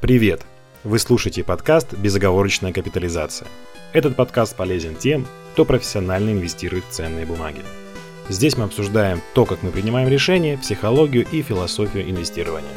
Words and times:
Привет! 0.00 0.42
Вы 0.84 1.00
слушаете 1.00 1.42
подкаст 1.42 1.92
«Безоговорочная 1.92 2.72
капитализация». 2.72 3.48
Этот 3.92 4.14
подкаст 4.14 4.54
полезен 4.54 4.94
тем, 4.94 5.26
кто 5.52 5.64
профессионально 5.64 6.30
инвестирует 6.30 6.84
в 6.84 6.92
ценные 6.92 7.26
бумаги. 7.26 7.62
Здесь 8.28 8.56
мы 8.56 8.62
обсуждаем 8.62 9.20
то, 9.34 9.44
как 9.44 9.64
мы 9.64 9.72
принимаем 9.72 10.08
решения, 10.08 10.56
психологию 10.56 11.26
и 11.32 11.42
философию 11.42 12.08
инвестирования. 12.08 12.70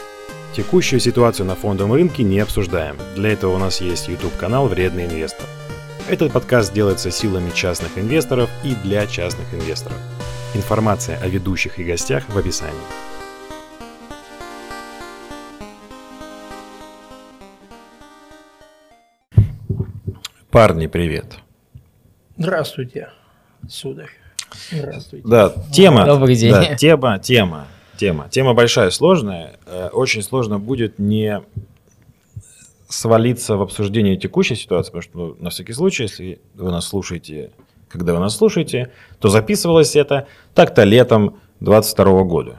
Текущую 0.56 1.00
ситуацию 1.00 1.46
на 1.46 1.56
фондовом 1.56 1.94
рынке 1.94 2.24
не 2.24 2.40
обсуждаем. 2.40 2.98
Для 3.16 3.34
этого 3.34 3.54
у 3.54 3.60
нас 3.60 3.82
есть 3.82 4.08
YouTube-канал 4.08 4.68
«Вредный 4.68 5.06
инвестор». 5.06 5.46
Этот 6.10 6.34
подкаст 6.34 6.74
делается 6.74 7.12
силами 7.12 7.52
частных 7.52 8.00
инвесторов 8.00 8.50
и 8.64 8.74
для 8.74 9.06
частных 9.06 9.54
инвесторов. 9.54 9.98
Информация 10.56 11.20
о 11.20 11.28
ведущих 11.28 11.78
и 11.78 11.84
гостях 11.84 12.24
в 12.30 12.36
описании. 12.36 13.11
Парни, 20.52 20.88
привет. 20.88 21.38
Здравствуйте, 22.38 23.10
сударь. 23.70 24.10
Здравствуйте. 24.72 25.28
Да, 25.28 25.54
тема. 25.72 26.06
Добрый 26.06 26.36
день. 26.36 26.52
Да, 26.52 26.76
тема, 26.76 27.20
тема, 27.20 27.68
тема. 27.98 28.28
Тема 28.30 28.54
большая, 28.54 28.90
сложная. 28.90 29.54
Э, 29.66 29.90
Очень 29.94 30.22
сложно 30.22 30.60
будет 30.60 31.00
не 31.00 31.42
свалиться 32.90 33.56
в 33.56 33.62
обсуждение 33.62 34.18
текущей 34.18 34.56
ситуации, 34.56 34.92
потому 34.92 35.02
что, 35.04 35.18
ну, 35.18 35.36
на 35.40 35.50
всякий 35.52 35.72
случай, 35.74 36.04
если 36.04 36.42
вы 36.56 36.72
нас 36.72 36.86
слушаете, 36.86 37.52
когда 37.88 38.14
вы 38.14 38.20
нас 38.20 38.36
слушаете, 38.36 38.92
то 39.20 39.30
записывалось 39.30 39.96
это 39.96 40.28
так-то 40.54 40.84
летом 40.84 41.38
22 41.62 42.24
года. 42.24 42.58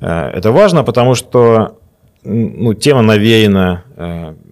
Э, 0.00 0.28
Это 0.30 0.52
важно, 0.52 0.84
потому 0.84 1.14
что 1.14 1.78
ну, 2.22 2.72
тема 2.72 3.02
навеяна 3.02 3.84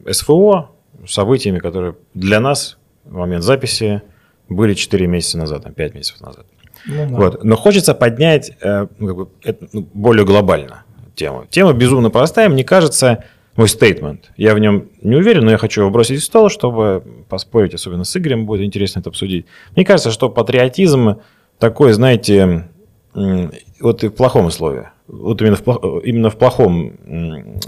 э, 0.06 0.12
СФО, 0.12 0.71
событиями, 1.06 1.58
которые 1.58 1.96
для 2.14 2.40
нас 2.40 2.78
в 3.04 3.14
момент 3.14 3.44
записи 3.44 4.02
были 4.48 4.74
4 4.74 5.06
месяца 5.06 5.38
назад, 5.38 5.64
там, 5.64 5.74
5 5.74 5.94
месяцев 5.94 6.20
назад. 6.20 6.46
Ну, 6.86 7.08
да. 7.08 7.16
Вот. 7.16 7.44
Но 7.44 7.56
хочется 7.56 7.94
поднять 7.94 8.52
э, 8.60 8.86
ну, 8.98 9.28
это, 9.42 9.68
ну, 9.72 9.88
более 9.92 10.24
глобально 10.24 10.84
тему. 11.14 11.46
Тема 11.50 11.72
безумно 11.72 12.10
простая, 12.10 12.48
мне 12.48 12.64
кажется, 12.64 13.24
мой 13.56 13.68
стейтмент. 13.68 14.30
Я 14.36 14.54
в 14.54 14.58
нем 14.58 14.88
не 15.02 15.16
уверен, 15.16 15.44
но 15.44 15.50
я 15.50 15.58
хочу 15.58 15.82
его 15.82 15.90
бросить 15.90 16.20
в 16.20 16.24
стол, 16.24 16.48
чтобы 16.48 17.02
поспорить, 17.28 17.74
особенно 17.74 18.04
с 18.04 18.16
Игорем, 18.16 18.46
будет 18.46 18.62
интересно 18.62 19.00
это 19.00 19.10
обсудить. 19.10 19.46
Мне 19.76 19.84
кажется, 19.84 20.10
что 20.10 20.28
патриотизм 20.30 21.20
такой, 21.58 21.92
знаете, 21.92 22.68
вот 23.14 24.04
и 24.04 24.08
в 24.08 24.12
плохом 24.12 24.50
слове, 24.50 24.90
вот 25.06 25.40
именно 25.42 25.56
в, 25.56 25.62
плох- 25.62 26.02
именно 26.02 26.30
в 26.30 26.36
плохом 26.38 26.94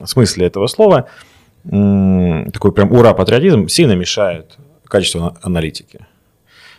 смысле 0.04 0.46
этого 0.46 0.66
слова, 0.68 1.08
такой 1.64 2.72
прям 2.72 2.92
ура-патриотизм 2.92 3.68
сильно 3.68 3.92
мешает 3.92 4.56
качеству 4.86 5.20
ана- 5.20 5.36
аналитики. 5.42 6.00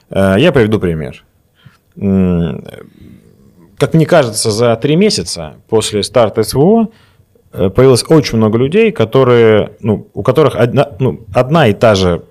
Э, 0.10 0.36
Я 0.40 0.52
приведу 0.52 0.80
пример. 0.80 1.24
Как 3.78 3.94
мне 3.94 4.06
кажется, 4.06 4.52
за 4.52 4.76
три 4.78 4.96
месяца 4.96 5.56
после 5.68 6.02
старта 6.04 6.44
СВО 6.44 6.90
э, 7.52 7.70
появилось 7.70 8.06
очень 8.08 8.38
много 8.38 8.58
людей, 8.58 8.92
которые, 8.92 9.72
ну, 9.82 10.08
у 10.14 10.24
которых 10.24 10.56
одна, 10.56 10.90
ну, 11.00 11.26
одна 11.34 11.68
и 11.68 11.74
та 11.74 11.96
же, 11.96 12.22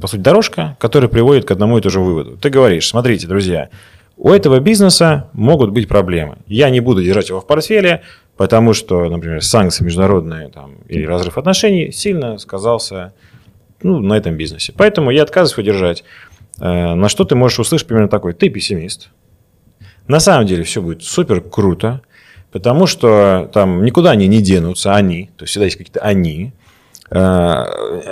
по 0.00 0.08
сути, 0.08 0.20
дорожка, 0.20 0.76
которая 0.80 1.08
приводит 1.08 1.44
к 1.44 1.50
одному 1.52 1.78
и 1.78 1.80
тому 1.80 1.90
же 1.92 2.00
выводу. 2.00 2.36
Ты 2.36 2.50
говоришь, 2.50 2.88
смотрите, 2.88 3.28
друзья, 3.28 3.68
у 4.16 4.30
этого 4.30 4.58
бизнеса 4.60 5.28
могут 5.34 5.70
быть 5.70 5.86
проблемы. 5.88 6.38
Я 6.46 6.70
не 6.70 6.80
буду 6.80 7.02
держать 7.02 7.28
его 7.28 7.40
в 7.40 7.46
портфеле, 7.46 8.02
потому 8.36 8.74
что, 8.74 9.08
например, 9.08 9.42
санкции 9.42 9.84
международные 9.84 10.48
там, 10.48 10.76
или 10.88 11.04
разрыв 11.04 11.38
отношений 11.38 11.92
сильно 11.92 12.38
сказался 12.38 13.12
ну, 13.82 14.00
на 14.00 14.14
этом 14.14 14.36
бизнесе. 14.36 14.72
Поэтому 14.76 15.10
я 15.10 15.22
отказываюсь 15.22 15.52
его 15.58 15.64
держать. 15.64 16.04
Э, 16.60 16.94
На 16.94 17.08
что 17.08 17.24
ты 17.24 17.34
можешь 17.34 17.58
услышать 17.58 17.86
примерно 17.86 18.08
такой, 18.08 18.32
ты 18.32 18.48
пессимист. 18.48 19.10
На 20.08 20.20
самом 20.20 20.46
деле 20.46 20.62
все 20.62 20.80
будет 20.80 21.02
супер 21.02 21.40
круто, 21.40 22.00
потому 22.52 22.86
что 22.86 23.50
там 23.52 23.84
никуда 23.84 24.12
они 24.12 24.28
не 24.28 24.40
денутся, 24.40 24.94
они, 24.94 25.30
то 25.36 25.42
есть 25.44 25.50
всегда 25.50 25.64
есть 25.64 25.76
какие-то 25.76 26.00
они, 26.00 26.52
Э, 27.10 27.64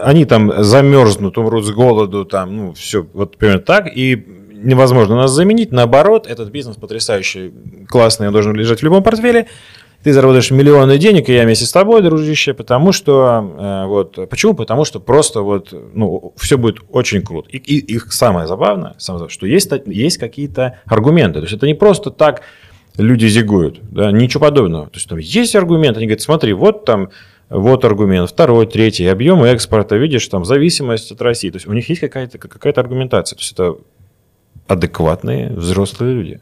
они 0.03 0.25
там 0.25 0.63
замерзнут, 0.63 1.37
умрут 1.39 1.67
с 1.67 1.71
голоду, 1.71 2.25
там, 2.25 2.57
ну, 2.57 2.73
все 2.75 3.07
вот 3.13 3.37
примерно 3.37 3.63
так, 3.63 3.89
и 3.95 4.25
невозможно 4.53 5.17
нас 5.17 5.33
заменить, 5.33 5.73
наоборот, 5.73 6.27
этот 6.27 6.51
бизнес 6.51 6.77
потрясающий, 6.77 7.53
классный, 7.89 8.29
он 8.29 8.33
должен 8.33 8.55
лежать 8.55 8.81
в 8.81 8.85
любом 8.85 9.03
портфеле, 9.03 9.49
ты 10.05 10.13
заработаешь 10.13 10.51
миллионы 10.51 10.99
денег, 10.99 11.31
и 11.31 11.33
я 11.33 11.45
вместе 11.45 11.65
с 11.65 11.73
тобой, 11.73 12.03
дружище, 12.03 12.53
потому 12.53 12.93
что, 12.93 13.57
э, 13.59 13.87
вот, 13.87 14.29
почему? 14.29 14.53
Потому 14.53 14.85
что 14.85 15.01
просто 15.01 15.41
вот, 15.41 15.73
ну, 15.95 16.35
все 16.37 16.59
будет 16.59 16.77
очень 16.91 17.23
круто. 17.23 17.49
И, 17.49 17.57
и, 17.57 17.97
и 17.97 17.99
самое 18.11 18.47
забавное, 18.47 18.95
самое 18.99 19.21
забавное, 19.21 19.29
что 19.31 19.47
есть, 19.47 19.73
есть 19.87 20.19
какие-то 20.19 20.79
аргументы, 20.85 21.41
то 21.41 21.47
есть 21.47 21.55
это 21.55 21.67
не 21.67 21.73
просто 21.73 22.11
так 22.11 22.43
люди 22.99 23.27
зигуют, 23.27 23.81
да, 23.91 24.13
ничего 24.13 24.43
подобного. 24.43 24.87
То 24.87 24.97
есть 24.97 25.09
там 25.09 25.19
есть 25.19 25.57
аргумент, 25.57 25.97
они 25.97 26.07
говорят, 26.07 26.21
смотри, 26.21 26.53
вот 26.53 26.85
там, 26.85 27.09
вот 27.49 27.87
аргумент, 27.87 28.29
второй, 28.29 28.67
третий, 28.67 29.07
объемы 29.07 29.49
экспорта, 29.49 29.97
видишь, 29.97 30.29
там 30.29 30.45
зависимость 30.45 31.13
от 31.13 31.23
России. 31.23 31.49
То 31.49 31.57
есть 31.57 31.67
у 31.67 31.73
них 31.73 31.89
есть 31.89 32.03
какая-то 32.03 32.37
какая 32.37 32.75
аргументация, 32.75 33.37
то 33.37 33.41
есть 33.41 33.53
это 33.53 33.77
адекватные 34.69 35.49
взрослые 35.49 36.15
люди. 36.15 36.41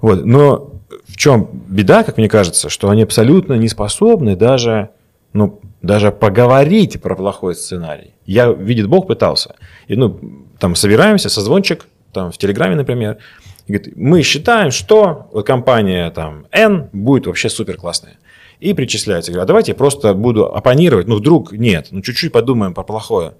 Вот. 0.00 0.24
Но 0.24 0.74
в 1.08 1.16
чем 1.16 1.48
беда, 1.68 2.02
как 2.02 2.16
мне 2.16 2.28
кажется, 2.28 2.68
что 2.68 2.90
они 2.90 3.02
абсолютно 3.02 3.54
не 3.54 3.68
способны 3.68 4.36
даже, 4.36 4.90
ну, 5.32 5.60
даже 5.82 6.10
поговорить 6.10 7.00
про 7.00 7.14
плохой 7.14 7.54
сценарий. 7.54 8.14
Я, 8.26 8.52
видит 8.52 8.88
Бог, 8.88 9.06
пытался. 9.06 9.56
И, 9.86 9.96
ну, 9.96 10.20
там 10.58 10.74
собираемся, 10.74 11.28
созвончик, 11.28 11.86
там 12.12 12.30
в 12.30 12.38
Телеграме, 12.38 12.76
например, 12.76 13.18
и 13.66 13.72
говорит, 13.72 13.96
мы 13.96 14.22
считаем, 14.22 14.70
что 14.70 15.28
вот 15.32 15.46
компания 15.46 16.10
там 16.10 16.46
N 16.52 16.88
будет 16.92 17.26
вообще 17.26 17.48
супер 17.48 17.76
классная. 17.76 18.18
И 18.60 18.72
причисляется. 18.72 19.30
Говорю, 19.32 19.44
а 19.44 19.46
давайте 19.46 19.72
я 19.72 19.76
просто 19.76 20.14
буду 20.14 20.46
оппонировать. 20.54 21.06
Ну, 21.06 21.16
вдруг 21.16 21.52
нет. 21.52 21.88
Ну, 21.90 22.02
чуть-чуть 22.02 22.32
подумаем 22.32 22.72
про 22.72 22.82
плохое. 22.82 23.34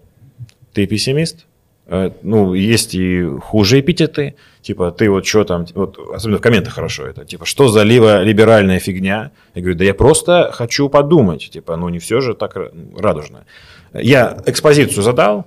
Ты 0.73 0.87
пессимист? 0.87 1.47
Э, 1.87 2.11
Ну, 2.23 2.55
есть 2.55 2.95
и 2.95 3.25
хуже 3.43 3.81
эпитеты. 3.81 4.35
Типа, 4.63 4.91
ты 4.91 5.11
вот 5.11 5.27
что 5.27 5.45
там, 5.45 5.67
вот, 5.75 5.99
особенно 6.15 6.39
в 6.39 6.41
комментах 6.41 6.73
хорошо 6.75 7.07
это. 7.07 7.25
Типа, 7.25 7.45
что 7.45 7.69
за 7.69 7.83
либеральная 7.83 8.79
фигня? 8.79 9.31
Я 9.55 9.61
говорю, 9.63 9.77
да 9.79 9.85
я 9.85 9.95
просто 9.95 10.51
хочу 10.53 10.89
подумать. 10.89 11.51
Типа, 11.51 11.77
ну, 11.77 11.89
не 11.91 11.99
все 11.99 12.21
же 12.21 12.35
так 12.35 12.57
ра- 12.57 12.73
радужно. 12.99 13.45
Я 13.93 14.39
экспозицию 14.47 15.03
задал. 15.03 15.47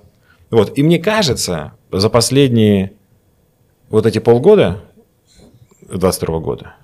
Вот, 0.50 0.78
и 0.78 0.82
мне 0.82 0.98
кажется, 0.98 1.72
за 1.92 2.08
последние 2.08 2.92
вот 3.90 4.06
эти 4.06 4.18
полгода, 4.18 4.80
22 5.90 6.38
года, 6.40 6.74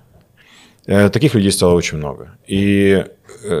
э, 0.85 1.09
таких 1.09 1.33
людей 1.35 1.51
стало 1.51 1.73
очень 1.73 1.97
много. 1.97 2.37
И, 2.47 3.05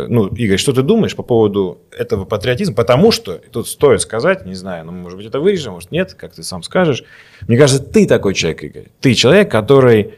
ну, 0.09 0.27
Игорь, 0.27 0.57
что 0.57 0.73
ты 0.73 0.81
думаешь 0.81 1.15
по 1.15 1.23
поводу 1.23 1.79
этого 1.91 2.25
патриотизма? 2.25 2.75
Потому 2.75 3.11
что, 3.11 3.39
тут 3.51 3.67
стоит 3.67 4.01
сказать, 4.01 4.45
не 4.45 4.55
знаю, 4.55 4.85
ну, 4.85 4.91
может 4.91 5.17
быть, 5.17 5.27
это 5.27 5.39
вырежем, 5.39 5.73
может, 5.73 5.91
нет, 5.91 6.13
как 6.13 6.33
ты 6.33 6.43
сам 6.43 6.63
скажешь. 6.63 7.03
Мне 7.47 7.57
кажется, 7.57 7.83
ты 7.83 8.07
такой 8.07 8.33
человек, 8.33 8.63
Игорь. 8.63 8.87
Ты 9.01 9.13
человек, 9.13 9.51
который, 9.51 10.15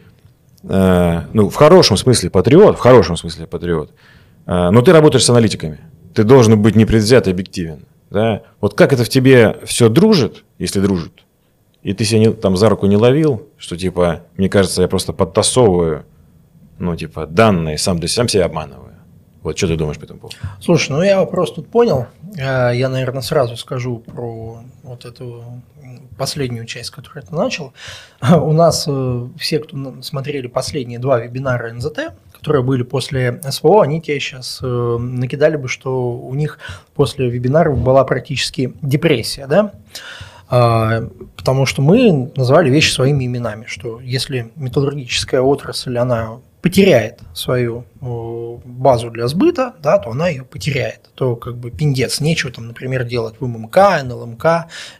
э, 0.63 1.22
ну, 1.33 1.50
в 1.50 1.56
хорошем 1.56 1.97
смысле 1.97 2.29
патриот, 2.29 2.77
в 2.77 2.79
хорошем 2.79 3.17
смысле 3.17 3.47
патриот, 3.47 3.91
э, 4.45 4.69
но 4.69 4.81
ты 4.81 4.91
работаешь 4.91 5.25
с 5.25 5.29
аналитиками. 5.29 5.79
Ты 6.13 6.23
должен 6.23 6.61
быть 6.61 6.75
непредвзят 6.75 7.27
и 7.27 7.31
объективен. 7.31 7.85
Да? 8.09 8.44
Вот 8.61 8.73
как 8.73 8.94
это 8.94 9.03
в 9.03 9.09
тебе 9.09 9.57
все 9.66 9.89
дружит, 9.89 10.44
если 10.57 10.79
дружит, 10.79 11.25
и 11.83 11.94
ты 11.94 12.06
себя 12.06 12.19
не- 12.19 12.33
там 12.33 12.57
за 12.57 12.69
руку 12.69 12.85
не 12.88 12.97
ловил, 12.97 13.47
что 13.57 13.77
типа, 13.77 14.23
мне 14.35 14.50
кажется, 14.50 14.81
я 14.81 14.88
просто 14.88 15.13
подтасовываю, 15.13 16.06
ну, 16.79 16.95
типа, 16.95 17.25
данные, 17.25 17.77
сам, 17.77 18.06
сам 18.07 18.27
себя 18.27 18.45
обманываю. 18.45 18.86
Вот 19.47 19.57
что 19.57 19.67
ты 19.67 19.77
думаешь 19.77 19.97
по 19.97 20.03
этому 20.03 20.19
поводу? 20.19 20.35
Слушай, 20.59 20.91
ну 20.91 21.01
я 21.01 21.19
вопрос 21.19 21.53
тут 21.53 21.69
понял. 21.69 22.07
Э, 22.38 22.71
Я, 22.75 22.89
наверное, 22.89 23.21
сразу 23.21 23.55
скажу 23.55 23.99
про 23.99 24.59
вот 24.83 25.05
эту 25.05 25.41
последнюю 26.17 26.65
часть, 26.65 26.89
которую 26.89 27.23
ты 27.23 27.33
начал. 27.33 27.71
У 28.21 28.51
нас 28.51 28.83
э, 28.89 29.27
все, 29.39 29.59
кто 29.59 30.01
смотрели 30.01 30.47
последние 30.47 30.99
два 30.99 31.19
вебинара 31.19 31.71
НЗТ, 31.71 32.11
которые 32.33 32.61
были 32.61 32.83
после 32.83 33.39
СВО, 33.49 33.83
они 33.83 34.01
тебе 34.01 34.19
сейчас 34.19 34.59
накидали 34.61 35.55
бы, 35.55 35.69
что 35.69 36.11
у 36.11 36.33
них 36.35 36.59
после 36.93 37.29
вебинаров 37.29 37.77
была 37.77 38.03
практически 38.03 38.73
депрессия, 38.81 39.47
да? 39.47 39.71
Потому 40.50 41.65
что 41.65 41.81
мы 41.81 42.31
называли 42.35 42.69
вещи 42.69 42.91
своими 42.91 43.25
именами, 43.25 43.65
что 43.67 44.00
если 44.00 44.51
металлургическая 44.55 45.41
отрасль, 45.41 45.97
она 45.97 46.39
потеряет 46.67 47.21
свою 47.33 47.85
э, 48.01 48.57
базу 48.65 49.09
для 49.09 49.29
сбыта, 49.29 49.75
да, 49.81 49.99
то 49.99 50.09
она 50.11 50.27
ее 50.27 50.43
потеряет. 50.43 50.99
То 51.15 51.37
как 51.37 51.55
бы 51.55 51.71
пиндец, 51.71 52.19
нечего 52.19 52.51
там, 52.51 52.67
например, 52.67 53.05
делать 53.05 53.35
в 53.39 53.47
ММК, 53.47 54.03
НЛМК 54.03 54.45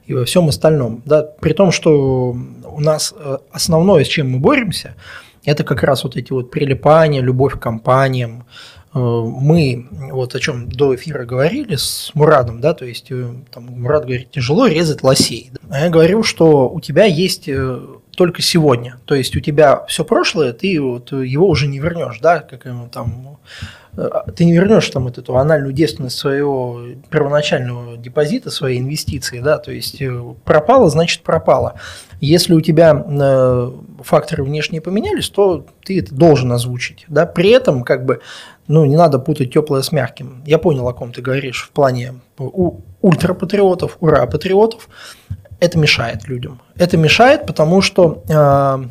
и 0.06 0.14
во 0.14 0.24
всем 0.24 0.48
остальном. 0.48 1.02
Да, 1.04 1.24
при 1.24 1.52
том, 1.52 1.74
что 1.74 2.34
у 2.64 2.80
нас 2.80 3.14
э, 3.14 3.40
основное, 3.52 4.06
с 4.06 4.08
чем 4.08 4.32
мы 4.32 4.40
боремся, 4.40 4.96
это 5.44 5.66
как 5.66 5.84
раз 5.84 6.06
вот 6.06 6.16
эти 6.16 6.32
вот 6.32 6.52
прилипания, 6.52 7.20
любовь 7.20 7.56
к 7.56 7.60
компаниям, 7.60 8.46
э, 8.94 9.00
мы 9.00 9.88
вот 9.92 10.36
о 10.36 10.40
чем 10.40 10.70
до 10.70 10.96
эфира 10.96 11.26
говорили 11.26 11.76
с 11.76 12.12
Мурадом, 12.14 12.62
да, 12.62 12.76
то 12.76 12.86
есть 12.86 13.12
там 13.52 13.66
Мурад 13.66 14.04
говорит, 14.04 14.32
тяжело 14.32 14.68
резать 14.68 15.04
лосей. 15.04 15.52
А 15.70 15.82
я 15.82 15.90
говорю, 15.90 16.24
что 16.24 16.70
у 16.70 16.80
тебя 16.80 17.04
есть 17.04 17.50
только 18.18 18.42
сегодня, 18.42 18.98
то 19.06 19.14
есть 19.14 19.36
у 19.36 19.40
тебя 19.40 19.86
все 19.88 20.04
прошлое, 20.04 20.52
ты 20.52 20.82
вот 20.82 21.12
его 21.12 21.48
уже 21.48 21.68
не 21.68 21.78
вернешь, 21.78 22.20
да, 22.20 22.40
как 22.40 22.64
там 22.92 23.38
ты 24.36 24.46
не 24.46 24.54
вернешь 24.54 24.90
там 24.90 25.08
эту 25.08 25.38
анальную 25.38 25.72
девственность 25.72 26.18
своего 26.18 26.82
первоначального 27.10 27.96
депозита, 27.96 28.50
своей 28.50 28.80
инвестиции, 28.80 29.40
да, 29.40 29.60
то 29.60 29.72
есть 29.72 30.02
пропало, 30.44 30.90
значит 30.90 31.22
пропало. 31.22 31.80
Если 32.20 32.54
у 32.54 32.62
тебя 32.62 33.06
факторы 34.04 34.44
внешние 34.44 34.82
поменялись, 34.82 35.30
то 35.30 35.66
ты 35.84 36.00
это 36.00 36.14
должен 36.14 36.52
озвучить, 36.52 37.06
да, 37.08 37.28
при 37.28 37.52
этом 37.52 37.84
как 37.84 38.04
бы 38.06 38.22
ну, 38.68 38.84
не 38.86 38.98
надо 38.98 39.20
путать 39.20 39.54
теплое 39.54 39.82
с 39.82 39.92
мягким. 39.92 40.44
Я 40.46 40.58
понял, 40.58 40.88
о 40.88 40.94
ком 40.94 41.14
ты 41.14 41.22
говоришь 41.22 41.64
в 41.64 41.72
плане 41.72 42.16
у 42.38 42.82
ультрапатриотов, 43.02 43.98
ура-патриотов. 44.00 44.90
Это 45.60 45.78
мешает 45.78 46.28
людям. 46.28 46.62
Это 46.76 46.98
мешает, 46.98 47.46
потому 47.46 47.82
что 47.82 48.24
э, 48.28 48.86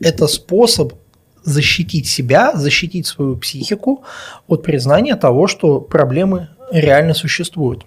это 0.00 0.26
способ 0.26 0.94
защитить 1.44 2.08
себя, 2.08 2.52
защитить 2.54 3.06
свою 3.06 3.36
психику 3.36 4.02
от 4.46 4.62
признания 4.62 5.16
того, 5.16 5.46
что 5.46 5.80
проблемы 5.80 6.48
реально 6.70 7.14
существуют. 7.14 7.84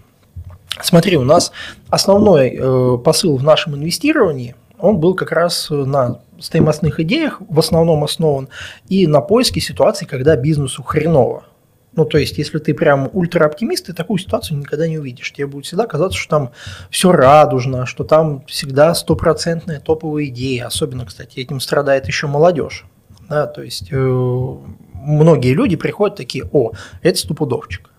Смотри, 0.82 1.18
у 1.18 1.24
нас 1.24 1.52
основной 1.90 2.58
э, 2.58 2.98
посыл 3.04 3.38
в 3.38 3.44
нашем 3.44 3.76
инвестировании, 3.76 4.56
он 4.80 4.98
был 4.98 5.14
как 5.14 5.32
раз 5.32 5.68
на 5.70 6.22
стоимостных 6.40 7.00
идеях 7.02 7.42
в 7.48 7.60
основном 7.60 8.04
основан 8.04 8.50
и 8.90 9.06
на 9.06 9.22
поиске 9.22 9.62
ситуации, 9.62 10.06
когда 10.06 10.36
бизнесу 10.36 10.82
хреново. 10.82 11.44
Ну, 11.94 12.06
то 12.06 12.18
есть, 12.18 12.38
если 12.38 12.58
ты 12.60 12.74
прям 12.74 13.10
ультра-оптимист, 13.12 13.88
ты 13.88 13.94
такую 13.94 14.18
ситуацию 14.18 14.58
никогда 14.58 14.88
не 14.88 14.98
увидишь. 14.98 15.34
Тебе 15.34 15.46
будет 15.46 15.66
всегда 15.66 15.88
казаться, 15.88 16.18
что 16.18 16.30
там 16.30 16.52
все 16.90 17.12
радужно, 17.12 17.86
что 17.86 18.06
там 18.06 18.46
всегда 18.46 18.94
стопроцентная 18.96 19.82
топовая 19.82 20.26
идея. 20.26 20.68
Особенно, 20.68 21.06
кстати, 21.06 21.40
этим 21.40 21.60
страдает 21.60 22.08
еще 22.08 22.28
молодежь. 22.28 22.86
Да, 23.28 23.46
то 23.46 23.62
есть, 23.62 23.90
э, 23.92 24.58
многие 24.94 25.54
люди 25.54 25.76
приходят 25.76 26.16
такие, 26.16 26.46
о, 26.54 26.72
это 27.02 27.18
стопудовчик. 27.18 27.90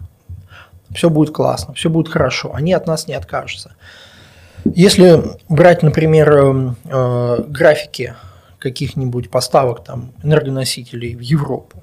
Все 0.94 1.10
будет 1.10 1.34
классно, 1.34 1.74
все 1.74 1.88
будет 1.88 2.08
хорошо, 2.08 2.52
они 2.54 2.72
от 2.74 2.86
нас 2.86 3.08
не 3.08 3.14
откажутся. 3.14 3.74
Если 4.64 5.22
брать, 5.48 5.82
например, 5.82 6.30
э, 6.32 6.74
э 6.84 7.44
графики 7.48 8.14
каких-нибудь 8.58 9.30
поставок 9.30 9.84
там, 9.84 10.12
энергоносителей 10.22 11.14
в 11.16 11.20
Европу, 11.20 11.81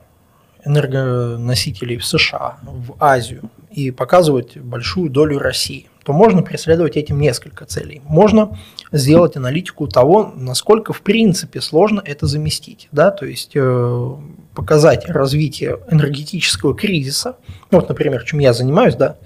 энергоносителей 0.66 1.98
в 1.98 2.06
США, 2.06 2.58
в 2.64 2.96
Азию 3.00 3.50
и 3.72 3.92
показывать 3.92 4.58
большую 4.58 5.10
долю 5.10 5.40
России, 5.40 5.88
то 6.04 6.14
можно 6.14 6.42
преследовать 6.42 6.98
этим 6.98 7.20
несколько 7.20 7.66
целей. 7.66 8.02
Можно 8.06 8.58
сделать 8.92 9.38
аналитику 9.38 9.88
того, 9.88 10.34
насколько 10.36 10.92
в 10.94 11.02
принципе 11.02 11.62
сложно 11.62 12.02
это 12.04 12.26
заместить. 12.26 12.88
Да? 12.92 13.12
То 13.12 13.26
есть 13.26 13.52
э, 13.56 14.16
показать 14.56 15.08
развитие 15.08 15.80
энергетического 15.90 16.76
кризиса. 16.76 17.38
Ну, 17.72 17.80
вот, 17.80 17.90
например, 17.90 18.24
чем 18.24 18.40
я 18.40 18.54
занимаюсь, 18.54 18.96
да, 18.96 19.18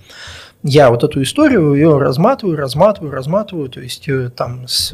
я 0.64 0.90
вот 0.90 1.04
эту 1.04 1.22
историю 1.22 1.74
ее 1.74 1.98
разматываю, 1.98 2.56
разматываю, 2.56 3.12
разматываю, 3.12 3.68
то 3.68 3.82
есть 3.82 4.08
э, 4.08 4.30
там 4.30 4.66
с 4.66 4.94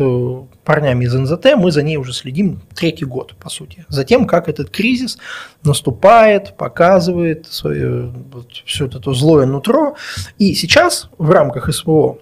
парнями 0.66 1.06
из 1.06 1.14
НЗТ 1.14 1.56
мы 1.58 1.72
за 1.72 1.84
ней 1.84 1.98
уже 1.98 2.12
следим 2.12 2.62
третий 2.74 3.06
год, 3.06 3.36
по 3.36 3.50
сути. 3.50 3.86
Затем, 3.88 4.26
как 4.26 4.50
этот 4.50 4.72
кризис 4.72 5.20
наступает, 5.64 6.58
показывает 6.58 7.46
свое, 7.46 8.12
вот, 8.34 8.52
все 8.66 8.88
это 8.88 9.14
злое 9.14 9.46
нутро. 9.46 9.96
И 10.40 10.56
сейчас 10.56 11.10
в 11.20 11.30
рамках 11.30 11.72
СВО 11.72 12.18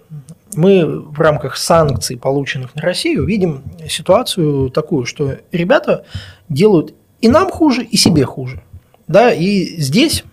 мы 0.54 1.00
в 1.00 1.18
рамках 1.18 1.56
санкций, 1.56 2.18
полученных 2.18 2.74
на 2.74 2.82
Россию, 2.82 3.24
видим 3.24 3.62
ситуацию 3.88 4.68
такую, 4.68 5.06
что 5.06 5.38
ребята 5.52 6.04
делают 6.50 6.94
и 7.22 7.28
нам 7.28 7.50
хуже, 7.50 7.82
и 7.82 7.96
себе 7.96 8.24
хуже. 8.24 8.62
Да, 9.06 9.32
и 9.32 9.80
здесь 9.80 10.24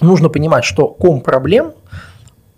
нужно 0.00 0.28
понимать, 0.28 0.64
что 0.64 0.88
ком 0.88 1.20
проблем– 1.20 1.74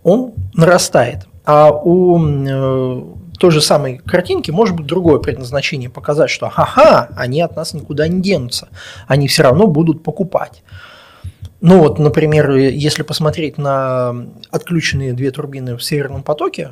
он 0.07 0.35
нарастает. 0.55 1.27
А 1.45 1.73
у 1.73 2.17
э, 2.25 3.03
той 3.41 3.51
же 3.51 3.61
самой 3.61 3.99
картинки 3.99 4.53
может 4.53 4.77
быть 4.77 4.87
другое 4.87 5.19
предназначение, 5.19 5.91
показать, 5.91 6.31
что 6.31 6.49
ха-ха, 6.49 7.09
они 7.17 7.41
от 7.41 7.57
нас 7.57 7.75
никуда 7.75 8.07
не 8.07 8.23
денутся, 8.23 8.69
они 9.09 9.27
все 9.27 9.43
равно 9.43 9.67
будут 9.67 10.05
покупать. 10.05 10.63
Ну 11.61 11.81
вот, 11.81 11.99
например, 11.99 12.53
если 12.53 13.03
посмотреть 13.03 13.59
на 13.59 14.15
отключенные 14.53 15.13
две 15.13 15.33
турбины 15.33 15.77
в 15.77 15.83
Северном 15.83 16.23
потоке, 16.23 16.71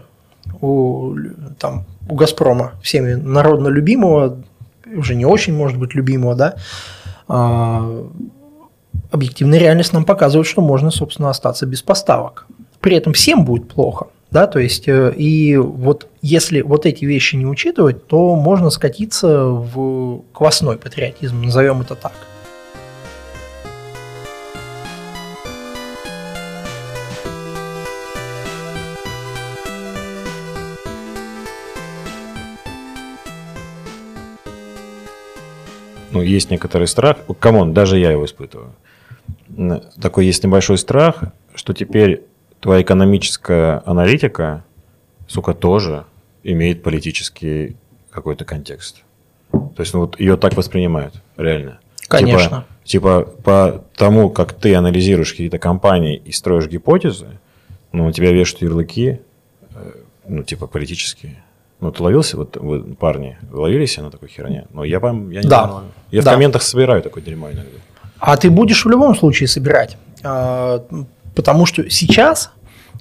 у, 0.60 1.16
там, 1.58 1.86
у 2.08 2.14
«Газпрома», 2.14 2.75
всеми 2.84 3.14
народно 3.14 3.66
любимого, 3.66 4.44
уже 4.86 5.16
не 5.16 5.26
очень, 5.26 5.56
может 5.56 5.76
быть, 5.76 5.94
любимого, 5.94 6.36
да, 6.36 6.54
а, 7.26 8.06
объективная 9.10 9.58
реальность 9.58 9.92
нам 9.92 10.04
показывает, 10.04 10.46
что 10.46 10.62
можно, 10.62 10.92
собственно, 10.92 11.31
остаться 11.31 11.66
без 11.66 11.82
поставок 11.82 12.46
при 12.84 12.96
этом 12.96 13.14
всем 13.14 13.46
будет 13.46 13.66
плохо. 13.66 14.08
Да, 14.31 14.46
то 14.46 14.58
есть, 14.58 14.88
э, 14.88 15.14
и 15.16 15.56
вот 15.56 16.06
если 16.20 16.60
вот 16.60 16.84
эти 16.84 17.06
вещи 17.06 17.34
не 17.34 17.46
учитывать, 17.46 18.06
то 18.08 18.36
можно 18.36 18.69
скатиться 18.69 19.46
в 19.46 20.22
квасной 20.34 20.76
патриотизм, 20.76 21.40
назовем 21.40 21.81
это 21.81 21.94
так. 21.94 22.12
ну, 36.12 36.20
есть 36.20 36.50
некоторый 36.50 36.86
страх. 36.86 37.16
Come 37.40 37.59
on, 37.59 37.72
даже 37.72 37.98
я 37.98 38.10
его 38.10 38.26
испытываю. 38.26 38.75
Такой 40.00 40.26
есть 40.26 40.44
небольшой 40.44 40.76
страх, 40.76 41.25
что 41.54 41.72
теперь 41.72 42.22
твоя 42.64 42.81
экономическая 42.81 43.82
аналитика, 43.84 44.64
сука, 45.26 45.52
тоже 45.52 46.06
имеет 46.43 46.82
политический 46.82 47.76
какой-то 48.11 48.46
контекст. 48.46 49.02
То 49.50 49.81
есть, 49.81 49.93
ну, 49.93 50.00
вот 50.00 50.19
ее 50.19 50.38
так 50.38 50.56
воспринимают, 50.56 51.12
реально. 51.37 51.78
Конечно. 52.08 52.64
Типа, 52.84 53.20
типа, 53.20 53.43
по 53.44 53.84
тому, 53.96 54.31
как 54.31 54.55
ты 54.55 54.75
анализируешь 54.75 55.32
какие-то 55.32 55.58
компании 55.58 56.16
и 56.16 56.32
строишь 56.32 56.66
гипотезы, 56.66 57.38
ну, 57.93 58.06
у 58.06 58.12
тебя 58.12 58.32
вешают 58.32 58.62
ярлыки, 58.62 59.20
э, 59.74 59.93
ну, 60.27 60.43
типа, 60.43 60.67
политические. 60.67 61.44
Ну, 61.81 61.93
ты 61.93 62.03
ловился, 62.03 62.38
вот 62.38 62.56
вы, 62.56 62.82
парни, 62.94 63.36
ловились 63.53 63.98
на 63.98 64.10
такой 64.10 64.31
херне? 64.31 64.69
Ну, 64.72 64.84
я 64.84 65.00
вам, 65.00 65.31
я 65.31 65.43
не 65.43 65.48
да. 65.48 65.67
знаю. 65.67 65.84
Я 66.10 66.22
да. 66.22 66.31
в 66.31 66.32
комментах 66.32 66.62
собираю 66.62 67.03
такой 67.03 67.20
дерьмо 67.20 67.48
иногда. 67.50 67.79
А 68.20 68.38
ты 68.38 68.48
будешь 68.48 68.86
в 68.86 68.88
любом 68.88 69.15
случае 69.15 69.48
собирать. 69.48 69.98
А, 70.22 70.82
Потому 71.34 71.67
что 71.67 71.88
сейчас 71.91 72.53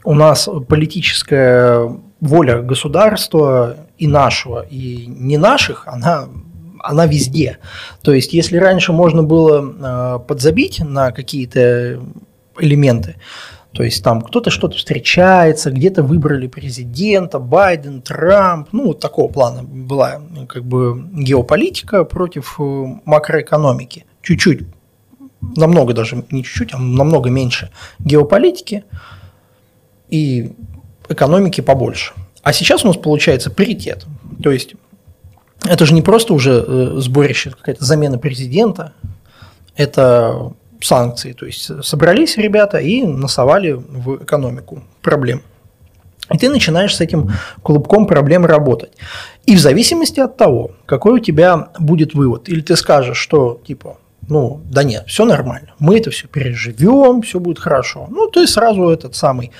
у 0.04 0.14
нас 0.14 0.50
политическая 0.68 1.90
воля 2.20 2.62
государства 2.62 3.78
и 3.98 4.08
нашего, 4.08 4.62
и 4.62 5.06
не 5.08 5.38
наших, 5.38 5.88
она 5.88 6.28
она 6.84 7.06
везде. 7.06 7.60
То 8.02 8.14
есть, 8.14 8.34
если 8.34 8.58
раньше 8.58 8.92
можно 8.92 9.24
было 9.24 9.74
а, 9.82 10.20
подзабить 10.20 10.82
на 10.82 11.12
какие-то 11.12 12.02
элементы, 12.60 13.16
то 13.72 13.84
есть 13.84 14.04
там 14.04 14.22
кто-то 14.22 14.52
что-то 14.52 14.78
встречается, 14.78 15.72
где-то 15.72 16.04
выбрали 16.04 16.48
президента, 16.48 17.40
Байден, 17.40 18.02
Трамп, 18.02 18.68
ну 18.72 18.88
вот 18.88 19.00
такого 19.00 19.32
плана 19.32 19.64
была 19.64 20.22
как 20.48 20.64
бы 20.64 21.08
геополитика 21.14 22.04
против 22.04 22.60
э, 22.60 22.86
макроэкономики. 23.06 24.06
Чуть-чуть 24.22 24.68
намного 25.56 25.94
даже, 25.94 26.24
не 26.30 26.44
чуть-чуть, 26.44 26.74
а 26.74 26.78
намного 26.78 27.32
меньше 27.32 27.72
геополитики 27.98 28.84
и 30.14 30.52
экономики 31.10 31.62
побольше. 31.62 32.14
А 32.44 32.54
сейчас 32.54 32.86
у 32.86 32.88
нас 32.88 32.98
получается 32.98 33.50
паритет. 33.50 34.06
То 34.44 34.52
есть 34.52 34.76
это 35.66 35.88
же 35.88 35.96
не 35.96 36.04
просто 36.04 36.36
уже 36.36 36.64
э, 36.66 36.94
сборище, 36.98 37.50
какая-то 37.50 37.84
замена 37.84 38.20
президента, 38.20 38.94
это 39.76 40.54
санкции. 40.82 41.34
То 41.34 41.48
есть 41.48 41.84
собрались 41.84 42.38
ребята 42.38 42.78
и 42.78 43.04
насовали 43.04 43.72
в 43.72 44.24
экономику 44.24 44.84
проблем. 45.02 45.42
И 46.32 46.38
ты 46.38 46.50
начинаешь 46.50 46.96
с 46.96 47.02
этим 47.02 47.32
клубком 47.64 48.06
проблем 48.06 48.46
работать. 48.46 48.92
И 49.48 49.56
в 49.56 49.60
зависимости 49.60 50.20
от 50.20 50.38
того, 50.38 50.74
какой 50.86 51.14
у 51.14 51.20
тебя 51.20 51.70
будет 51.80 52.14
вывод, 52.14 52.50
или 52.50 52.62
ты 52.62 52.76
скажешь, 52.76 53.18
что 53.18 53.60
типа 53.66 53.98
ну, 54.30 54.62
да 54.66 54.84
нет, 54.84 55.06
все 55.08 55.26
нормально, 55.26 55.74
мы 55.80 55.98
это 55.98 56.12
все 56.12 56.28
переживем, 56.28 57.22
все 57.22 57.40
будет 57.40 57.60
хорошо. 57.60 58.08
Ну, 58.10 58.28
ты 58.28 58.48
сразу 58.48 58.90
этот 58.90 59.16
самый 59.16 59.52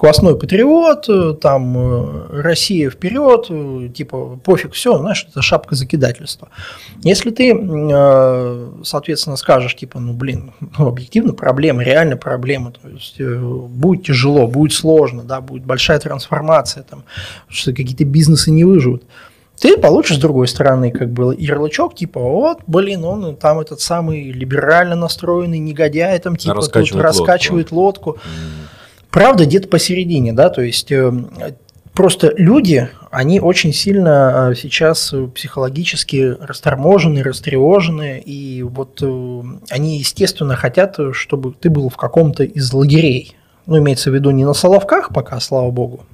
квасной 0.00 0.34
патриот, 0.34 1.10
э, 1.10 1.34
там 1.34 1.76
э, 1.76 2.42
Россия 2.42 2.88
вперед, 2.88 3.46
э, 3.50 3.90
типа 3.94 4.40
пофиг, 4.42 4.72
все, 4.72 4.96
знаешь, 4.96 5.26
это 5.28 5.42
шапка 5.42 5.74
закидательства. 5.74 6.48
Если 7.02 7.30
ты, 7.30 7.54
соответственно, 8.82 9.36
скажешь, 9.36 9.76
типа, 9.76 10.00
ну, 10.00 10.14
блин, 10.14 10.52
ну, 10.78 10.88
объективно 10.88 11.34
проблема, 11.34 11.82
реально 11.82 12.16
проблема, 12.16 12.72
то 12.72 12.88
есть 12.88 13.20
будет 13.20 14.06
тяжело, 14.06 14.46
будет 14.46 14.72
сложно, 14.72 15.22
да, 15.22 15.42
будет 15.42 15.66
большая 15.66 15.98
трансформация, 15.98 16.82
там, 16.82 17.04
что 17.48 17.72
какие-то 17.72 18.06
бизнесы 18.06 18.50
не 18.50 18.64
выживут, 18.64 19.02
ты 19.60 19.76
получишь 19.76 20.16
с 20.16 20.20
другой 20.20 20.48
стороны 20.48 20.92
как 20.92 21.10
бы 21.10 21.36
ярлычок, 21.38 21.94
типа, 21.94 22.20
вот, 22.20 22.60
блин, 22.66 23.04
он 23.04 23.36
там 23.36 23.60
этот 23.60 23.82
самый 23.82 24.32
либерально 24.32 24.96
настроенный 24.96 25.58
негодяй, 25.58 26.18
там 26.20 26.36
типа 26.36 26.54
раскачивает 26.54 26.92
тут 26.92 27.02
раскачивает 27.02 27.70
лодку. 27.70 28.10
лодку. 28.10 28.22
Правда, 29.10 29.44
где-то 29.44 29.68
посередине, 29.68 30.32
да, 30.32 30.50
то 30.50 30.62
есть 30.62 30.92
э, 30.92 31.12
просто 31.92 32.32
люди, 32.36 32.88
они 33.10 33.40
очень 33.40 33.72
сильно 33.72 34.50
э, 34.50 34.54
сейчас 34.54 35.12
психологически 35.34 36.36
расторможены, 36.40 37.22
растревожены, 37.22 38.20
и 38.24 38.62
вот 38.62 39.00
э, 39.02 39.42
они, 39.70 39.98
естественно, 39.98 40.54
хотят, 40.54 40.96
чтобы 41.12 41.52
ты 41.52 41.70
был 41.70 41.88
в 41.88 41.96
каком-то 41.96 42.44
из 42.44 42.72
лагерей. 42.72 43.34
Ну, 43.66 43.78
имеется 43.78 44.10
в 44.10 44.14
виду 44.14 44.30
не 44.30 44.44
на 44.44 44.54
Соловках 44.54 45.12
пока, 45.12 45.38
слава 45.40 45.70
богу, 45.70 46.04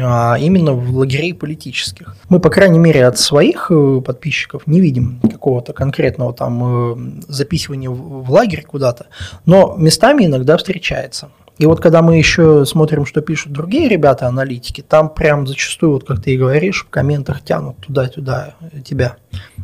а 0.00 0.36
именно 0.38 0.72
в 0.72 0.96
лагерей 0.96 1.34
политических. 1.34 2.16
Мы, 2.28 2.40
по 2.40 2.50
крайней 2.50 2.78
мере, 2.78 3.06
от 3.06 3.18
своих 3.18 3.70
э, 3.70 4.00
подписчиков 4.00 4.66
не 4.66 4.80
видим 4.80 5.20
какого-то 5.22 5.72
конкретного 5.72 6.32
там 6.32 6.62
э, 6.62 7.22
записывания 7.28 7.90
в 7.90 8.30
лагерь 8.30 8.62
куда-то, 8.62 9.06
но 9.44 9.74
местами 9.76 10.24
иногда 10.24 10.56
встречается. 10.56 11.30
И 11.58 11.66
вот 11.66 11.80
когда 11.80 12.02
мы 12.02 12.16
еще 12.16 12.64
смотрим, 12.64 13.06
что 13.06 13.20
пишут 13.20 13.52
другие 13.52 13.88
ребята, 13.88 14.26
аналитики, 14.26 14.80
там 14.80 15.08
прям 15.08 15.46
зачастую, 15.46 15.92
вот 15.92 16.04
как 16.04 16.20
ты 16.20 16.34
и 16.34 16.36
говоришь, 16.36 16.84
в 16.84 16.90
комментах 16.90 17.44
тянут 17.44 17.76
туда-туда 17.78 18.54
тебя. 18.84 19.16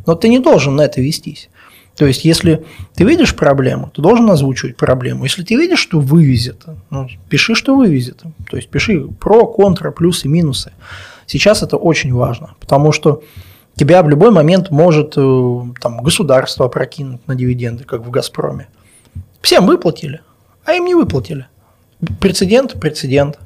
Но 0.05 0.15
ты 0.15 0.29
не 0.29 0.39
должен 0.39 0.75
на 0.75 0.83
это 0.83 1.01
вестись. 1.01 1.49
То 1.97 2.05
есть, 2.05 2.23
если 2.23 2.65
ты 2.95 3.03
видишь 3.03 3.35
проблему, 3.35 3.91
ты 3.93 4.01
должен 4.01 4.29
озвучивать 4.31 4.77
проблему. 4.77 5.25
Если 5.25 5.43
ты 5.43 5.55
видишь, 5.55 5.79
что 5.79 5.99
вывезет, 5.99 6.63
ну, 6.89 7.07
пиши, 7.29 7.53
что 7.53 7.75
вывезет. 7.75 8.23
То 8.49 8.55
есть, 8.55 8.69
пиши 8.69 9.07
про, 9.19 9.45
контра, 9.45 9.91
плюсы, 9.91 10.29
минусы. 10.29 10.71
Сейчас 11.27 11.61
это 11.63 11.75
очень 11.75 12.13
важно, 12.13 12.55
потому 12.59 12.91
что 12.91 13.23
тебя 13.75 14.01
в 14.03 14.09
любой 14.09 14.31
момент 14.31 14.71
может 14.71 15.13
э, 15.17 15.61
там, 15.81 16.01
государство 16.01 16.65
опрокинуть 16.65 17.27
на 17.27 17.35
дивиденды, 17.35 17.83
как 17.83 18.01
в 18.01 18.09
«Газпроме». 18.09 18.67
Всем 19.41 19.65
выплатили, 19.65 20.21
а 20.65 20.73
им 20.73 20.85
не 20.85 20.95
выплатили. 20.95 21.47
Прецедент– 22.19 22.79
прецедент. 22.81 23.39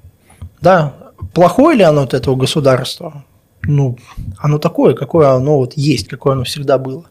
Да, 0.62 0.94
плохое 1.34 1.78
ли 1.78 1.84
оно 1.84 2.04
от 2.04 2.14
этого 2.14 2.36
государства? 2.36 3.26
Ну, 3.64 3.98
оно 4.38 4.58
такое, 4.60 4.94
какое 4.94 5.30
оно 5.30 5.58
вот 5.58 5.74
есть, 5.76 6.08
какое 6.08 6.34
оно 6.34 6.44
всегда 6.44 6.78
было. 6.78 7.06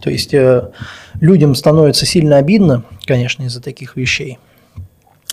То 0.00 0.10
есть 0.10 0.34
э, 0.34 0.70
людям 1.20 1.54
становится 1.54 2.06
сильно 2.06 2.36
обидно, 2.36 2.84
конечно, 3.04 3.44
из-за 3.44 3.60
таких 3.60 3.96
вещей, 3.96 4.38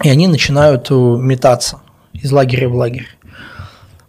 и 0.04 0.10
они 0.10 0.28
начинают 0.28 0.90
э, 0.90 0.96
метаться 0.96 1.82
из 2.14 2.32
лагеря 2.32 2.70
в 2.70 2.76
лагерь. 2.76 3.08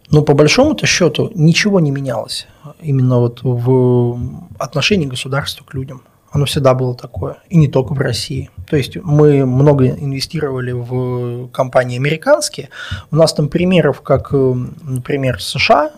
Но 0.09 0.21
по 0.21 0.33
большому-то 0.33 0.85
счету 0.85 1.31
ничего 1.35 1.79
не 1.79 1.91
менялось 1.91 2.47
именно 2.81 3.19
вот 3.19 3.41
в 3.43 4.17
отношении 4.57 5.05
государства 5.05 5.65
к 5.65 5.73
людям. 5.73 6.01
Оно 6.37 6.45
всегда 6.45 6.75
было 6.75 6.93
такое, 6.93 7.37
и 7.49 7.57
не 7.57 7.67
только 7.67 7.93
в 7.93 7.99
России. 7.99 8.51
То 8.69 8.77
есть 8.77 8.95
мы 8.95 9.43
много 9.43 9.87
инвестировали 9.87 10.71
в 10.71 11.47
компании 11.47 11.97
американские. 11.97 12.69
У 13.09 13.15
нас 13.15 13.33
там 13.33 13.49
примеров, 13.49 14.01
как, 14.01 14.29
э, 14.33 14.53
например, 14.83 15.41
США 15.41 15.93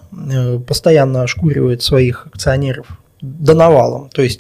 постоянно 0.66 1.24
ошкуривает 1.24 1.84
своих 1.84 2.28
акционеров 2.28 2.88
до 3.20 3.54
навалом. 3.54 4.08
То 4.12 4.22
есть 4.22 4.40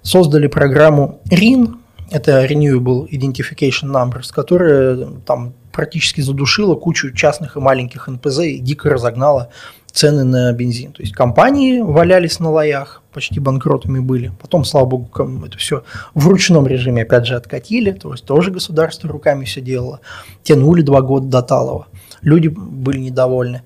создали 0.00 0.46
программу 0.46 1.20
RIN, 1.30 1.74
это 2.10 2.42
Renewable 2.46 3.06
Identification 3.10 3.90
Numbers, 3.92 4.32
которая 4.32 4.96
там 5.26 5.52
практически 5.72 6.22
задушила 6.22 6.74
кучу 6.74 7.12
частных 7.12 7.58
и 7.58 7.60
маленьких 7.60 8.08
НПЗ 8.08 8.38
и 8.38 8.58
дико 8.60 8.88
разогнала 8.88 9.50
цены 9.92 10.24
на 10.24 10.52
бензин. 10.52 10.92
То 10.92 11.02
есть 11.02 11.12
компании 11.12 11.80
валялись 11.80 12.40
на 12.40 12.50
лоях, 12.50 13.02
почти 13.14 13.40
банкротами 13.40 14.00
были. 14.00 14.32
Потом, 14.40 14.64
слава 14.64 14.84
богу, 14.84 15.08
это 15.46 15.56
все 15.56 15.84
в 16.14 16.28
ручном 16.28 16.66
режиме 16.66 17.02
опять 17.02 17.26
же 17.26 17.36
откатили, 17.36 17.92
то 17.92 18.12
есть 18.12 18.24
тоже 18.24 18.50
государство 18.50 19.08
руками 19.08 19.44
все 19.44 19.60
делало. 19.60 20.00
Тянули 20.42 20.82
два 20.82 21.00
года 21.00 21.26
до 21.26 21.42
Талова. 21.42 21.86
Люди 22.20 22.48
были 22.48 22.98
недовольны. 22.98 23.62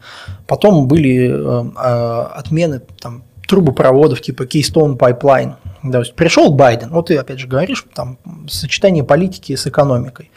Потом 0.47 0.87
были 0.87 1.31
э, 1.31 2.27
отмены 2.35 2.83
там, 3.01 3.25
трубопроводов 3.49 4.21
типа 4.21 4.43
Keystone 4.43 4.97
Pipeline. 4.97 5.55
То 5.91 6.01
есть 6.01 6.15
пришел 6.15 6.53
Байден, 6.53 6.91
вот 6.91 7.07
ты 7.07 7.17
опять 7.17 7.39
же 7.39 7.49
говоришь, 7.49 7.85
там 7.95 8.19
сочетание 8.49 9.05
политики 9.05 9.57
с 9.57 9.67
экономикой. 9.67 10.31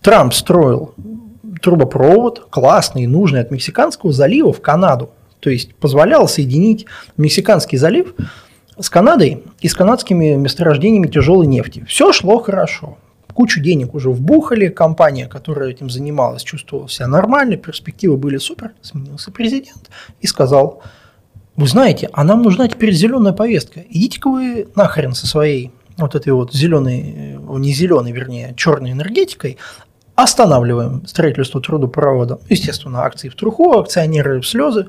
Трамп 0.00 0.32
строил 0.34 0.94
трубопровод 1.62 2.46
классный, 2.50 3.06
нужный 3.06 3.40
от 3.40 3.50
Мексиканского 3.50 4.12
залива 4.12 4.52
в 4.52 4.60
Канаду. 4.60 5.10
То 5.40 5.50
есть 5.50 5.74
позволял 5.74 6.28
соединить 6.28 6.86
Мексиканский 7.16 7.78
залив 7.78 8.14
с 8.78 8.90
Канадой 8.90 9.42
и 9.60 9.68
с 9.68 9.74
канадскими 9.74 10.34
месторождениями 10.34 11.06
тяжелой 11.06 11.46
нефти. 11.46 11.84
Все 11.88 12.12
шло 12.12 12.38
хорошо. 12.38 12.98
Кучу 13.32 13.60
денег 13.60 13.94
уже 13.94 14.10
вбухали, 14.10 14.68
компания, 14.68 15.26
которая 15.26 15.70
этим 15.70 15.90
занималась, 15.90 16.42
чувствовала 16.44 16.88
себя 16.88 17.08
нормально, 17.08 17.56
перспективы 17.56 18.16
были 18.16 18.38
супер. 18.38 18.72
Сменился 18.80 19.32
президент 19.32 19.90
и 20.20 20.26
сказал, 20.26 20.82
вы 21.56 21.66
знаете, 21.66 22.08
а 22.12 22.24
нам 22.24 22.42
нужна 22.42 22.68
теперь 22.68 22.92
зеленая 22.92 23.32
повестка. 23.32 23.80
Идите-ка 23.88 24.30
вы 24.30 24.68
нахрен 24.76 25.14
со 25.14 25.26
своей 25.26 25.72
вот 25.96 26.14
этой 26.14 26.32
вот 26.32 26.52
зеленой, 26.52 27.36
э, 27.36 27.58
не 27.58 27.72
зеленой, 27.72 28.12
вернее, 28.12 28.54
черной 28.56 28.92
энергетикой, 28.92 29.58
останавливаем 30.14 31.06
строительство 31.06 31.60
трудопровода. 31.60 32.40
Естественно, 32.48 33.02
акции 33.02 33.28
в 33.28 33.34
труху, 33.34 33.78
акционеры 33.78 34.40
в 34.40 34.46
слезы. 34.46 34.86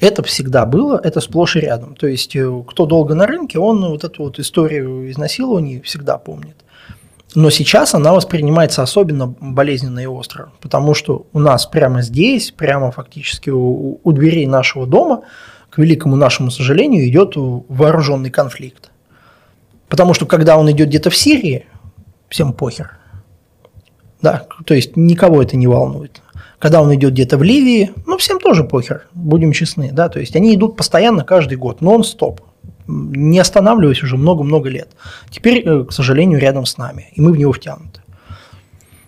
Это 0.00 0.22
всегда 0.22 0.66
было, 0.66 1.00
это 1.02 1.20
сплошь 1.20 1.56
и 1.56 1.60
рядом. 1.60 1.94
То 1.94 2.06
есть, 2.06 2.36
э, 2.36 2.62
кто 2.66 2.86
долго 2.86 3.14
на 3.14 3.26
рынке, 3.26 3.58
он 3.58 3.84
вот 3.88 4.04
эту 4.04 4.24
вот 4.24 4.38
историю 4.38 5.10
изнасилований 5.10 5.80
всегда 5.80 6.18
помнит. 6.18 6.56
Но 7.34 7.50
сейчас 7.50 7.94
она 7.94 8.12
воспринимается 8.12 8.82
особенно 8.82 9.26
болезненно 9.26 10.00
и 10.00 10.06
остро, 10.06 10.52
потому 10.60 10.94
что 10.94 11.26
у 11.32 11.38
нас 11.38 11.66
прямо 11.66 12.02
здесь, 12.02 12.50
прямо 12.50 12.90
фактически 12.90 13.50
у, 13.50 14.00
у 14.02 14.12
дверей 14.12 14.46
нашего 14.46 14.86
дома– 14.86 15.22
к 15.76 15.78
великому 15.78 16.16
нашему 16.16 16.50
сожалению, 16.50 17.06
идет 17.06 17.34
вооруженный 17.36 18.30
конфликт. 18.30 18.90
Потому 19.88 20.14
что 20.14 20.24
когда 20.24 20.56
он 20.56 20.70
идет 20.70 20.88
где-то 20.88 21.10
в 21.10 21.16
Сирии, 21.16 21.66
всем 22.30 22.54
похер. 22.54 22.96
Да, 24.22 24.46
то 24.64 24.72
есть 24.72 24.96
никого 24.96 25.42
это 25.42 25.58
не 25.58 25.66
волнует. 25.66 26.22
Когда 26.58 26.80
он 26.80 26.94
идет 26.94 27.12
где-то 27.12 27.36
в 27.36 27.42
Ливии, 27.42 27.92
ну 28.06 28.16
всем 28.16 28.38
тоже 28.38 28.64
похер, 28.64 29.08
будем 29.12 29.52
честны, 29.52 29.90
да, 29.92 30.08
то 30.08 30.18
есть 30.18 30.34
они 30.36 30.54
идут 30.54 30.76
постоянно 30.76 31.22
каждый 31.22 31.58
год, 31.58 31.80
нон-стоп, 31.80 32.40
не 32.86 33.38
останавливаясь 33.38 34.02
уже 34.02 34.16
много-много 34.16 34.68
лет. 34.68 34.88
Теперь, 35.30 35.62
э, 35.66 35.84
к 35.84 35.92
сожалению, 35.92 36.38
рядом 36.38 36.64
с 36.64 36.78
нами, 36.78 37.08
и 37.12 37.20
мы 37.20 37.32
в 37.32 37.36
него 37.36 37.52
втянуты. 37.52 38.00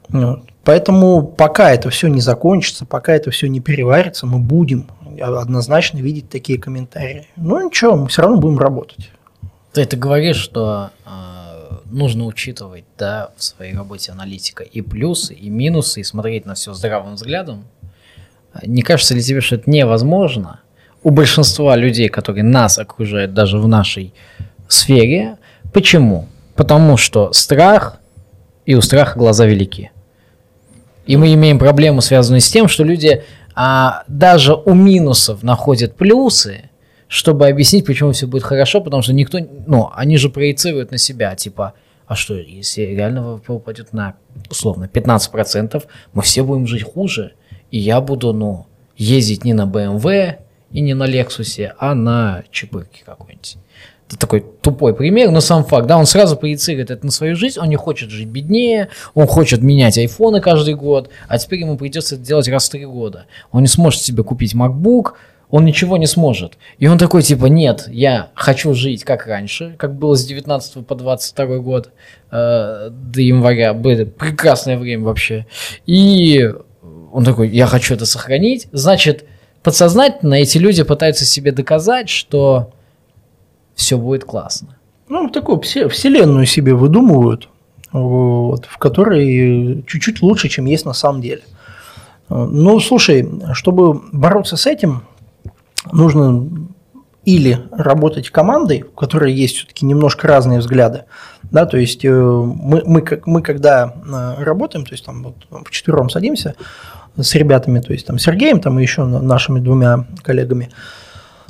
Вот. 0.09 0.43
Поэтому 0.65 1.23
пока 1.23 1.73
это 1.73 1.89
все 1.89 2.09
не 2.09 2.21
закончится, 2.21 2.85
пока 2.85 3.15
это 3.15 3.31
все 3.31 3.49
не 3.49 3.61
переварится, 3.61 4.27
мы 4.27 4.39
будем 4.39 4.87
однозначно 5.19 5.99
видеть 5.99 6.29
такие 6.29 6.59
комментарии. 6.59 7.27
Ну 7.37 7.65
ничего, 7.65 7.97
мы 7.97 8.09
все 8.09 8.23
равно 8.23 8.37
будем 8.37 8.59
работать. 8.59 9.11
Ты, 9.73 9.85
ты 9.87 9.97
говоришь, 9.97 10.37
что 10.37 10.91
э, 11.07 11.11
нужно 11.91 12.25
учитывать 12.25 12.85
да, 12.97 13.31
в 13.37 13.43
своей 13.43 13.75
работе 13.75 14.13
аналитика 14.13 14.63
и 14.63 14.81
плюсы, 14.81 15.35
и 15.35 15.49
минусы, 15.49 16.01
и 16.01 16.05
смотреть 16.05 16.47
на 16.47 16.55
все 16.55 16.75
здравым 16.75 17.15
взглядом. 17.15 17.65
Не 18.63 18.83
кажется 18.83 19.15
ли 19.15 19.23
тебе, 19.23 19.41
что 19.41 19.57
это 19.57 19.71
невозможно? 19.71 20.61
У 21.03 21.11
большинства 21.11 21.77
людей, 21.77 22.09
которые 22.09 22.45
нас 22.45 22.79
окружают 22.79 23.35
даже 23.35 23.59
в 23.59 23.69
нашей 23.69 24.13
сфере. 24.69 25.39
Почему? 25.73 26.29
Потому 26.57 26.97
что 26.97 27.33
страх, 27.33 28.01
и 28.67 28.75
у 28.75 28.81
страха 28.81 29.19
глаза 29.19 29.47
велики. 29.47 29.91
И 31.07 31.17
мы 31.17 31.33
имеем 31.33 31.59
проблему, 31.59 32.01
связанную 32.01 32.41
с 32.41 32.51
тем, 32.51 32.69
что 32.69 32.85
люди 32.85 33.25
а, 33.55 34.03
даже 34.09 34.55
у 34.55 34.75
минусов 34.75 35.43
находят 35.43 35.97
плюсы, 35.97 36.68
чтобы 37.09 37.49
объяснить, 37.49 37.87
почему 37.87 38.13
все 38.13 38.27
будет 38.27 38.43
хорошо, 38.45 38.81
потому 38.81 39.03
что 39.03 39.13
никто, 39.13 39.39
ну, 39.67 39.91
они 39.95 40.19
же 40.19 40.29
проецируют 40.29 40.91
на 40.91 40.99
себя, 40.99 41.35
типа, 41.35 41.73
а 42.07 42.15
что, 42.15 42.35
если 42.35 42.83
реально 42.83 43.23
ВВП 43.23 43.55
упадет 43.55 43.93
на, 43.93 44.15
условно, 44.51 44.89
15%, 44.93 45.83
мы 46.13 46.23
все 46.23 46.43
будем 46.43 46.67
жить 46.67 46.83
хуже, 46.83 47.33
и 47.71 47.79
я 47.79 48.01
буду, 48.01 48.33
ну, 48.33 48.67
ездить 48.97 49.45
не 49.45 49.55
на 49.55 49.65
BMW 49.65 50.37
и 50.71 50.81
не 50.81 50.95
на 50.95 51.05
Лексусе, 51.05 51.75
а 51.79 51.95
на 51.95 52.45
Чебырке 52.51 53.03
какой-нибудь. 53.05 53.57
такой 54.19 54.45
тупой 54.63 54.95
пример, 54.95 55.31
но 55.31 55.41
сам 55.41 55.65
факт, 55.65 55.87
да, 55.87 55.99
он 55.99 56.07
сразу 56.07 56.37
проецирует 56.37 56.91
это 56.91 57.05
на 57.05 57.13
свою 57.13 57.37
жизнь, 57.37 57.59
он 57.59 57.69
не 57.69 57.77
хочет 57.77 58.11
жить 58.11 58.29
беднее, 58.29 58.89
он 59.15 59.27
хочет 59.27 59.63
менять 59.63 59.99
айфоны 59.99 60.41
каждый 60.41 60.75
год, 60.75 61.11
а 61.29 61.39
теперь 61.39 61.61
ему 61.61 61.77
придется 61.77 62.17
это 62.17 62.25
делать 62.25 62.49
раз 62.49 62.69
в 62.69 62.71
три 62.71 62.87
года. 62.87 63.27
Он 63.51 63.63
не 63.63 63.69
сможет 63.69 64.03
себе 64.03 64.23
купить 64.23 64.55
MacBook, 64.55 65.13
он 65.51 65.65
ничего 65.65 65.97
не 65.97 66.07
сможет. 66.07 66.59
И 66.79 66.87
он 66.87 66.99
такой, 66.99 67.23
типа, 67.23 67.47
нет, 67.47 67.87
я 67.89 68.31
хочу 68.35 68.75
жить 68.75 69.05
как 69.05 69.27
раньше, 69.27 69.75
как 69.79 69.95
было 69.95 70.15
с 70.15 70.25
19 70.25 70.87
по 70.87 70.95
22 70.95 71.59
год 71.59 71.91
э, 72.31 72.91
до 72.91 73.21
января. 73.21 73.73
Было 73.73 74.05
прекрасное 74.05 74.77
время 74.77 75.05
вообще. 75.05 75.47
И 75.87 76.51
он 77.13 77.25
такой, 77.25 77.49
я 77.49 77.67
хочу 77.67 77.95
это 77.95 78.05
сохранить. 78.05 78.69
Значит, 78.73 79.25
подсознательно 79.63 80.35
эти 80.35 80.59
люди 80.59 80.83
пытаются 80.83 81.25
себе 81.25 81.53
доказать, 81.53 82.11
что 82.11 82.73
все 83.75 83.97
будет 83.97 84.25
классно. 84.25 84.77
Ну, 85.09 85.31
такую 85.31 85.61
вселенную 85.63 86.45
себе 86.45 86.75
выдумывают, 86.75 87.49
вот, 87.93 88.67
в 88.67 88.77
которой 88.77 89.83
чуть-чуть 89.87 90.21
лучше, 90.21 90.51
чем 90.51 90.67
есть 90.67 90.85
на 90.85 90.93
самом 90.93 91.23
деле. 91.23 91.43
Ну, 92.29 92.79
слушай, 92.81 93.27
чтобы 93.55 94.03
бороться 94.13 94.59
с 94.59 94.67
этим, 94.67 95.05
нужно 95.93 96.49
или 97.25 97.61
работать 97.73 98.31
командой, 98.31 98.83
в 98.83 98.95
которой 98.95 99.33
есть 99.33 99.57
все-таки 99.57 99.85
немножко 99.85 100.27
разные 100.27 100.61
взгляды, 100.61 101.05
да, 101.51 101.67
то 101.67 101.77
есть 101.77 102.05
э, 102.05 102.11
мы, 102.11 102.83
мы, 102.87 103.05
мы 103.27 103.43
когда 103.43 103.93
э, 103.95 104.43
работаем, 104.43 104.87
то 104.87 104.93
есть 104.93 105.05
там 105.05 105.23
вот 105.23 105.71
четвером 105.71 106.09
садимся 106.09 106.55
с 107.17 107.35
ребятами, 107.35 107.81
то 107.81 107.93
есть 107.93 108.07
там 108.07 108.19
Сергеем, 108.19 108.61
там 108.61 108.79
и 108.79 108.83
еще 108.83 109.05
нашими 109.05 109.61
двумя 109.61 110.07
коллегами, 110.23 110.71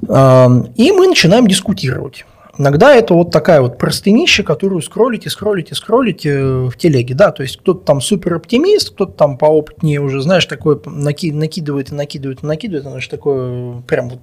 и 0.00 0.92
мы 0.92 1.08
начинаем 1.08 1.46
дискутировать. 1.48 2.24
Иногда 2.58 2.92
это 2.92 3.14
вот 3.14 3.30
такая 3.30 3.60
вот 3.60 3.78
простынища, 3.78 4.42
которую 4.42 4.82
скроллите, 4.82 5.30
скроллите, 5.30 5.76
скроллите 5.76 6.42
в 6.42 6.76
телеге, 6.76 7.14
да, 7.14 7.30
то 7.30 7.44
есть 7.44 7.56
кто-то 7.58 7.84
там 7.84 8.00
супер 8.00 8.34
оптимист, 8.34 8.90
кто-то 8.90 9.12
там 9.12 9.38
поопытнее 9.38 10.00
уже, 10.00 10.20
знаешь, 10.20 10.44
такой 10.46 10.80
наки 10.84 11.30
накидывает 11.30 11.92
и 11.92 11.94
накидывает 11.94 12.42
и 12.42 12.46
накидывает, 12.46 12.84
оно 12.84 12.98
же 12.98 13.08
такое 13.08 13.80
прям 13.86 14.08
вот 14.08 14.18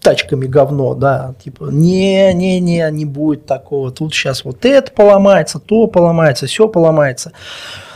тачками 0.00 0.46
говно, 0.46 0.94
да, 0.94 1.34
типа 1.42 1.70
не-не-не, 1.70 2.90
не 2.90 3.04
будет 3.06 3.46
такого, 3.46 3.90
тут 3.90 4.12
сейчас 4.12 4.44
вот 4.44 4.66
это 4.66 4.92
поломается, 4.92 5.58
то 5.58 5.86
поломается, 5.86 6.46
все 6.46 6.68
поломается. 6.68 7.32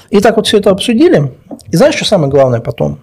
И 0.09 0.21
так 0.21 0.37
вот 0.37 0.47
все 0.47 0.59
это 0.59 0.71
обсудили, 0.71 1.35
и 1.71 1.77
знаешь, 1.77 1.97
что 1.97 2.07
самое 2.07 2.31
главное 2.31 2.61
потом? 2.61 2.99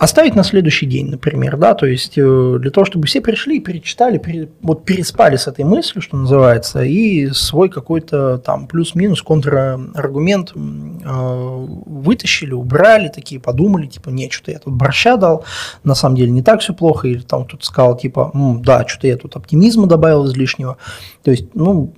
Оставить 0.00 0.34
на 0.34 0.44
следующий 0.44 0.86
день, 0.86 1.10
например, 1.10 1.58
да, 1.58 1.74
то 1.74 1.84
есть 1.84 2.16
э, 2.16 2.56
для 2.58 2.70
того, 2.70 2.86
чтобы 2.86 3.06
все 3.06 3.20
пришли, 3.20 3.60
перечитали, 3.60 4.16
пере, 4.16 4.48
вот 4.62 4.86
переспали 4.86 5.36
с 5.36 5.46
этой 5.46 5.66
мыслью, 5.66 6.00
что 6.00 6.16
называется, 6.16 6.82
и 6.82 7.28
свой 7.32 7.68
какой-то 7.68 8.38
там 8.38 8.66
плюс-минус 8.66 9.20
контраргумент 9.20 10.52
э, 10.54 10.56
вытащили, 11.04 12.54
убрали, 12.54 13.08
такие 13.08 13.42
подумали, 13.42 13.88
типа, 13.88 14.08
не, 14.08 14.30
что-то 14.30 14.52
я 14.52 14.58
тут 14.60 14.72
борща 14.72 15.18
дал, 15.18 15.44
на 15.84 15.94
самом 15.94 16.16
деле 16.16 16.30
не 16.30 16.42
так 16.42 16.62
все 16.62 16.72
плохо, 16.72 17.06
или 17.06 17.20
там 17.20 17.44
тут 17.44 17.62
сказал, 17.62 17.94
типа, 17.94 18.30
да, 18.64 18.88
что-то 18.88 19.06
я 19.06 19.18
тут 19.18 19.36
оптимизма 19.36 19.86
добавил 19.86 20.26
излишнего, 20.26 20.78
то 21.22 21.30
есть, 21.30 21.54
ну, 21.54 21.92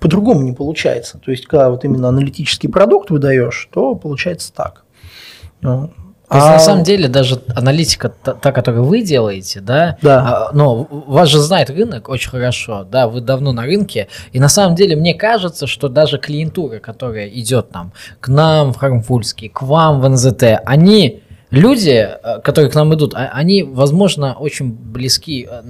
по-другому 0.00 0.40
не 0.40 0.52
получается, 0.52 1.18
то 1.18 1.30
есть, 1.30 1.44
когда 1.44 1.68
вот 1.68 1.84
именно 1.84 2.08
аналитический 2.08 2.70
продукт 2.70 3.10
выдаешь, 3.10 3.68
то 3.70 3.94
получается 3.96 4.50
так. 4.50 4.86
Ну, 6.30 6.30
то 6.30 6.36
есть, 6.36 6.48
а... 6.48 6.52
на 6.52 6.58
самом 6.58 6.84
деле, 6.84 7.08
даже 7.08 7.42
аналитика, 7.54 8.08
та, 8.08 8.32
та, 8.32 8.52
которую 8.52 8.84
вы 8.84 9.02
делаете, 9.02 9.60
да, 9.60 9.98
да. 10.00 10.48
А, 10.48 10.52
но 10.54 10.86
вас 10.90 11.28
же 11.28 11.38
знает 11.38 11.68
рынок 11.68 12.08
очень 12.08 12.30
хорошо, 12.30 12.84
да, 12.90 13.08
вы 13.08 13.20
давно 13.20 13.52
на 13.52 13.62
рынке, 13.62 14.08
и 14.32 14.40
на 14.40 14.48
самом 14.48 14.74
деле 14.74 14.96
мне 14.96 15.14
кажется, 15.14 15.66
что 15.66 15.88
даже 15.88 16.18
клиентура, 16.18 16.78
которая 16.78 17.28
идет 17.28 17.70
там 17.70 17.92
к 18.20 18.28
нам 18.28 18.72
в 18.72 18.78
Хармфульский, 18.78 19.50
к 19.50 19.60
вам 19.62 20.00
в 20.00 20.08
НЗТ, 20.08 20.44
они, 20.64 21.22
люди, 21.50 22.08
э, 22.10 22.40
которые 22.42 22.70
к 22.70 22.74
нам 22.74 22.94
идут, 22.94 23.14
а, 23.14 23.30
они, 23.34 23.62
возможно, 23.62 24.34
очень 24.34 24.72
близки 24.72 25.46
э, 25.50 25.62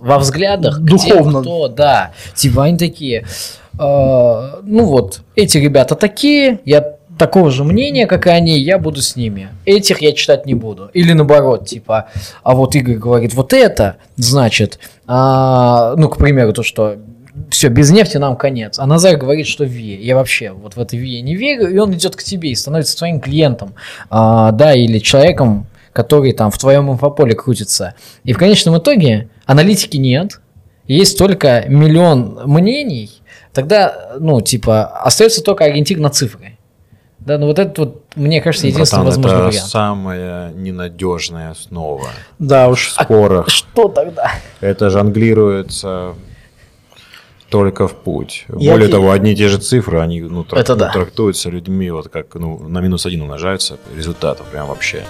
во 0.00 0.18
взглядах 0.18 0.80
Духовно. 0.80 1.00
к 1.00 1.32
тем, 1.32 1.40
кто, 1.40 1.68
да, 1.68 2.12
типа 2.34 2.64
они 2.64 2.76
такие, 2.76 3.20
э, 3.20 3.26
ну 3.78 4.84
вот, 4.84 5.22
эти 5.34 5.56
ребята 5.56 5.94
такие, 5.94 6.60
я 6.66 6.96
такого 7.18 7.50
же 7.50 7.64
мнения, 7.64 8.06
как 8.06 8.26
и 8.26 8.30
они, 8.30 8.58
я 8.58 8.78
буду 8.78 9.02
с 9.02 9.16
ними. 9.16 9.48
Этих 9.64 10.02
я 10.02 10.12
читать 10.12 10.46
не 10.46 10.54
буду. 10.54 10.90
Или 10.92 11.12
наоборот, 11.12 11.66
типа, 11.66 12.08
а 12.42 12.54
вот 12.54 12.74
Игорь 12.74 12.96
говорит, 12.96 13.34
вот 13.34 13.52
это, 13.52 13.96
значит, 14.16 14.78
а, 15.06 15.94
ну, 15.96 16.08
к 16.08 16.16
примеру, 16.16 16.52
то, 16.52 16.62
что 16.62 16.96
все, 17.50 17.68
без 17.68 17.90
нефти 17.90 18.16
нам 18.16 18.36
конец. 18.36 18.78
А 18.78 18.86
Назар 18.86 19.16
говорит, 19.16 19.46
что 19.46 19.64
ВИА. 19.64 20.00
Я 20.00 20.16
вообще 20.16 20.50
вот 20.50 20.76
в 20.76 20.80
это 20.80 20.96
ВИА 20.96 21.22
не 21.22 21.34
верю, 21.34 21.68
и 21.68 21.78
он 21.78 21.92
идет 21.94 22.16
к 22.16 22.22
тебе 22.22 22.50
и 22.50 22.54
становится 22.54 22.96
твоим 22.96 23.20
клиентом, 23.20 23.74
а, 24.10 24.52
да, 24.52 24.74
или 24.74 24.98
человеком, 24.98 25.66
который 25.92 26.32
там 26.32 26.50
в 26.50 26.58
твоем 26.58 26.90
инфополе 26.90 27.34
крутится. 27.34 27.94
И 28.24 28.32
в 28.32 28.38
конечном 28.38 28.78
итоге 28.78 29.28
аналитики 29.46 29.96
нет, 29.96 30.40
есть 30.86 31.18
только 31.18 31.64
миллион 31.66 32.42
мнений, 32.46 33.10
тогда, 33.52 34.16
ну, 34.18 34.40
типа, 34.40 34.86
остается 34.86 35.42
только 35.42 35.64
ориентир 35.64 35.98
на 35.98 36.10
цифры. 36.10 36.53
Да, 37.24 37.38
ну 37.38 37.46
вот 37.46 37.58
это 37.58 37.82
вот, 37.82 38.02
мне 38.16 38.42
кажется, 38.42 38.66
единственный 38.66 39.04
Братан, 39.04 39.22
возможный 39.22 39.38
это 39.38 39.48
вариант. 39.48 39.68
самая 39.70 40.52
ненадежная 40.52 41.50
основа. 41.52 42.08
Да 42.38 42.68
уж. 42.68 42.88
В 42.88 43.02
спорах. 43.02 43.46
А 43.46 43.50
что 43.50 43.88
тогда? 43.88 44.30
Это 44.60 44.90
жонглируется 44.90 46.14
только 47.48 47.88
в 47.88 47.94
путь. 47.94 48.44
Я 48.48 48.72
Более 48.72 48.88
тебе... 48.88 48.98
того, 48.98 49.10
одни 49.12 49.32
и 49.32 49.36
те 49.36 49.48
же 49.48 49.58
цифры, 49.58 50.00
они 50.00 50.20
ну, 50.20 50.44
трак... 50.44 50.60
это 50.60 50.76
да. 50.76 50.90
трактуются 50.90 51.48
людьми 51.50 51.90
вот 51.90 52.08
как 52.08 52.34
ну, 52.34 52.58
на 52.68 52.80
минус 52.80 53.06
один 53.06 53.22
умножаются 53.22 53.78
результатов 53.96 54.46
прям 54.48 54.66
вообще. 54.66 55.04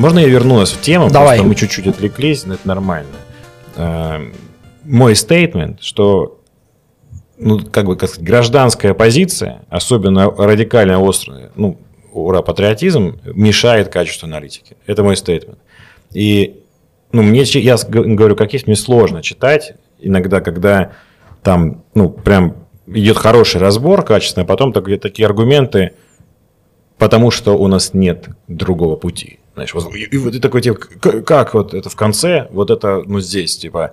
Можно 0.00 0.20
я 0.20 0.28
верну 0.28 0.56
нас 0.56 0.72
в 0.72 0.80
тему? 0.80 1.10
Давай. 1.10 1.36
Просто 1.36 1.48
мы 1.48 1.54
чуть-чуть 1.54 1.86
отвлеклись, 1.86 2.46
но 2.46 2.54
это 2.54 2.66
нормально. 2.66 3.10
Эм, 3.76 4.32
мой 4.82 5.14
стейтмент, 5.14 5.82
что 5.82 6.40
ну, 7.36 7.60
как 7.60 7.84
бы, 7.84 7.96
как 7.96 8.08
сказать, 8.08 8.26
гражданская 8.26 8.94
позиция, 8.94 9.60
особенно 9.68 10.30
радикально 10.30 11.06
острая, 11.06 11.50
ну, 11.54 11.76
ура, 12.14 12.40
патриотизм, 12.40 13.20
мешает 13.34 13.90
качеству 13.90 14.26
аналитики. 14.26 14.78
Это 14.86 15.04
мой 15.04 15.18
стейтмент. 15.18 15.58
И, 16.14 16.62
ну, 17.12 17.22
мне, 17.22 17.42
я 17.42 17.76
говорю, 17.76 18.36
как 18.36 18.54
есть, 18.54 18.66
мне 18.66 18.76
сложно 18.76 19.22
читать 19.22 19.74
иногда, 19.98 20.40
когда 20.40 20.92
там, 21.42 21.84
ну, 21.94 22.08
прям 22.08 22.56
идет 22.86 23.18
хороший 23.18 23.60
разбор 23.60 24.02
качественный, 24.02 24.44
а 24.44 24.46
потом 24.46 24.72
такие, 24.72 24.98
такие 24.98 25.26
аргументы, 25.26 25.92
потому 26.96 27.30
что 27.30 27.58
у 27.58 27.66
нас 27.66 27.92
нет 27.92 28.30
другого 28.48 28.96
пути. 28.96 29.39
Знаешь, 29.60 29.74
вот, 29.74 29.94
и, 29.94 30.04
и, 30.04 30.30
ты 30.30 30.40
такой, 30.40 30.62
типа, 30.62 30.78
как 31.22 31.52
вот 31.52 31.74
это 31.74 31.90
в 31.90 31.96
конце, 31.96 32.48
вот 32.50 32.70
это, 32.70 33.02
ну, 33.04 33.20
здесь, 33.20 33.58
типа, 33.58 33.92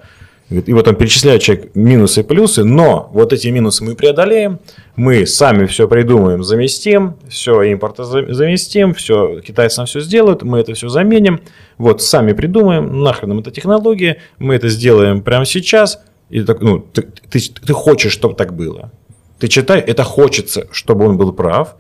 и 0.49 0.71
вот 0.71 0.88
он 0.88 0.95
перечисляет 0.95 1.41
человек 1.41 1.75
минусы 1.75 2.21
и 2.21 2.23
плюсы, 2.23 2.63
но 2.63 3.10
вот 3.12 3.34
эти 3.34 3.49
минусы 3.49 3.84
мы 3.84 3.95
преодолеем, 3.95 4.60
мы 4.95 5.25
сами 5.25 5.65
все 5.65 5.89
придумаем, 5.89 6.41
заместим, 6.41 7.17
все 7.27 7.63
импорта 7.63 8.06
заместим, 8.06 8.93
все 8.93 9.41
китайцы 9.41 9.80
нам 9.80 9.88
все 9.88 9.99
сделают, 9.99 10.43
мы 10.43 10.60
это 10.60 10.73
все 10.73 10.88
заменим, 10.88 11.41
вот 11.77 12.01
сами 12.01 12.32
придумаем, 12.32 13.01
нахрен 13.01 13.27
нам 13.27 13.39
эта 13.39 13.51
технология, 13.51 14.21
мы 14.39 14.56
это 14.56 14.69
сделаем 14.69 15.21
прямо 15.21 15.43
сейчас, 15.43 15.99
и 16.30 16.43
так, 16.43 16.62
ну, 16.62 16.80
ты, 16.80 17.01
ты, 17.01 17.39
ты 17.41 17.73
хочешь, 17.73 18.13
чтобы 18.13 18.36
так 18.36 18.56
было. 18.56 18.93
Ты 19.38 19.49
читай, 19.49 19.82
это 19.82 20.06
хочется, 20.06 20.67
чтобы 20.71 21.06
он 21.06 21.17
был 21.17 21.34
прав. 21.34 21.75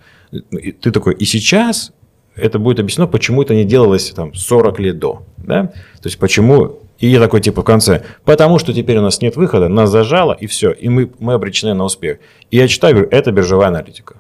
И 0.51 0.73
ты 0.73 0.91
такой, 0.91 1.13
и 1.13 1.23
сейчас 1.23 1.93
это 2.37 2.59
будет 2.59 2.79
объяснено, 2.79 3.07
почему 3.07 3.41
это 3.41 3.55
не 3.55 3.65
делалось 3.65 4.11
там 4.11 4.33
40 4.33 4.79
лет 4.79 4.99
до. 4.99 5.23
Да? 5.37 5.63
То 6.01 6.05
есть 6.05 6.17
почему... 6.17 6.79
И 6.99 7.07
я 7.07 7.19
такой 7.19 7.41
типа 7.41 7.61
в 7.61 7.63
конце, 7.63 8.03
потому 8.25 8.57
что 8.57 8.73
теперь 8.73 8.97
у 8.97 9.01
нас 9.01 9.21
нет 9.21 9.35
выхода, 9.35 9.67
нас 9.69 9.91
зажало, 9.91 10.33
и 10.33 10.47
все, 10.47 10.71
и 10.71 10.89
мы, 10.89 11.11
мы 11.19 11.33
обречены 11.33 11.75
на 11.75 11.83
успех. 11.83 12.17
И 12.49 12.57
я 12.57 12.67
читаю, 12.67 12.95
говорю, 12.95 13.09
это 13.11 13.31
биржевая 13.31 13.67
аналитика. 13.67 14.15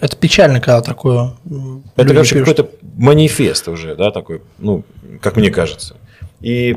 Это 0.00 0.16
печально, 0.16 0.60
когда 0.60 0.82
такое... 0.82 1.34
Это, 1.94 2.08
короче, 2.08 2.40
какой-то 2.40 2.68
манифест 2.96 3.68
уже, 3.68 3.94
да, 3.94 4.10
такой, 4.10 4.42
ну, 4.58 4.84
как 5.20 5.36
мне 5.36 5.50
кажется. 5.50 5.96
И 6.40 6.76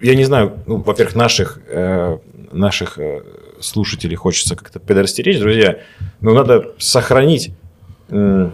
я 0.00 0.14
не 0.14 0.24
знаю, 0.24 0.54
ну, 0.66 0.78
во-первых, 0.78 1.14
наших, 1.14 1.60
э, 1.68 2.18
наших 2.52 2.98
э, 2.98 3.22
слушателей 3.60 4.16
хочется 4.16 4.56
как-то 4.56 4.80
предостеречь, 4.80 5.38
друзья, 5.38 5.78
но 6.20 6.32
надо 6.32 6.72
сохранить... 6.78 7.52
Э, 8.08 8.50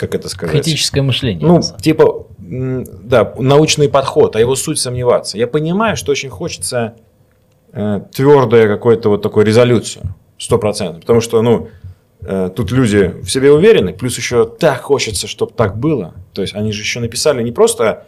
как 0.00 0.14
это 0.14 0.30
сказать? 0.30 0.54
Критическое 0.54 1.02
мышление. 1.02 1.46
Ну, 1.46 1.60
типа, 1.60 2.26
да, 2.38 3.34
научный 3.38 3.90
подход, 3.90 4.34
а 4.34 4.40
его 4.40 4.56
суть 4.56 4.78
сомневаться. 4.78 5.36
Я 5.36 5.46
понимаю, 5.46 5.96
что 5.96 6.10
очень 6.10 6.30
хочется 6.30 6.94
э, 7.72 8.00
твердое 8.10 8.66
какое-то 8.66 9.10
вот 9.10 9.20
такое 9.20 9.44
резолюцию, 9.44 10.14
стопроцентно. 10.38 11.00
Потому 11.00 11.20
что, 11.20 11.42
ну, 11.42 11.68
э, 12.22 12.50
тут 12.56 12.72
люди 12.72 13.14
в 13.22 13.28
себе 13.28 13.52
уверены, 13.52 13.92
плюс 13.92 14.16
еще 14.16 14.46
так 14.46 14.80
хочется, 14.80 15.26
чтобы 15.26 15.52
так 15.52 15.76
было. 15.76 16.14
То 16.32 16.40
есть 16.40 16.54
они 16.54 16.72
же 16.72 16.80
еще 16.80 17.00
написали 17.00 17.42
не 17.42 17.52
просто 17.52 18.04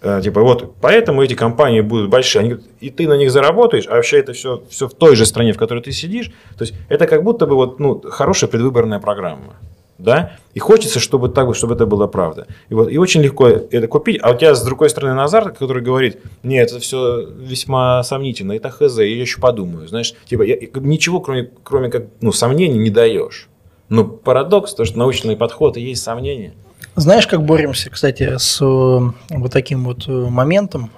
э, 0.00 0.22
типа 0.22 0.40
вот 0.40 0.76
поэтому 0.80 1.22
эти 1.22 1.34
компании 1.34 1.82
будут 1.82 2.08
большие, 2.08 2.40
они 2.40 2.56
и 2.80 2.88
ты 2.88 3.06
на 3.06 3.18
них 3.18 3.30
заработаешь, 3.30 3.86
а 3.86 3.96
вообще 3.96 4.20
это 4.20 4.32
все, 4.32 4.62
все 4.70 4.88
в 4.88 4.94
той 4.94 5.16
же 5.16 5.26
стране, 5.26 5.52
в 5.52 5.58
которой 5.58 5.82
ты 5.82 5.92
сидишь. 5.92 6.32
То 6.56 6.64
есть 6.64 6.72
это 6.88 7.06
как 7.06 7.22
будто 7.24 7.46
бы 7.46 7.56
вот, 7.56 7.78
ну, 7.78 8.00
хорошая 8.08 8.48
предвыборная 8.48 9.00
программа 9.00 9.56
да, 10.02 10.32
и 10.54 10.58
хочется, 10.58 11.00
чтобы 11.00 11.28
так, 11.28 11.54
чтобы 11.54 11.74
это 11.74 11.86
была 11.86 12.06
правда. 12.06 12.46
И, 12.68 12.74
вот, 12.74 12.90
и 12.90 12.98
очень 12.98 13.22
легко 13.22 13.48
это 13.48 13.86
купить, 13.86 14.18
а 14.22 14.32
у 14.32 14.36
тебя 14.36 14.54
с 14.54 14.62
другой 14.64 14.90
стороны 14.90 15.14
Назар, 15.14 15.52
который 15.52 15.82
говорит, 15.82 16.18
нет, 16.42 16.70
это 16.70 16.80
все 16.80 17.26
весьма 17.26 18.02
сомнительно, 18.02 18.52
это 18.52 18.70
хз, 18.70 18.98
я 18.98 19.04
еще 19.04 19.40
подумаю, 19.40 19.88
знаешь, 19.88 20.14
типа 20.26 20.42
я, 20.42 20.56
ничего 20.74 21.20
кроме, 21.20 21.50
кроме 21.62 21.90
как, 21.90 22.06
ну, 22.20 22.32
сомнений 22.32 22.78
не 22.78 22.90
даешь. 22.90 23.48
Но 23.88 24.04
парадокс, 24.04 24.74
то, 24.74 24.84
что 24.84 24.98
научный 24.98 25.36
подход 25.36 25.76
и 25.76 25.80
есть 25.80 26.02
сомнения. 26.02 26.54
Знаешь, 26.96 27.26
как 27.26 27.44
боремся, 27.44 27.90
кстати, 27.90 28.36
с 28.36 28.60
э, 28.60 28.64
вот 28.64 29.52
таким 29.52 29.84
вот 29.84 30.06
э, 30.06 30.10
моментом, 30.12 30.90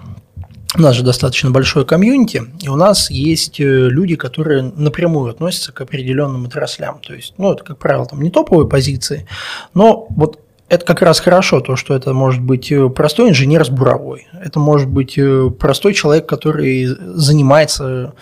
у 0.77 0.81
нас 0.81 0.97
же 0.97 1.03
достаточно 1.03 1.51
большое 1.51 1.85
комьюнити, 1.85 2.43
и 2.61 2.69
у 2.69 2.77
нас 2.77 3.11
есть 3.11 3.61
э, 3.61 3.65
люди, 3.65 4.17
которые 4.17 4.63
напрямую 4.63 5.31
относятся 5.31 5.73
к 5.73 5.81
определенным 5.81 6.47
отраслям. 6.47 7.01
То 7.01 7.15
есть, 7.15 7.35
ну, 7.39 7.53
это, 7.53 7.63
как 7.63 7.79
правило, 7.79 8.07
там 8.07 8.23
не 8.23 8.31
топовые 8.31 8.69
позиции, 8.69 9.27
но 9.75 10.07
вот 10.11 10.42
это 10.73 10.87
как 10.87 11.03
раз 11.03 11.21
хорошо, 11.21 11.61
то, 11.61 11.77
что 11.77 11.95
это 11.95 12.15
может 12.15 12.41
быть 12.41 12.73
э, 12.73 12.89
простой 12.89 13.29
инженер 13.29 13.63
с 13.63 13.69
буровой, 13.69 14.27
это 14.43 14.59
может 14.59 14.89
быть 14.89 15.19
э, 15.19 15.51
простой 15.51 15.93
человек, 15.93 16.27
который 16.27 16.87
занимается 16.87 18.15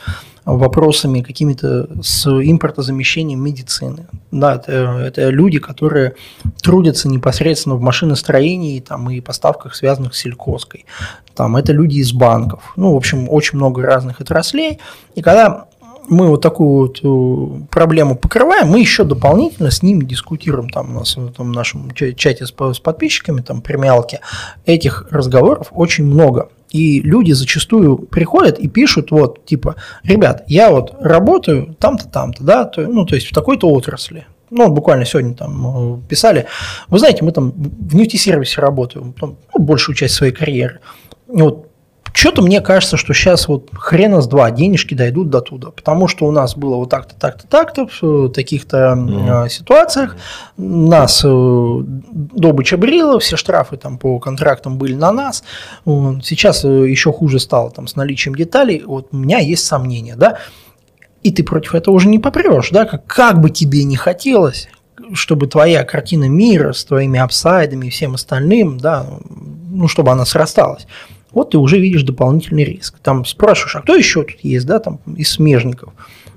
вопросами 0.44 1.20
какими-то 1.20 1.88
с 2.02 2.26
импортозамещением 2.26 3.40
медицины. 3.40 4.08
Да, 4.32 4.56
это, 4.56 4.72
это 4.72 5.28
люди, 5.28 5.60
которые 5.60 6.16
трудятся 6.60 7.08
непосредственно 7.08 7.76
в 7.76 7.82
машиностроении 7.82 8.80
там, 8.80 9.08
и 9.10 9.20
поставках, 9.20 9.76
связанных 9.76 10.16
с 10.16 10.18
сельхозкой. 10.18 10.86
Там, 11.36 11.56
это 11.56 11.72
люди 11.72 11.98
из 11.98 12.12
банков. 12.12 12.72
Ну, 12.74 12.94
в 12.94 12.96
общем, 12.96 13.28
очень 13.28 13.58
много 13.58 13.82
разных 13.82 14.20
отраслей. 14.20 14.80
И 15.14 15.22
когда 15.22 15.66
мы 16.08 16.28
вот 16.28 16.42
такую 16.42 16.68
вот 16.68 17.00
э, 17.02 17.66
проблему 17.70 18.16
покрываем, 18.16 18.68
мы 18.68 18.80
еще 18.80 19.04
дополнительно 19.04 19.70
с 19.70 19.82
ними 19.82 20.04
дискутируем 20.04 20.68
там 20.68 20.96
у 20.96 21.00
нас 21.00 21.16
в 21.16 21.30
этом 21.30 21.52
нашем 21.52 21.90
чате 21.92 22.46
с 22.46 22.52
подписчиками, 22.52 23.40
там 23.40 23.60
премиалки. 23.60 24.20
Этих 24.66 25.06
разговоров 25.10 25.68
очень 25.72 26.04
много. 26.04 26.48
И 26.70 27.00
люди 27.00 27.32
зачастую 27.32 27.98
приходят 27.98 28.58
и 28.58 28.68
пишут, 28.68 29.10
вот, 29.10 29.44
типа, 29.44 29.76
ребят, 30.04 30.44
я 30.46 30.70
вот 30.70 30.94
работаю 31.00 31.74
там-то, 31.78 32.08
там-то, 32.08 32.44
да, 32.44 32.64
то, 32.64 32.82
ну, 32.82 33.04
то 33.04 33.16
есть 33.16 33.26
в 33.26 33.34
такой-то 33.34 33.68
отрасли. 33.70 34.26
Ну, 34.50 34.68
буквально 34.68 35.04
сегодня 35.04 35.34
там 35.34 35.96
э, 35.96 36.00
писали, 36.08 36.46
вы 36.88 36.98
знаете, 36.98 37.24
мы 37.24 37.32
там 37.32 37.52
в 37.52 37.94
нефтесервисе 37.94 38.60
работаем, 38.60 39.14
ну, 39.20 39.36
большую 39.54 39.96
часть 39.96 40.14
своей 40.14 40.32
карьеры. 40.32 40.80
И 41.32 41.40
вот 41.40 41.69
что-то 42.12 42.42
мне 42.42 42.60
кажется, 42.60 42.96
что 42.96 43.12
сейчас 43.14 43.48
вот 43.48 43.68
хрена 43.72 44.20
с 44.20 44.26
два 44.26 44.50
денежки 44.50 44.94
дойдут 44.94 45.30
до 45.30 45.40
туда, 45.40 45.70
потому 45.70 46.08
что 46.08 46.26
у 46.26 46.30
нас 46.30 46.56
было 46.56 46.76
вот 46.76 46.90
так-то, 46.90 47.14
так-то, 47.14 47.46
так-то 47.46 47.88
в 48.00 48.30
таких-то 48.30 48.94
mm 48.96 49.48
ситуациях. 49.48 50.16
Нас 50.56 51.22
э, 51.24 51.78
добыча 51.84 52.76
брила, 52.76 53.18
все 53.20 53.36
штрафы 53.36 53.76
там 53.76 53.98
по 53.98 54.18
контрактам 54.18 54.78
были 54.78 54.94
на 54.94 55.12
нас. 55.12 55.44
Сейчас 55.84 56.64
э, 56.64 56.88
еще 56.88 57.12
хуже 57.12 57.38
стало 57.38 57.70
там 57.70 57.86
с 57.86 57.96
наличием 57.96 58.34
деталей. 58.34 58.82
Вот 58.84 59.08
у 59.12 59.16
меня 59.16 59.38
есть 59.38 59.64
сомнения, 59.64 60.16
да, 60.16 60.38
и 61.22 61.30
ты 61.30 61.42
против 61.42 61.74
этого 61.74 61.94
уже 61.94 62.08
не 62.08 62.18
попрешь, 62.18 62.70
да, 62.70 62.86
как, 62.86 63.06
как 63.06 63.40
бы 63.40 63.50
тебе 63.50 63.84
не 63.84 63.96
хотелось, 63.96 64.68
чтобы 65.12 65.46
твоя 65.46 65.84
картина 65.84 66.28
мира 66.28 66.72
с 66.72 66.84
твоими 66.84 67.18
апсайдами 67.20 67.86
и 67.86 67.90
всем 67.90 68.14
остальным, 68.14 68.78
да, 68.78 69.06
ну, 69.70 69.88
чтобы 69.88 70.10
она 70.10 70.24
срасталась 70.24 70.86
вот 71.32 71.50
ты 71.50 71.58
уже 71.58 71.78
видишь 71.78 72.02
дополнительный 72.02 72.64
риск. 72.64 72.98
Там 73.02 73.24
спрашиваешь, 73.24 73.76
а 73.76 73.82
кто 73.82 73.94
еще 73.94 74.22
тут 74.22 74.40
есть, 74.40 74.66
да, 74.66 74.78
там 74.78 75.00
из 75.16 75.30
смежников. 75.30 75.92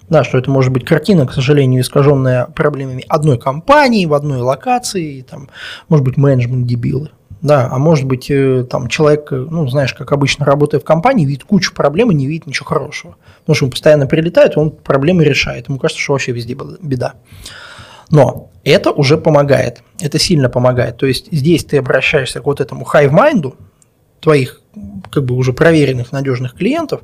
Да, 0.09 0.23
что 0.23 0.37
это 0.37 0.51
может 0.51 0.71
быть 0.71 0.85
картина, 0.85 1.25
к 1.25 1.33
сожалению, 1.33 1.81
искаженная 1.81 2.45
проблемами 2.45 3.05
одной 3.07 3.39
компании 3.39 4.05
в 4.05 4.13
одной 4.13 4.41
локации, 4.41 5.21
там, 5.21 5.49
может 5.89 6.05
быть, 6.05 6.17
менеджмент 6.17 6.67
дебилы. 6.67 7.09
Да, 7.41 7.67
а 7.69 7.77
может 7.77 8.05
быть, 8.05 8.31
э, 8.31 8.65
там 8.69 8.87
человек, 8.87 9.27
э, 9.31 9.35
ну, 9.35 9.67
знаешь, 9.67 9.93
как 9.93 10.13
обычно, 10.13 10.45
работая 10.45 10.79
в 10.79 10.85
компании, 10.85 11.25
видит 11.25 11.43
кучу 11.43 11.73
проблем 11.73 12.09
и 12.09 12.15
не 12.15 12.25
видит 12.25 12.47
ничего 12.47 12.65
хорошего. 12.67 13.17
Потому 13.41 13.55
что 13.55 13.65
он 13.65 13.71
постоянно 13.71 14.07
прилетает, 14.07 14.57
он 14.57 14.71
проблемы 14.71 15.25
решает. 15.25 15.67
Ему 15.67 15.77
кажется, 15.77 16.01
что 16.01 16.13
вообще 16.13 16.31
везде 16.31 16.55
беда. 16.81 17.15
Но 18.09 18.49
это 18.63 18.91
уже 18.91 19.17
помогает, 19.17 19.83
это 19.99 20.19
сильно 20.19 20.47
помогает. 20.47 20.95
То 20.97 21.05
есть 21.05 21.27
здесь 21.31 21.65
ты 21.65 21.77
обращаешься 21.77 22.39
к 22.39 22.45
вот 22.45 22.61
этому 22.61 22.85
hive-mind, 22.85 23.55
твоих 24.21 24.62
как 25.11 25.25
бы 25.25 25.35
уже 25.35 25.53
проверенных, 25.53 26.11
надежных 26.11 26.55
клиентов, 26.55 27.01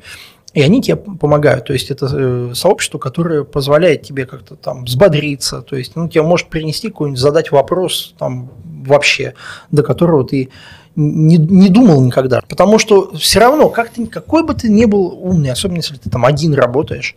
и 0.53 0.61
они 0.61 0.81
тебе 0.81 0.95
помогают. 0.95 1.65
То 1.65 1.73
есть 1.73 1.91
это 1.91 2.09
э, 2.11 2.51
сообщество, 2.55 2.97
которое 2.97 3.43
позволяет 3.43 4.01
тебе 4.01 4.25
как-то 4.25 4.55
там 4.55 4.85
взбодриться, 4.85 5.61
то 5.61 5.75
есть 5.75 5.95
ну, 5.95 6.09
тебе 6.09 6.23
может 6.23 6.47
принести 6.47 6.89
какой-нибудь, 6.89 7.19
задать 7.19 7.51
вопрос 7.51 8.15
там 8.17 8.51
вообще, 8.85 9.35
до 9.71 9.83
которого 9.83 10.25
ты 10.25 10.49
не, 10.95 11.37
не 11.37 11.69
думал 11.69 12.01
никогда. 12.01 12.41
Потому 12.47 12.79
что 12.79 13.15
все 13.15 13.39
равно, 13.39 13.69
как 13.69 13.89
ты, 13.89 14.07
какой 14.07 14.43
бы 14.43 14.53
ты 14.53 14.69
ни 14.69 14.85
был 14.85 15.19
умный, 15.21 15.51
особенно 15.51 15.77
если 15.77 15.95
ты 15.95 16.09
там 16.09 16.25
один 16.25 16.53
работаешь, 16.53 17.15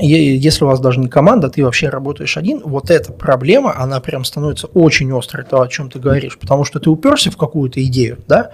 если 0.00 0.64
у 0.64 0.66
вас 0.66 0.80
даже 0.80 1.00
не 1.00 1.08
команда, 1.08 1.48
ты 1.48 1.64
вообще 1.64 1.88
работаешь 1.88 2.36
один, 2.36 2.60
вот 2.64 2.90
эта 2.90 3.12
проблема, 3.12 3.76
она 3.76 4.00
прям 4.00 4.24
становится 4.24 4.66
очень 4.68 5.16
острой, 5.16 5.44
то, 5.44 5.60
о 5.60 5.68
чем 5.68 5.90
ты 5.90 5.98
говоришь, 5.98 6.38
потому 6.38 6.64
что 6.64 6.80
ты 6.80 6.90
уперся 6.90 7.30
в 7.30 7.36
какую-то 7.36 7.82
идею, 7.84 8.18
да, 8.26 8.50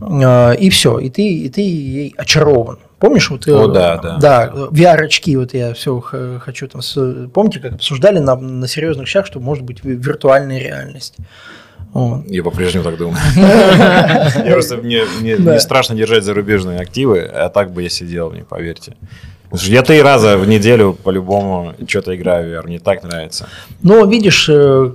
а, 0.00 0.52
и 0.52 0.68
все, 0.70 0.98
и 0.98 1.08
ты, 1.08 1.26
и 1.26 1.48
ты 1.48 1.60
ей 1.62 2.14
очарован. 2.16 2.78
Помнишь, 2.98 3.30
вот 3.30 3.48
О, 3.48 3.66
да, 3.66 3.96
да. 3.96 4.18
да, 4.18 4.52
VR-очки, 4.70 5.36
вот 5.36 5.54
я 5.54 5.74
все 5.74 6.00
хочу 6.00 6.68
там, 6.68 6.80
помните, 7.32 7.58
как 7.58 7.72
обсуждали 7.72 8.20
на, 8.20 8.36
на 8.36 8.68
серьезных 8.68 9.08
щах, 9.08 9.26
что 9.26 9.40
может 9.40 9.64
быть 9.64 9.82
виртуальная 9.82 10.60
реальность. 10.60 11.16
Вот. 11.92 12.24
Я 12.26 12.42
по-прежнему 12.42 12.84
так 12.84 12.96
думаю. 12.96 13.18
Я 13.36 14.52
просто 14.52 14.78
мне 14.78 15.02
не 15.20 15.60
страшно 15.60 15.94
держать 15.94 16.24
зарубежные 16.24 16.80
активы, 16.80 17.20
а 17.20 17.48
так 17.48 17.72
бы 17.72 17.82
я 17.82 17.88
сидел, 17.88 18.30
мне 18.30 18.44
поверьте. 18.44 18.96
Я 19.52 19.82
три 19.82 20.00
раза 20.00 20.38
в 20.38 20.48
неделю 20.48 20.94
по-любому 20.94 21.74
что-то 21.86 22.16
играю 22.16 22.48
в 22.48 22.52
VR, 22.54 22.66
мне 22.66 22.78
так 22.78 23.02
нравится. 23.02 23.48
Но 23.82 24.06
видишь, 24.06 24.48
э, 24.48 24.92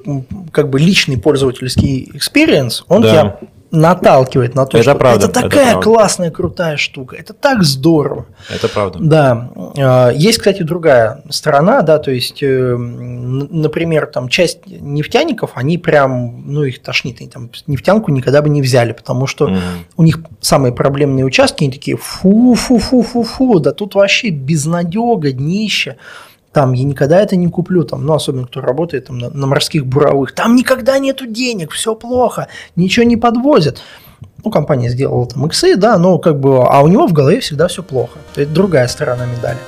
как 0.51 0.69
бы 0.69 0.79
личный 0.79 1.19
пользовательский 1.19 2.09
experience, 2.15 2.83
он 2.87 3.03
да. 3.03 3.11
тебя 3.11 3.39
наталкивает 3.71 4.55
на 4.55 4.65
то, 4.65 4.77
это 4.77 4.91
что 4.91 4.95
правда, 4.99 5.25
это 5.25 5.41
такая 5.41 5.71
это 5.71 5.81
классная, 5.81 6.31
крутая 6.31 6.77
штука, 6.77 7.15
это 7.15 7.33
так 7.33 7.63
здорово. 7.63 8.25
Это 8.49 8.69
правда. 8.69 8.99
Да. 9.01 9.49
А, 9.77 10.09
есть, 10.11 10.37
кстати, 10.37 10.63
другая 10.63 11.21
сторона, 11.29 11.81
да, 11.81 11.97
то 11.97 12.11
есть, 12.11 12.41
э, 12.41 12.75
например, 12.77 14.07
там 14.07 14.29
часть 14.29 14.65
нефтяников, 14.65 15.51
они 15.55 15.77
прям, 15.77 16.43
ну, 16.51 16.63
их 16.63 16.81
тошнит, 16.81 17.17
они 17.19 17.29
там 17.29 17.49
нефтянку 17.67 18.11
никогда 18.11 18.41
бы 18.41 18.49
не 18.49 18.61
взяли, 18.61 18.93
потому 18.93 19.27
что 19.27 19.45
угу. 19.45 19.55
у 19.97 20.03
них 20.03 20.19
самые 20.39 20.73
проблемные 20.73 21.25
участки, 21.25 21.63
они 21.63 21.73
такие, 21.73 21.97
фу-фу-фу-фу-фу, 21.97 23.59
да 23.59 23.71
тут 23.73 23.95
вообще 23.95 24.29
безнадега, 24.29 25.31
днище 25.31 25.97
там 26.57 26.73
я 26.73 26.85
никогда 26.85 27.19
это 27.19 27.35
не 27.35 27.49
куплю, 27.49 27.83
там, 27.83 28.03
ну, 28.03 28.13
особенно 28.15 28.47
кто 28.47 28.61
работает 28.61 29.05
там, 29.05 29.19
на, 29.19 29.29
на 29.29 29.45
морских 29.45 29.85
буровых, 29.85 30.31
там 30.31 30.55
никогда 30.55 30.97
нету 30.97 31.27
денег, 31.27 31.71
все 31.71 31.93
плохо, 31.93 32.47
ничего 32.75 33.05
не 33.05 33.15
подвозят. 33.15 33.79
Ну, 34.43 34.49
компания 34.49 34.89
сделала 34.89 35.27
там 35.27 35.45
иксы, 35.45 35.75
да, 35.75 35.99
но 35.99 36.17
как 36.17 36.39
бы, 36.39 36.65
а 36.67 36.81
у 36.81 36.87
него 36.87 37.05
в 37.05 37.13
голове 37.13 37.41
всегда 37.41 37.67
все 37.67 37.83
плохо. 37.83 38.17
Это 38.35 38.51
другая 38.51 38.87
сторона 38.87 39.27
медали. 39.27 39.59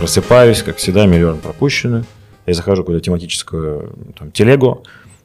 Просыпаюсь, 0.00 0.64
как 0.64 0.78
всегда, 0.78 1.06
миллион 1.06 1.38
пропущенных 1.38 2.06
я 2.50 2.54
захожу 2.54 2.82
в 2.82 2.84
какую-то 2.84 3.04
тематическую 3.04 3.94
там, 4.18 4.32
телегу, 4.32 4.82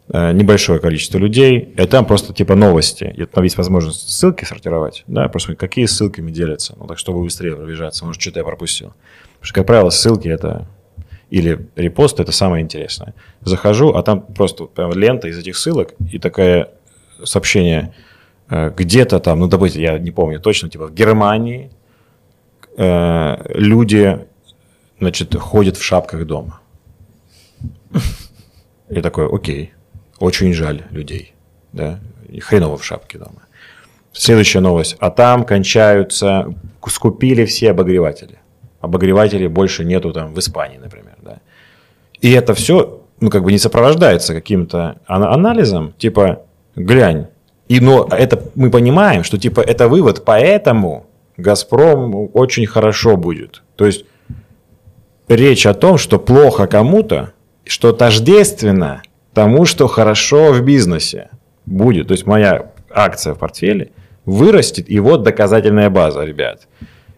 э, 0.09 0.31
небольшое 0.31 0.79
количество 0.79 1.17
людей, 1.17 1.73
и 1.75 1.85
там 1.87 2.05
просто 2.05 2.33
типа 2.33 2.55
новости. 2.55 3.11
И 3.17 3.25
там 3.25 3.43
есть 3.43 3.57
возможность 3.57 4.07
ссылки 4.09 4.45
сортировать, 4.45 5.03
да, 5.07 5.27
просто 5.27 5.55
какие 5.55 5.85
ссылками 5.85 6.31
делятся, 6.31 6.75
ну 6.77 6.85
так 6.85 6.99
чтобы 6.99 7.23
быстрее 7.23 7.55
пробежаться, 7.55 8.05
может 8.05 8.21
что-то 8.21 8.39
я 8.39 8.45
пропустил. 8.45 8.93
Потому 9.33 9.45
что, 9.45 9.53
как 9.55 9.67
правило, 9.67 9.89
ссылки 9.89 10.27
это 10.27 10.67
или 11.31 11.67
репост 11.75 12.19
это 12.19 12.31
самое 12.31 12.63
интересное. 12.63 13.15
Захожу, 13.41 13.89
а 13.89 14.03
там 14.03 14.21
просто 14.21 14.65
прям 14.65 14.93
лента 14.93 15.27
из 15.27 15.39
этих 15.39 15.57
ссылок 15.57 15.95
и 16.11 16.19
такое 16.19 16.69
сообщение 17.23 17.95
э, 18.49 18.71
где-то 18.77 19.19
там, 19.19 19.39
ну 19.39 19.47
допустим, 19.47 19.81
я 19.81 19.97
не 19.97 20.11
помню 20.11 20.39
точно, 20.39 20.69
типа 20.69 20.87
в 20.87 20.93
Германии 20.93 21.71
э, 22.77 23.37
люди 23.55 24.19
значит, 24.99 25.35
ходит 25.35 25.77
в 25.77 25.83
шапках 25.83 26.25
дома. 26.25 26.59
И 28.89 29.01
такой, 29.01 29.27
окей, 29.27 29.73
очень 30.19 30.53
жаль 30.53 30.83
людей, 30.91 31.33
да, 31.73 31.99
и 32.29 32.39
хреново 32.39 32.77
в 32.77 32.85
шапке 32.85 33.17
дома. 33.17 33.43
Следующая 34.13 34.61
новость. 34.61 34.95
А 34.99 35.09
там 35.09 35.43
кончаются, 35.43 36.53
скупили 36.87 37.45
все 37.45 37.71
обогреватели. 37.71 38.39
Обогревателей 38.79 39.47
больше 39.47 39.83
нету 39.83 40.13
там 40.13 40.33
в 40.33 40.39
Испании, 40.39 40.77
например, 40.77 41.15
да. 41.21 41.39
И 42.21 42.31
это 42.31 42.53
все, 42.53 43.01
ну, 43.19 43.29
как 43.29 43.43
бы 43.43 43.51
не 43.51 43.57
сопровождается 43.57 44.33
каким-то 44.33 45.01
анализом, 45.05 45.93
типа, 45.97 46.43
глянь. 46.75 47.27
И, 47.67 47.79
но 47.79 48.07
это 48.09 48.41
мы 48.55 48.69
понимаем, 48.69 49.23
что, 49.23 49.37
типа, 49.37 49.59
это 49.59 49.89
вывод, 49.89 50.23
поэтому 50.23 51.07
Газпром 51.35 52.29
очень 52.33 52.65
хорошо 52.67 53.17
будет. 53.17 53.63
То 53.75 53.85
есть, 53.85 54.05
речь 55.27 55.65
о 55.65 55.73
том, 55.73 55.97
что 55.97 56.19
плохо 56.19 56.67
кому-то, 56.67 57.33
что 57.65 57.91
тождественно 57.91 59.01
тому, 59.33 59.65
что 59.65 59.87
хорошо 59.87 60.53
в 60.53 60.61
бизнесе 60.61 61.29
будет. 61.65 62.07
То 62.07 62.13
есть 62.13 62.25
моя 62.25 62.71
акция 62.89 63.33
в 63.33 63.39
портфеле 63.39 63.91
вырастет, 64.25 64.89
и 64.89 64.99
вот 64.99 65.23
доказательная 65.23 65.89
база, 65.89 66.23
ребят. 66.23 66.67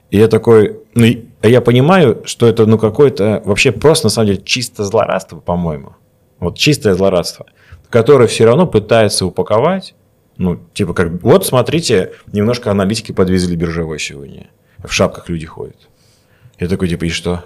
И 0.10 0.18
я 0.18 0.28
такой, 0.28 0.80
ну, 0.96 1.06
я 1.44 1.62
понимаю, 1.62 2.22
что 2.26 2.48
это, 2.48 2.66
ну, 2.66 2.78
какое-то 2.78 3.42
вообще 3.46 3.72
просто, 3.72 4.08
на 4.08 4.10
самом 4.10 4.28
деле, 4.28 4.42
чисто 4.42 4.84
злорадство, 4.84 5.40
по-моему. 5.40 5.96
Вот 6.40 6.58
чистое 6.58 6.94
злорадство, 6.94 7.46
которое 7.90 8.28
все 8.28 8.46
равно 8.46 8.68
пытается 8.68 9.26
упаковать, 9.26 9.96
ну, 10.38 10.60
типа, 10.74 10.94
как, 10.94 11.24
вот, 11.24 11.46
смотрите, 11.46 12.14
немножко 12.32 12.72
аналитики 12.72 13.12
подвезли 13.12 13.56
биржевой 13.56 14.00
сегодня. 14.00 14.48
В 14.84 14.94
шапках 14.94 15.30
люди 15.30 15.46
ходят. 15.46 15.90
Я 16.60 16.68
такой, 16.68 16.88
типа, 16.88 17.06
и 17.06 17.10
что? 17.10 17.46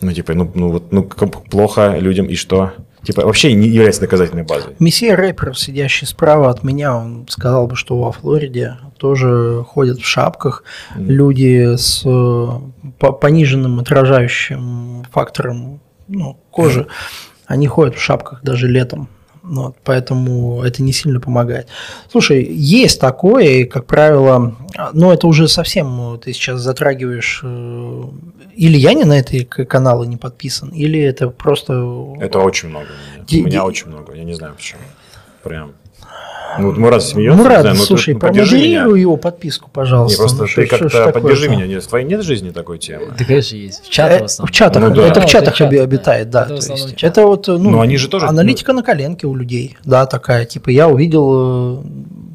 Ну, 0.00 0.12
типа, 0.12 0.34
ну, 0.34 0.50
ну 0.54 0.70
вот, 0.70 0.92
ну, 0.92 1.02
плохо 1.02 1.96
людям, 1.98 2.26
и 2.26 2.34
что? 2.34 2.72
Типа, 3.02 3.24
вообще 3.24 3.52
не 3.52 3.68
является 3.68 4.00
доказательной 4.00 4.42
базой. 4.42 4.74
Мессия 4.78 5.16
рэпер, 5.16 5.56
сидящий 5.56 6.06
справа 6.06 6.50
от 6.50 6.62
меня, 6.62 6.96
он 6.96 7.26
сказал 7.28 7.66
бы, 7.66 7.76
что 7.76 7.98
во 7.98 8.12
Флориде 8.12 8.76
тоже 8.98 9.64
ходят 9.66 9.98
в 10.00 10.04
шапках 10.04 10.64
mm. 10.96 11.04
люди 11.04 11.76
с 11.76 12.02
э, 12.04 13.10
пониженным 13.12 13.80
отражающим 13.80 15.04
фактором 15.12 15.80
ну, 16.08 16.38
кожи. 16.50 16.80
Mm. 16.80 16.88
Они 17.46 17.66
ходят 17.66 17.94
в 17.94 18.00
шапках 18.00 18.42
даже 18.42 18.68
летом. 18.68 19.08
Вот, 19.48 19.76
поэтому 19.82 20.62
это 20.62 20.82
не 20.82 20.92
сильно 20.92 21.20
помогает. 21.20 21.68
Слушай, 22.10 22.44
есть 22.44 23.00
такое, 23.00 23.44
и, 23.44 23.64
как 23.64 23.86
правило, 23.86 24.54
но 24.92 25.12
это 25.12 25.26
уже 25.26 25.48
совсем 25.48 26.20
ты 26.22 26.34
сейчас 26.34 26.60
затрагиваешь. 26.60 27.40
Э, 27.42 28.04
или 28.54 28.76
я 28.76 28.92
не 28.92 29.04
на 29.04 29.20
эти 29.20 29.44
каналы 29.44 30.06
не 30.06 30.18
подписан, 30.18 30.68
или 30.68 31.00
это 31.00 31.30
просто. 31.30 31.72
Это 32.20 32.40
очень 32.40 32.68
много. 32.68 32.88
У 33.30 33.36
меня 33.36 33.64
очень 33.64 33.88
много. 33.88 34.14
Я 34.14 34.24
не 34.24 34.34
знаю 34.34 34.54
почему. 34.54 34.82
Прям. 35.42 35.72
Ну, 36.58 36.68
вот 36.68 36.78
Мурат 36.78 37.02
смеется. 37.02 37.36
Мурат, 37.36 37.60
знаю, 37.62 37.76
слушай, 37.76 38.14
промодерируй 38.14 39.00
его 39.00 39.16
подписку, 39.16 39.70
пожалуйста. 39.72 40.22
Не, 40.22 40.26
просто 40.26 40.42
ну, 40.42 40.48
ты 40.48 40.66
как-то 40.66 41.12
поддержи 41.12 41.48
меня. 41.48 41.66
Нет, 41.66 41.84
в 41.84 41.88
твоей 41.88 42.06
нет 42.06 42.22
жизни 42.22 42.50
такой 42.50 42.78
темы? 42.78 43.06
Да, 43.18 43.24
конечно, 43.24 43.56
есть. 43.56 43.84
В 43.84 43.90
чатах 43.90 44.22
в 44.22 44.24
основном. 44.24 44.48
В 44.48 44.54
чатах. 44.54 44.82
Ну, 44.82 44.94
да. 44.94 45.06
Это 45.06 45.20
в 45.20 45.26
чатах 45.26 45.60
это 45.60 45.82
обитает, 45.82 46.30
да. 46.30 46.44
Это, 46.44 46.54
есть, 46.54 47.02
это 47.02 47.26
вот, 47.26 47.48
ну, 47.48 47.70
Но 47.70 47.80
они 47.80 47.96
же 47.96 48.08
тоже... 48.08 48.26
аналитика 48.26 48.72
на 48.72 48.82
коленке 48.82 49.26
у 49.26 49.34
людей, 49.34 49.76
да, 49.84 50.06
такая. 50.06 50.44
Типа 50.44 50.70
я 50.70 50.88
увидел 50.88 51.80
э, 51.80 51.82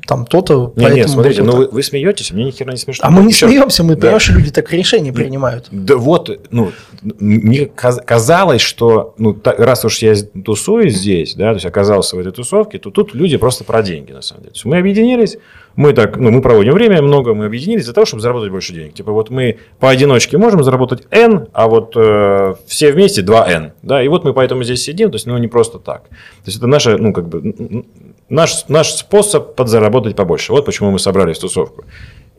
там 0.06 0.26
то-то. 0.26 0.74
Нет, 0.76 0.94
нет, 0.94 1.10
смотрите, 1.10 1.44
ну 1.44 1.56
вы, 1.56 1.68
вы 1.68 1.84
смеетесь, 1.84 2.32
мне 2.32 2.46
ни 2.46 2.52
хера 2.52 2.72
не 2.72 2.78
смешно. 2.78 3.08
А 3.08 3.12
мы 3.12 3.22
не 3.24 3.30
Еще... 3.30 3.48
смеемся, 3.48 3.84
мы 3.84 3.96
да. 3.96 4.02
понимаем, 4.02 4.20
что 4.20 4.34
люди 4.34 4.52
так 4.52 4.72
решения 4.74 5.14
принимают. 5.14 5.68
Да 5.72 5.96
вот, 5.96 6.30
ну, 6.52 6.72
мне 7.02 7.66
казалось, 7.66 8.62
что 8.62 9.14
ну, 9.18 9.38
раз 9.44 9.86
уж 9.86 10.00
я 10.00 10.16
тусуюсь 10.46 10.96
здесь, 10.96 11.36
да, 11.36 11.50
то 11.50 11.56
есть 11.56 11.66
оказался 11.66 12.16
в 12.16 12.20
этой 12.20 12.32
тусовке, 12.32 12.80
то 12.80 12.92
тут 12.92 13.14
люди 13.14 13.38
просто 13.38 13.64
про 13.64 13.82
деньги, 13.82 14.12
на 14.12 14.22
самом 14.22 14.44
деле. 14.44 14.56
Мы 14.66 14.78
объединились, 14.78 15.38
мы 15.76 15.94
так, 15.94 16.18
ну, 16.18 16.32
мы 16.32 16.42
проводим 16.42 16.74
время 16.74 17.02
много, 17.02 17.34
мы 17.34 17.46
объединились 17.46 17.86
для 17.86 17.94
того, 17.94 18.06
чтобы 18.06 18.22
заработать 18.22 18.52
больше 18.52 18.74
денег. 18.74 18.94
Типа 18.94 19.12
вот 19.12 19.30
мы 19.30 19.58
поодиночке 19.80 20.38
можем 20.38 20.64
заработать 20.64 21.04
N, 21.12 21.48
а 21.54 21.68
вот 21.68 21.94
э, 21.96 22.56
все 22.68 22.92
вместе 22.92 23.22
2N, 23.22 23.72
да, 23.82 24.04
и 24.04 24.08
вот 24.08 24.24
мы 24.24 24.34
поэтому 24.34 24.64
здесь 24.64 24.84
сидим, 24.84 25.12
то 25.12 25.16
есть, 25.16 25.26
ну, 25.26 25.38
не 25.38 25.48
просто 25.48 25.80
так. 25.80 26.04
То 26.04 26.48
есть 26.48 26.58
это 26.58 26.68
наша, 26.68 26.98
ну, 26.98 27.14
как 27.14 27.28
бы, 27.28 27.86
наш, 28.30 28.68
наш 28.68 28.92
способ 28.92 29.56
подзаработать 29.56 30.16
побольше. 30.16 30.52
Вот 30.52 30.66
почему 30.66 30.92
мы 30.92 31.00
собрались 31.00 31.38
в 31.38 31.42
тусовку. 31.42 31.86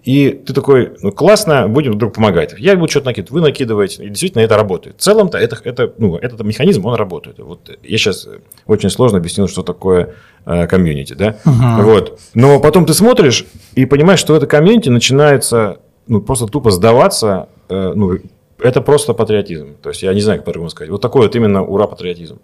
И 0.04 0.30
ты 0.30 0.52
такой, 0.52 0.92
ну 1.00 1.12
классно, 1.12 1.66
будем 1.66 1.96
друг 1.96 2.14
помогать. 2.14 2.54
Я 2.58 2.76
буду 2.76 2.90
что-то 2.90 3.06
накидывать, 3.06 3.30
вы 3.30 3.40
накидываете. 3.40 4.04
И 4.04 4.08
действительно 4.10 4.42
это 4.42 4.56
работает. 4.56 4.98
В 4.98 5.00
целом-то 5.00 5.38
это, 5.38 5.56
это, 5.64 5.94
ну, 5.96 6.16
этот 6.16 6.42
механизм, 6.42 6.84
он 6.84 6.94
работает. 6.94 7.38
Вот 7.38 7.70
я 7.82 7.96
сейчас 7.96 8.28
очень 8.66 8.90
сложно 8.90 9.16
объяснил, 9.16 9.48
что 9.48 9.62
такое 9.62 10.14
э, 10.44 10.66
комьюнити, 10.66 11.14
да? 11.14 11.38
Uh-huh. 11.46 11.82
Вот. 11.82 12.20
Но 12.34 12.60
потом 12.60 12.84
ты 12.84 12.92
смотришь 12.92 13.46
и 13.74 13.86
понимаешь, 13.86 14.20
что 14.20 14.36
это 14.36 14.46
комьюнити 14.46 14.90
начинается 14.90 15.78
ну, 16.06 16.20
просто 16.20 16.48
тупо 16.48 16.70
сдаваться. 16.70 17.48
Э, 17.70 17.94
ну, 17.94 18.18
это 18.58 18.82
просто 18.82 19.14
патриотизм. 19.14 19.76
То 19.82 19.88
есть 19.88 20.02
я 20.02 20.12
не 20.12 20.20
знаю, 20.20 20.40
как 20.40 20.44
по-другому 20.44 20.68
сказать. 20.68 20.90
Вот 20.90 21.00
такой 21.00 21.22
вот 21.22 21.34
именно 21.34 21.64
ура-патриотизм. 21.64 22.40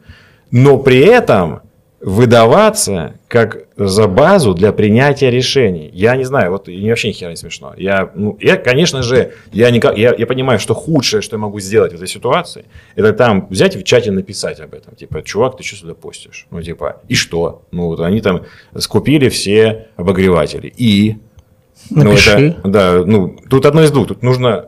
Но 0.50 0.78
при 0.78 1.00
этом 1.00 1.60
выдаваться 2.00 3.14
как 3.28 3.66
за 3.76 4.08
базу 4.08 4.54
для 4.54 4.72
принятия 4.72 5.30
решений. 5.30 5.90
Я 5.92 6.16
не 6.16 6.24
знаю, 6.24 6.50
вот 6.50 6.66
мне 6.66 6.88
вообще 6.88 7.08
ни 7.08 7.12
хера 7.12 7.30
не 7.30 7.36
смешно. 7.36 7.74
Я, 7.76 8.10
ну, 8.14 8.38
я 8.40 8.56
конечно 8.56 9.02
же, 9.02 9.34
я, 9.52 9.70
никак, 9.70 9.98
я, 9.98 10.14
я 10.16 10.26
понимаю, 10.26 10.58
что 10.58 10.74
худшее, 10.74 11.20
что 11.20 11.36
я 11.36 11.40
могу 11.40 11.60
сделать 11.60 11.92
в 11.92 11.96
этой 11.96 12.08
ситуации, 12.08 12.64
это 12.96 13.12
там 13.12 13.46
взять 13.50 13.76
в 13.76 13.84
чате 13.84 14.12
написать 14.12 14.60
об 14.60 14.72
этом. 14.72 14.94
Типа, 14.94 15.22
чувак, 15.22 15.58
ты 15.58 15.62
что 15.62 15.76
сюда 15.76 15.94
постишь? 15.94 16.46
Ну, 16.50 16.62
типа, 16.62 17.02
и 17.08 17.14
что? 17.14 17.62
Ну, 17.70 17.86
вот 17.86 18.00
они 18.00 18.20
там 18.22 18.44
скупили 18.76 19.28
все 19.28 19.88
обогреватели. 19.96 20.72
И... 20.76 21.16
Напиши. 21.90 22.38
Ну, 22.38 22.46
это, 22.46 22.68
да, 22.68 23.04
ну, 23.04 23.36
тут 23.48 23.66
одно 23.66 23.82
из 23.82 23.90
двух. 23.90 24.08
Тут 24.08 24.22
нужно 24.22 24.66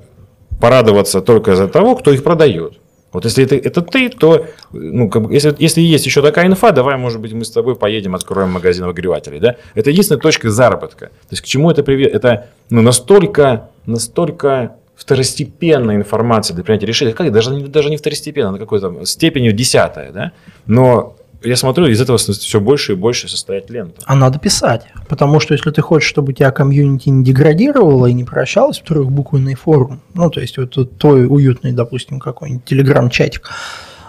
порадоваться 0.60 1.20
только 1.20 1.56
за 1.56 1.66
того, 1.66 1.96
кто 1.96 2.12
их 2.12 2.22
продает. 2.22 2.81
Вот 3.12 3.24
если 3.24 3.44
это, 3.44 3.56
это 3.56 3.82
ты, 3.82 4.08
то, 4.08 4.46
ну, 4.72 5.08
как 5.10 5.22
бы, 5.22 5.32
если, 5.32 5.54
если 5.58 5.80
есть 5.82 6.06
еще 6.06 6.22
такая 6.22 6.46
инфа, 6.46 6.72
давай, 6.72 6.96
может 6.96 7.20
быть, 7.20 7.32
мы 7.32 7.44
с 7.44 7.50
тобой 7.50 7.76
поедем, 7.76 8.14
откроем 8.14 8.50
магазин 8.50 8.84
обогревателей, 8.84 9.38
да? 9.38 9.56
Это 9.74 9.90
единственная 9.90 10.20
точка 10.20 10.50
заработка. 10.50 11.06
То 11.06 11.32
есть, 11.32 11.42
к 11.42 11.46
чему 11.46 11.70
это 11.70 11.82
приведет? 11.82 12.14
Это 12.14 12.48
ну, 12.70 12.80
настолько, 12.80 13.70
настолько 13.86 14.76
второстепенная 14.96 15.96
информация 15.96 16.54
для 16.54 16.64
принятия 16.64 16.86
решения, 16.86 17.12
как 17.12 17.30
даже, 17.32 17.50
даже 17.68 17.90
не 17.90 17.96
второстепенная, 17.96 18.52
на 18.52 18.58
какой-то 18.58 19.04
степени 19.04 19.50
десятая, 19.50 20.12
да? 20.12 20.32
Но 20.66 21.16
я 21.44 21.56
смотрю, 21.56 21.86
из 21.86 22.00
этого 22.00 22.18
все 22.18 22.60
больше 22.60 22.92
и 22.92 22.94
больше 22.94 23.28
состоять 23.28 23.70
лента. 23.70 24.02
А 24.04 24.14
надо 24.14 24.38
писать. 24.38 24.86
Потому 25.08 25.40
что 25.40 25.54
если 25.54 25.70
ты 25.70 25.82
хочешь, 25.82 26.08
чтобы 26.08 26.32
у 26.32 26.34
тебя 26.34 26.50
комьюнити 26.50 27.08
не 27.08 27.24
деградировало 27.24 28.06
и 28.06 28.12
не 28.12 28.24
прощалось 28.24 28.80
в 28.80 28.84
трехбуквенный 28.84 29.54
форум, 29.54 30.00
ну, 30.14 30.30
то 30.30 30.40
есть 30.40 30.56
вот 30.56 30.98
твой 30.98 31.26
уютный, 31.26 31.72
допустим, 31.72 32.20
какой-нибудь 32.20 32.64
телеграм-чатик, 32.64 33.50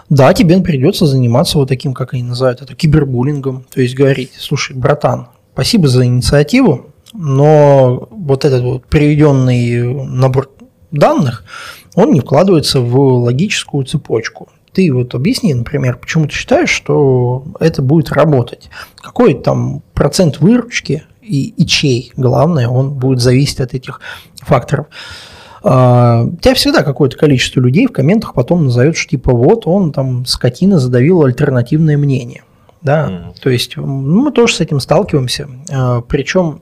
да, 0.08 0.32
тебе 0.34 0.60
придется 0.60 1.06
заниматься 1.06 1.58
вот 1.58 1.68
таким, 1.68 1.94
как 1.94 2.14
они 2.14 2.22
называют 2.22 2.62
это, 2.62 2.74
кибербуллингом. 2.74 3.64
То 3.72 3.80
есть 3.80 3.94
говорить, 3.94 4.32
слушай, 4.38 4.76
братан, 4.76 5.28
спасибо 5.54 5.88
за 5.88 6.04
инициативу, 6.04 6.90
но 7.12 8.08
вот 8.10 8.44
этот 8.44 8.62
вот 8.62 8.86
приведенный 8.86 10.04
набор 10.04 10.50
данных, 10.90 11.44
он 11.94 12.12
не 12.12 12.20
вкладывается 12.20 12.80
в 12.80 12.98
логическую 12.98 13.84
цепочку 13.84 14.48
ты 14.74 14.92
вот 14.92 15.14
объясни, 15.14 15.54
например, 15.54 15.96
почему 15.96 16.26
ты 16.26 16.34
считаешь, 16.34 16.70
что 16.70 17.44
это 17.60 17.80
будет 17.80 18.12
работать? 18.12 18.68
Какой 19.00 19.34
там 19.34 19.82
процент 19.94 20.40
выручки 20.40 21.04
и, 21.22 21.48
и 21.48 21.66
чей, 21.66 22.12
главное, 22.16 22.68
он 22.68 22.94
будет 22.94 23.20
зависеть 23.20 23.60
от 23.60 23.74
этих 23.74 24.00
факторов. 24.36 24.86
Uh, 25.62 26.26
у 26.26 26.36
тебя 26.36 26.52
всегда 26.54 26.82
какое-то 26.82 27.16
количество 27.16 27.58
людей 27.58 27.86
в 27.86 27.92
комментах 27.92 28.34
потом 28.34 28.64
назовет, 28.64 28.98
что 28.98 29.08
типа 29.08 29.32
вот 29.32 29.66
он 29.66 29.92
там 29.92 30.26
скотина 30.26 30.78
задавил 30.78 31.24
альтернативное 31.24 31.96
мнение. 31.96 32.42
Да, 32.82 33.08
mm. 33.08 33.40
то 33.40 33.48
есть 33.48 33.78
ну, 33.78 33.84
мы 33.86 34.30
тоже 34.30 34.56
с 34.56 34.60
этим 34.60 34.78
сталкиваемся. 34.78 35.48
Uh, 35.70 36.04
причем 36.06 36.60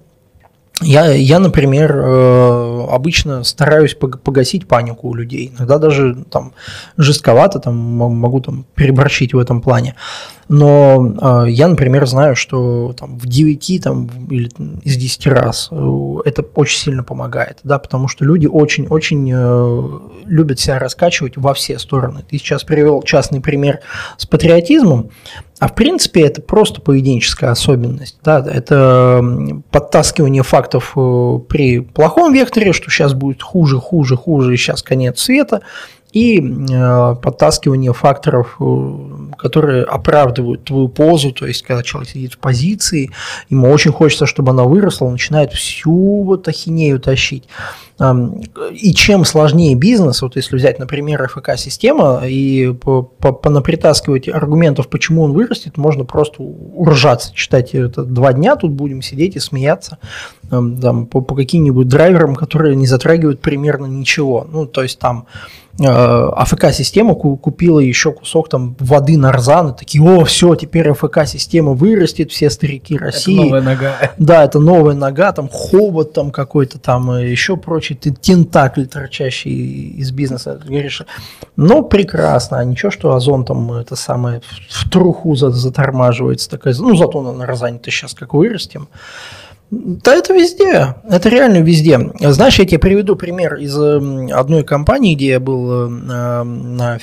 я, 0.84 1.12
я, 1.14 1.38
например, 1.38 1.96
э, 1.96 2.86
обычно 2.90 3.44
стараюсь 3.44 3.94
погасить 3.94 4.68
панику 4.68 5.08
у 5.08 5.14
людей. 5.14 5.52
Иногда 5.56 5.78
даже 5.78 6.14
там 6.30 6.52
жестковато 6.96 7.58
там, 7.58 7.76
могу 7.76 8.40
там, 8.40 8.64
переборщить 8.74 9.34
в 9.34 9.38
этом 9.38 9.60
плане. 9.60 9.94
Но 10.48 11.44
э, 11.46 11.50
я, 11.50 11.68
например, 11.68 12.06
знаю, 12.06 12.36
что 12.36 12.94
там, 12.98 13.18
в 13.18 13.26
9 13.26 13.82
там, 13.82 14.08
или 14.30 14.50
из 14.82 14.96
10 14.96 15.26
раз 15.28 15.68
э, 15.70 16.16
это 16.24 16.42
очень 16.54 16.78
сильно 16.78 17.04
помогает, 17.04 17.58
да, 17.64 17.78
потому 17.78 18.08
что 18.08 18.24
люди 18.24 18.46
очень-очень 18.46 19.30
э, 19.32 19.98
любят 20.26 20.60
себя 20.60 20.78
раскачивать 20.78 21.36
во 21.36 21.54
все 21.54 21.78
стороны. 21.78 22.24
Ты 22.28 22.38
сейчас 22.38 22.64
привел 22.64 23.02
частный 23.02 23.40
пример 23.40 23.80
с 24.16 24.26
патриотизмом, 24.26 25.10
а 25.62 25.68
в 25.68 25.74
принципе 25.76 26.22
это 26.22 26.42
просто 26.42 26.80
поведенческая 26.80 27.50
особенность. 27.50 28.18
Да, 28.24 28.44
это 28.44 29.24
подтаскивание 29.70 30.42
фактов 30.42 30.92
э, 30.96 31.38
при 31.48 31.80
плохом 31.80 32.32
векторе, 32.32 32.72
что 32.72 32.90
сейчас 32.90 33.14
будет 33.14 33.42
хуже, 33.42 33.78
хуже, 33.78 34.16
хуже, 34.16 34.54
и 34.54 34.56
сейчас 34.56 34.82
конец 34.82 35.20
света. 35.20 35.62
И 36.12 36.40
э, 36.40 37.16
подтаскивание 37.22 37.92
факторов, 37.92 38.56
э, 38.60 38.98
которые 39.38 39.84
оправдывают 39.84 40.64
твою 40.64 40.88
позу, 40.88 41.32
то 41.32 41.46
есть 41.46 41.62
когда 41.62 41.82
человек 41.82 42.10
сидит 42.10 42.34
в 42.34 42.38
позиции, 42.38 43.10
ему 43.48 43.70
очень 43.70 43.92
хочется, 43.92 44.26
чтобы 44.26 44.50
она 44.50 44.64
выросла, 44.64 45.06
он 45.06 45.12
начинает 45.12 45.52
всю 45.52 46.22
вот 46.22 46.46
ахинею 46.48 47.00
тащить. 47.00 47.44
И 48.72 48.94
чем 48.94 49.24
сложнее 49.24 49.74
бизнес, 49.74 50.22
вот 50.22 50.36
если 50.36 50.56
взять, 50.56 50.78
например, 50.78 51.28
ФК-система 51.28 52.22
и 52.26 52.72
понапритаскивать 52.72 54.28
аргументов, 54.28 54.88
почему 54.88 55.22
он 55.22 55.32
вырастет, 55.32 55.76
можно 55.76 56.04
просто 56.04 56.42
уржаться, 56.42 57.34
читать 57.34 57.74
это 57.74 58.04
два 58.04 58.32
дня, 58.32 58.56
тут 58.56 58.72
будем 58.72 59.02
сидеть 59.02 59.36
и 59.36 59.40
смеяться 59.40 59.98
там, 60.50 61.06
по, 61.06 61.20
по 61.20 61.34
каким-нибудь 61.34 61.88
драйверам, 61.88 62.34
которые 62.34 62.76
не 62.76 62.86
затрагивают 62.86 63.40
примерно 63.40 63.86
ничего. 63.86 64.46
Ну, 64.50 64.66
то 64.66 64.82
есть 64.82 64.98
там 64.98 65.26
Э, 65.80 66.30
АФК-система 66.36 67.14
купила 67.14 67.78
еще 67.78 68.12
кусок 68.12 68.50
там 68.50 68.76
воды 68.78 69.16
нарзан, 69.16 69.70
и 69.70 69.76
такие, 69.76 70.02
о, 70.04 70.24
все, 70.26 70.54
теперь 70.54 70.90
АФК-система 70.90 71.72
вырастет, 71.72 72.30
все 72.30 72.50
старики 72.50 72.98
России. 72.98 73.34
Это 73.34 73.44
новая 73.44 73.62
нога. 73.62 73.96
Да, 74.18 74.44
это 74.44 74.58
новая 74.58 74.94
нога, 74.94 75.32
там 75.32 75.48
хобот 75.50 76.12
там 76.12 76.30
какой-то 76.30 76.78
там, 76.78 77.16
еще 77.16 77.56
прочий 77.94 78.10
тентакль, 78.10 78.84
торчащий 78.84 79.90
из 79.98 80.10
бизнеса. 80.12 80.60
Говоришь, 80.64 81.02
ну, 81.56 81.82
прекрасно, 81.82 82.58
а 82.58 82.64
ничего, 82.64 82.90
что 82.90 83.14
Озон 83.14 83.44
там 83.44 83.72
это 83.72 83.96
самое 83.96 84.40
в 84.68 84.88
труху 84.90 85.34
затормаживается, 85.34 86.50
такая, 86.50 86.74
ну, 86.78 86.96
зато 86.96 87.22
на 87.22 87.32
нарзане-то 87.32 87.90
сейчас 87.90 88.14
как 88.14 88.34
вырастем. 88.34 88.88
Да, 89.70 90.14
это 90.14 90.34
везде. 90.34 90.96
Это 91.08 91.30
реально 91.30 91.62
везде. 91.62 91.98
Знаешь, 92.20 92.58
я 92.58 92.66
тебе 92.66 92.78
приведу 92.78 93.16
пример 93.16 93.54
из 93.54 93.74
одной 93.78 94.64
компании, 94.64 95.14
где 95.14 95.28
я 95.28 95.40
был 95.40 95.88
э, 95.88 96.42
на 96.42 96.98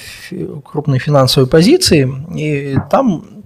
крупной 0.63 0.99
финансовой 0.99 1.49
позиции, 1.49 2.07
и 2.35 2.77
там 2.91 3.25
э, 3.25 3.38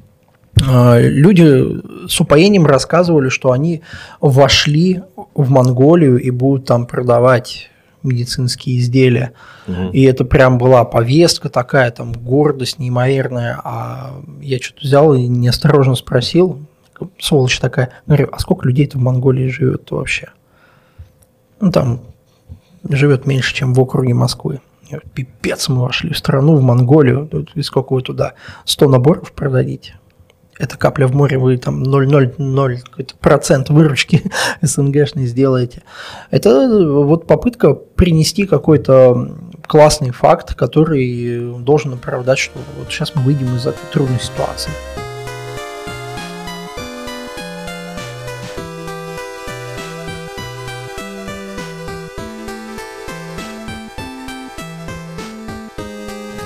люди 0.99 2.07
с 2.07 2.19
упоением 2.19 2.65
рассказывали, 2.65 3.29
что 3.29 3.51
они 3.51 3.81
вошли 4.21 5.01
в 5.35 5.49
Монголию 5.49 6.19
и 6.19 6.29
будут 6.29 6.65
там 6.65 6.85
продавать 6.85 7.69
медицинские 8.03 8.79
изделия. 8.79 9.33
Угу. 9.67 9.91
И 9.91 10.03
это 10.03 10.25
прям 10.25 10.57
была 10.57 10.83
повестка 10.83 11.49
такая, 11.49 11.89
там 11.91 12.11
гордость 12.13 12.79
неимоверная. 12.79 13.59
А 13.63 14.21
я 14.41 14.59
что-то 14.59 14.81
взял 14.81 15.13
и 15.13 15.27
неосторожно 15.27 15.95
спросил, 15.95 16.59
сволочь 17.19 17.59
такая. 17.59 17.91
Говорю, 18.05 18.29
а 18.31 18.39
сколько 18.39 18.67
людей-то 18.67 18.97
в 18.97 19.01
Монголии 19.01 19.47
живет 19.47 19.89
вообще? 19.91 20.29
Ну, 21.59 21.71
там 21.71 22.01
живет 22.89 23.25
меньше, 23.25 23.55
чем 23.55 23.73
в 23.73 23.79
округе 23.79 24.13
Москвы. 24.13 24.59
Говорю, 24.89 25.07
пипец, 25.13 25.69
мы 25.69 25.81
вошли 25.81 26.13
в 26.13 26.17
страну, 26.17 26.55
в 26.55 26.61
Монголию. 26.61 27.29
И 27.55 27.61
сколько 27.61 27.93
вы 27.93 28.01
туда? 28.01 28.33
100 28.65 28.89
наборов 28.89 29.31
продадите? 29.31 29.95
Это 30.63 30.77
капля 30.77 31.07
в 31.07 31.13
море, 31.13 31.37
вы 31.37 31.57
там 31.57 31.83
0,00% 31.83 33.73
выручки 33.73 34.23
СНГшной 34.61 35.25
сделаете. 35.25 35.81
Это 36.31 36.69
вот 36.87 37.27
попытка 37.27 37.73
принести 37.73 38.45
какой-то 38.45 39.35
классный 39.67 40.11
факт, 40.11 40.55
который 40.55 41.59
должен 41.59 41.91
оправдать, 41.95 42.39
что 42.39 42.59
вот 42.79 42.87
сейчас 42.89 43.13
мы 43.13 43.23
выйдем 43.23 43.53
из 43.57 43.67
этой 43.67 43.83
трудной 43.91 44.21
ситуации. 44.21 44.71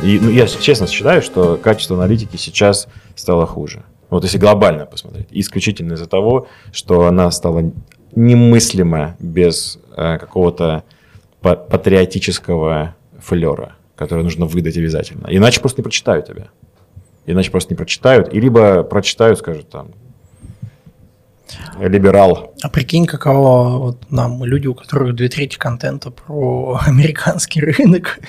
И 0.01 0.17
ну, 0.19 0.31
я 0.31 0.47
честно 0.47 0.87
считаю, 0.87 1.21
что 1.21 1.55
качество 1.57 1.95
аналитики 1.95 2.35
сейчас 2.37 2.87
стало 3.15 3.45
хуже. 3.45 3.83
Вот 4.09 4.23
если 4.23 4.37
глобально 4.37 4.85
посмотреть. 4.85 5.27
Исключительно 5.31 5.93
из-за 5.93 6.07
того, 6.07 6.47
что 6.71 7.07
она 7.07 7.29
стала 7.31 7.71
немыслима 8.15 9.15
без 9.19 9.79
э, 9.95 10.17
какого-то 10.17 10.83
патриотического 11.41 12.95
флера, 13.19 13.75
который 13.95 14.23
нужно 14.23 14.45
выдать 14.45 14.77
обязательно. 14.77 15.27
Иначе 15.29 15.59
просто 15.59 15.81
не 15.81 15.83
прочитают 15.83 16.27
тебя. 16.27 16.47
Иначе 17.25 17.51
просто 17.51 17.73
не 17.73 17.77
прочитают. 17.77 18.33
И 18.33 18.39
либо 18.39 18.83
прочитают, 18.83 19.39
скажут 19.39 19.69
там, 19.69 19.89
либерал. 21.79 22.53
А 22.61 22.69
прикинь, 22.69 23.05
каково 23.05 23.77
вот 23.77 24.11
нам, 24.11 24.43
люди, 24.43 24.67
у 24.67 24.73
которых 24.73 25.15
две 25.15 25.29
трети 25.29 25.57
контента 25.57 26.11
про 26.11 26.79
американский 26.85 27.61
рынок, 27.61 28.19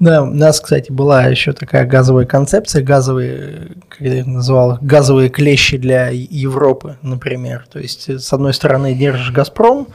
да, 0.00 0.22
у 0.22 0.26
нас, 0.26 0.60
кстати, 0.60 0.90
была 0.90 1.26
еще 1.26 1.52
такая 1.52 1.86
газовая 1.86 2.26
концепция, 2.26 2.82
газовые, 2.82 3.72
как 3.88 4.00
я 4.00 4.20
их 4.20 4.26
называл, 4.26 4.78
газовые 4.80 5.28
клещи 5.28 5.76
для 5.76 6.08
Европы, 6.10 6.96
например. 7.02 7.66
То 7.70 7.78
есть, 7.78 8.08
с 8.08 8.32
одной 8.32 8.54
стороны, 8.54 8.94
держишь 8.94 9.30
«Газпром», 9.30 9.88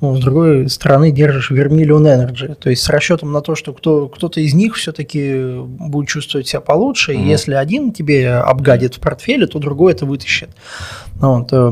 ну, 0.00 0.16
с 0.16 0.20
другой 0.20 0.68
стороны, 0.70 1.10
держишь 1.10 1.50
«Vermilion 1.50 2.06
Energy». 2.06 2.54
То 2.54 2.70
есть, 2.70 2.82
с 2.82 2.88
расчетом 2.88 3.32
на 3.32 3.42
то, 3.42 3.54
что 3.54 3.72
кто, 3.72 4.08
кто-то 4.08 4.40
из 4.40 4.54
них 4.54 4.76
все-таки 4.76 5.58
будет 5.60 6.08
чувствовать 6.08 6.48
себя 6.48 6.60
получше, 6.60 7.12
mm-hmm. 7.12 7.22
и 7.22 7.28
если 7.28 7.54
один 7.54 7.92
тебе 7.92 8.34
обгадит 8.34 8.94
в 8.94 9.00
портфеле, 9.00 9.46
то 9.46 9.58
другой 9.58 9.92
это 9.92 10.06
вытащит. 10.06 10.50
Вот, 11.16 11.52
э, 11.52 11.70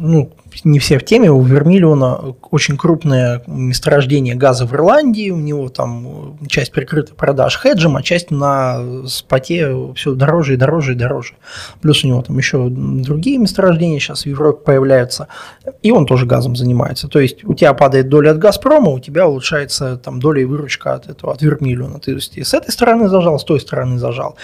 ну, 0.00 0.32
не 0.64 0.78
все 0.78 0.98
в 0.98 1.04
теме, 1.04 1.30
у 1.30 1.42
Вермиллиона 1.42 2.34
очень 2.50 2.76
крупное 2.76 3.42
месторождение 3.46 4.34
газа 4.34 4.66
в 4.66 4.74
Ирландии, 4.74 5.30
у 5.30 5.36
него 5.36 5.68
там 5.68 6.38
часть 6.48 6.72
прикрыта 6.72 7.14
продаж 7.14 7.58
хеджем, 7.58 7.96
а 7.96 8.02
часть 8.02 8.30
на 8.30 9.06
споте 9.06 9.92
все 9.94 10.14
дороже 10.14 10.54
и 10.54 10.56
дороже 10.56 10.92
и 10.92 10.94
дороже. 10.94 11.34
Плюс 11.80 12.04
у 12.04 12.08
него 12.08 12.22
там 12.22 12.38
еще 12.38 12.68
другие 12.68 13.38
месторождения 13.38 13.98
сейчас 13.98 14.22
в 14.22 14.26
Европе 14.26 14.64
появляются, 14.64 15.28
и 15.82 15.90
он 15.90 16.06
тоже 16.06 16.26
газом 16.26 16.56
занимается. 16.56 17.08
То 17.08 17.20
есть 17.20 17.44
у 17.44 17.54
тебя 17.54 17.74
падает 17.74 18.08
доля 18.08 18.30
от 18.30 18.38
Газпрома, 18.38 18.90
у 18.90 19.00
тебя 19.00 19.26
улучшается 19.26 19.96
там 19.96 20.20
доля 20.20 20.42
и 20.42 20.44
выручка 20.44 20.94
от 20.94 21.08
этого, 21.08 21.32
от 21.32 21.42
Вермиллиона. 21.42 22.00
Есть 22.06 22.36
и 22.36 22.44
с 22.44 22.54
этой 22.54 22.70
стороны 22.70 23.08
зажал, 23.08 23.38
с 23.38 23.44
той 23.44 23.60
стороны 23.60 23.98
зажал. 23.98 24.36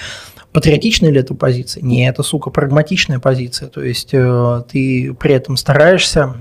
Патриотичная 0.53 1.11
ли 1.11 1.21
это 1.21 1.35
позиция? 1.35 1.83
Не, 1.83 2.09
это, 2.09 2.23
сука, 2.23 2.51
прагматичная 2.51 3.19
позиция. 3.19 3.69
То 3.69 3.83
есть 3.83 4.11
э, 4.13 4.63
ты 4.71 5.15
при 5.19 5.35
этом 5.35 5.57
стараешься 5.57 6.35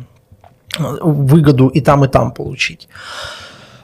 э, 0.78 0.84
выгоду 1.02 1.67
и 1.67 1.82
там, 1.82 2.06
и 2.06 2.08
там 2.08 2.32
получить. 2.32 2.88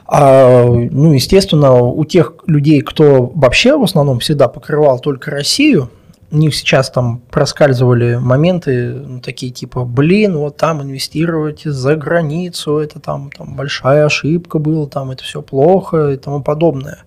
А, 0.06 0.64
ну, 0.66 1.12
естественно, 1.12 1.74
у 1.74 2.04
тех 2.04 2.34
людей, 2.46 2.80
кто 2.80 3.26
вообще 3.34 3.76
в 3.76 3.82
основном 3.82 4.20
всегда 4.20 4.48
покрывал 4.48 4.98
только 4.98 5.30
Россию, 5.30 5.90
у 6.30 6.36
них 6.36 6.54
сейчас 6.54 6.90
там 6.90 7.20
проскальзывали 7.30 8.16
моменты 8.16 8.94
ну, 8.94 9.20
такие 9.20 9.52
типа, 9.52 9.84
блин, 9.84 10.36
вот 10.36 10.56
там 10.56 10.82
инвестировать 10.82 11.62
за 11.62 11.96
границу, 11.96 12.78
это 12.78 12.98
там, 12.98 13.30
там 13.30 13.54
большая 13.54 14.06
ошибка 14.06 14.58
была, 14.58 14.86
там 14.86 15.10
это 15.10 15.22
все 15.22 15.42
плохо 15.42 16.10
и 16.10 16.16
тому 16.16 16.42
подобное. 16.42 16.98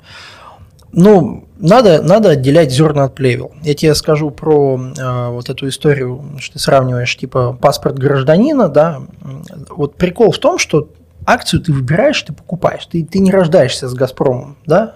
Ну, 0.99 1.47
надо, 1.59 2.01
надо 2.01 2.31
отделять 2.31 2.71
зерна 2.71 3.03
от 3.03 3.13
плевел. 3.13 3.51
Я 3.61 3.75
тебе 3.75 3.93
скажу 3.93 4.31
про 4.31 4.79
э, 4.97 5.29
вот 5.29 5.47
эту 5.47 5.67
историю, 5.67 6.23
что 6.39 6.53
ты 6.53 6.59
сравниваешь 6.59 7.15
типа 7.15 7.53
паспорт 7.53 7.99
гражданина, 7.99 8.67
да. 8.67 9.03
Вот 9.69 9.93
прикол 9.93 10.31
в 10.31 10.39
том, 10.39 10.57
что 10.57 10.89
акцию 11.23 11.61
ты 11.61 11.71
выбираешь, 11.71 12.19
ты 12.23 12.33
покупаешь, 12.33 12.87
ты, 12.87 13.05
ты 13.05 13.19
не 13.19 13.29
рождаешься 13.29 13.87
с 13.87 13.93
Газпромом, 13.93 14.57
да. 14.65 14.95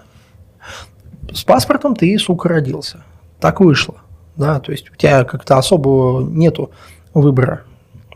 С 1.32 1.44
паспортом 1.44 1.94
ты, 1.94 2.18
сука, 2.18 2.48
родился. 2.48 3.04
Так 3.38 3.60
вышло, 3.60 3.94
да. 4.34 4.58
То 4.58 4.72
есть 4.72 4.90
у 4.90 4.96
тебя 4.96 5.22
как-то 5.22 5.56
особого 5.56 6.28
нету 6.28 6.72
выбора. 7.14 7.62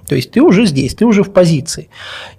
То 0.08 0.16
есть 0.16 0.32
ты 0.32 0.42
уже 0.42 0.66
здесь, 0.66 0.96
ты 0.96 1.04
уже 1.04 1.22
в 1.22 1.32
позиции. 1.32 1.88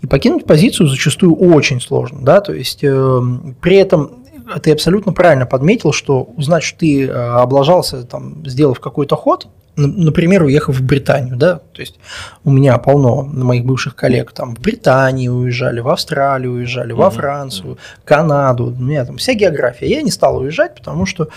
И 0.01 0.07
покинуть 0.07 0.43
позицию 0.43 0.89
зачастую 0.89 1.36
очень 1.36 1.79
сложно, 1.79 2.19
да, 2.21 2.41
то 2.41 2.53
есть 2.53 2.83
э, 2.83 3.21
при 3.62 3.77
этом 3.77 4.26
ты 4.62 4.71
абсолютно 4.71 5.13
правильно 5.13 5.45
подметил, 5.45 5.91
что 5.91 6.29
что 6.62 6.77
ты 6.77 7.07
э, 7.07 7.12
облажался, 7.12 8.03
там, 8.03 8.45
сделав 8.45 8.79
какой-то 8.79 9.15
ход, 9.15 9.47
например, 9.77 10.43
уехав 10.43 10.75
в 10.75 10.83
Британию, 10.83 11.36
да, 11.36 11.60
то 11.60 11.81
есть 11.81 11.99
у 12.43 12.51
меня 12.51 12.77
полно 12.79 13.21
моих 13.21 13.63
бывших 13.63 13.95
коллег 13.95 14.31
там 14.31 14.55
в 14.55 14.60
Британии 14.60 15.27
уезжали, 15.27 15.79
в 15.79 15.88
Австралию 15.88 16.53
уезжали, 16.53 16.93
во 16.93 17.12
Францию, 17.12 17.77
Канаду, 18.03 18.75
у 18.77 18.81
меня 18.81 19.05
там 19.05 19.17
вся 19.17 19.33
география. 19.33 19.88
Я 19.88 20.01
не 20.01 20.10
стал 20.10 20.38
уезжать, 20.38 20.75
потому 20.75 21.05
что 21.05 21.29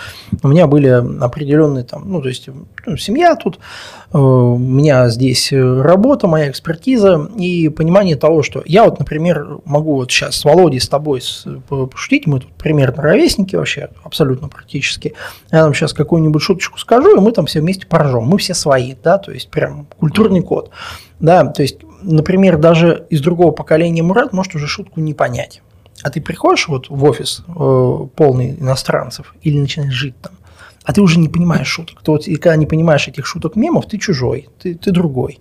у 0.42 0.48
меня 0.48 0.66
были 0.66 0.88
определенные 0.88 1.84
там, 1.84 2.10
ну, 2.10 2.22
то 2.22 2.28
есть 2.28 2.48
ну, 2.86 2.96
семья 2.96 3.36
тут, 3.36 3.58
у 4.12 4.58
меня 4.58 5.08
здесь 5.08 5.52
работа, 5.52 6.26
моя 6.26 6.50
экспертиза 6.50 7.30
и 7.36 7.68
понимание 7.68 8.16
того, 8.16 8.42
что 8.42 8.62
я 8.66 8.84
вот, 8.84 8.98
например, 8.98 9.58
могу 9.64 9.94
вот 9.96 10.10
сейчас 10.10 10.36
с 10.36 10.44
Володей, 10.44 10.80
с 10.80 10.88
тобой 10.88 11.22
пошутить, 11.68 12.26
мы 12.26 12.40
тут 12.40 12.50
примерно 12.52 13.02
ровесники 13.02 13.54
вообще, 13.54 13.90
абсолютно 14.02 14.48
практически. 14.48 15.14
Я 15.52 15.62
там 15.62 15.74
сейчас 15.74 15.92
какую-нибудь 15.92 16.42
шуточку 16.42 16.78
скажу, 16.78 17.16
и 17.16 17.20
мы 17.20 17.32
там 17.32 17.46
все 17.46 17.60
вместе 17.60 17.86
поржем 17.86 18.24
мы 18.24 18.38
все 18.38 18.54
свои, 18.54 18.94
да, 19.02 19.18
то 19.18 19.32
есть 19.32 19.50
прям 19.50 19.86
культурный 19.98 20.40
код. 20.40 20.70
Да, 21.20 21.44
то 21.46 21.62
есть, 21.62 21.78
например, 22.02 22.56
даже 22.58 23.06
из 23.10 23.20
другого 23.20 23.52
поколения 23.52 24.02
Мурат 24.02 24.32
может 24.32 24.54
уже 24.54 24.66
шутку 24.66 25.00
не 25.00 25.14
понять. 25.14 25.62
А 26.02 26.10
ты 26.10 26.20
приходишь 26.20 26.66
вот 26.68 26.88
в 26.88 27.04
офис 27.04 27.42
э, 27.46 28.06
полный 28.16 28.54
иностранцев 28.58 29.34
или 29.42 29.58
начинаешь 29.58 29.92
жить 29.92 30.14
там, 30.20 30.32
а 30.90 30.92
ты 30.92 31.02
уже 31.02 31.20
не 31.20 31.28
понимаешь 31.28 31.68
шуток. 31.68 32.02
Вот, 32.04 32.26
и 32.26 32.34
когда 32.34 32.56
не 32.56 32.66
понимаешь 32.66 33.06
этих 33.06 33.24
шуток 33.24 33.54
мемов, 33.54 33.86
ты 33.86 33.96
чужой, 33.96 34.48
ты, 34.60 34.74
ты 34.74 34.90
другой. 34.90 35.38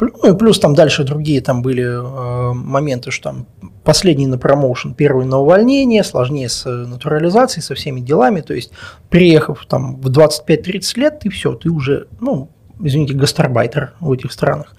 Ну 0.00 0.34
и 0.34 0.36
плюс 0.36 0.58
там 0.58 0.74
дальше 0.74 1.04
другие 1.04 1.40
там 1.40 1.62
были 1.62 1.84
э, 1.84 2.52
моменты, 2.52 3.12
что 3.12 3.30
там 3.30 3.46
последний 3.84 4.26
на 4.26 4.38
промоушен, 4.38 4.94
первый 4.94 5.24
на 5.24 5.38
увольнение, 5.38 6.02
сложнее 6.02 6.48
с 6.48 6.68
натурализацией, 6.68 7.62
со 7.62 7.76
всеми 7.76 8.00
делами. 8.00 8.40
То 8.40 8.54
есть, 8.54 8.72
приехав 9.08 9.66
там 9.68 10.00
в 10.00 10.08
25-30 10.08 10.98
лет, 10.98 11.20
ты 11.20 11.30
все, 11.30 11.54
ты 11.54 11.70
уже, 11.70 12.08
ну, 12.20 12.50
извините, 12.80 13.14
гастарбайтер 13.14 13.92
в 14.00 14.10
этих 14.10 14.32
странах. 14.32 14.74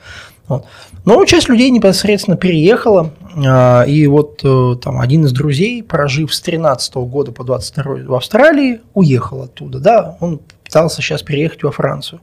Вот. 0.50 0.66
Но 1.06 1.24
часть 1.26 1.48
людей 1.48 1.70
непосредственно 1.70 2.36
переехала, 2.36 3.12
а, 3.38 3.84
и 3.84 4.08
вот 4.08 4.42
э, 4.44 4.76
там 4.82 5.00
один 5.00 5.26
из 5.26 5.32
друзей, 5.32 5.84
прожив 5.84 6.34
с 6.34 6.42
13 6.42 6.96
года 6.96 7.32
по 7.32 7.44
22 7.44 8.08
в 8.08 8.16
Австралии, 8.16 8.82
уехал 8.96 9.44
оттуда, 9.44 9.80
да, 9.80 10.18
он 10.20 10.42
пытался 10.64 11.04
сейчас 11.04 11.22
переехать 11.22 11.62
во 11.62 11.72
Францию. 11.72 12.20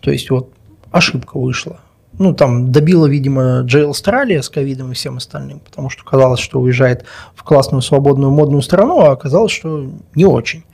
То 0.00 0.10
есть 0.10 0.30
вот 0.30 0.52
ошибка 0.90 1.38
вышла. 1.38 1.80
Ну, 2.18 2.34
там 2.34 2.70
добила, 2.70 3.06
видимо, 3.06 3.62
Джей 3.62 3.88
Австралия 3.88 4.42
с 4.42 4.50
ковидом 4.50 4.92
и 4.92 4.94
всем 4.94 5.16
остальным, 5.16 5.60
потому 5.60 5.88
что 5.88 6.04
казалось, 6.04 6.40
что 6.40 6.60
уезжает 6.60 7.06
в 7.34 7.42
классную, 7.44 7.80
свободную, 7.80 8.30
модную 8.30 8.60
страну, 8.60 9.00
а 9.00 9.12
оказалось, 9.12 9.52
что 9.52 9.90
не 10.14 10.26
очень. 10.26 10.64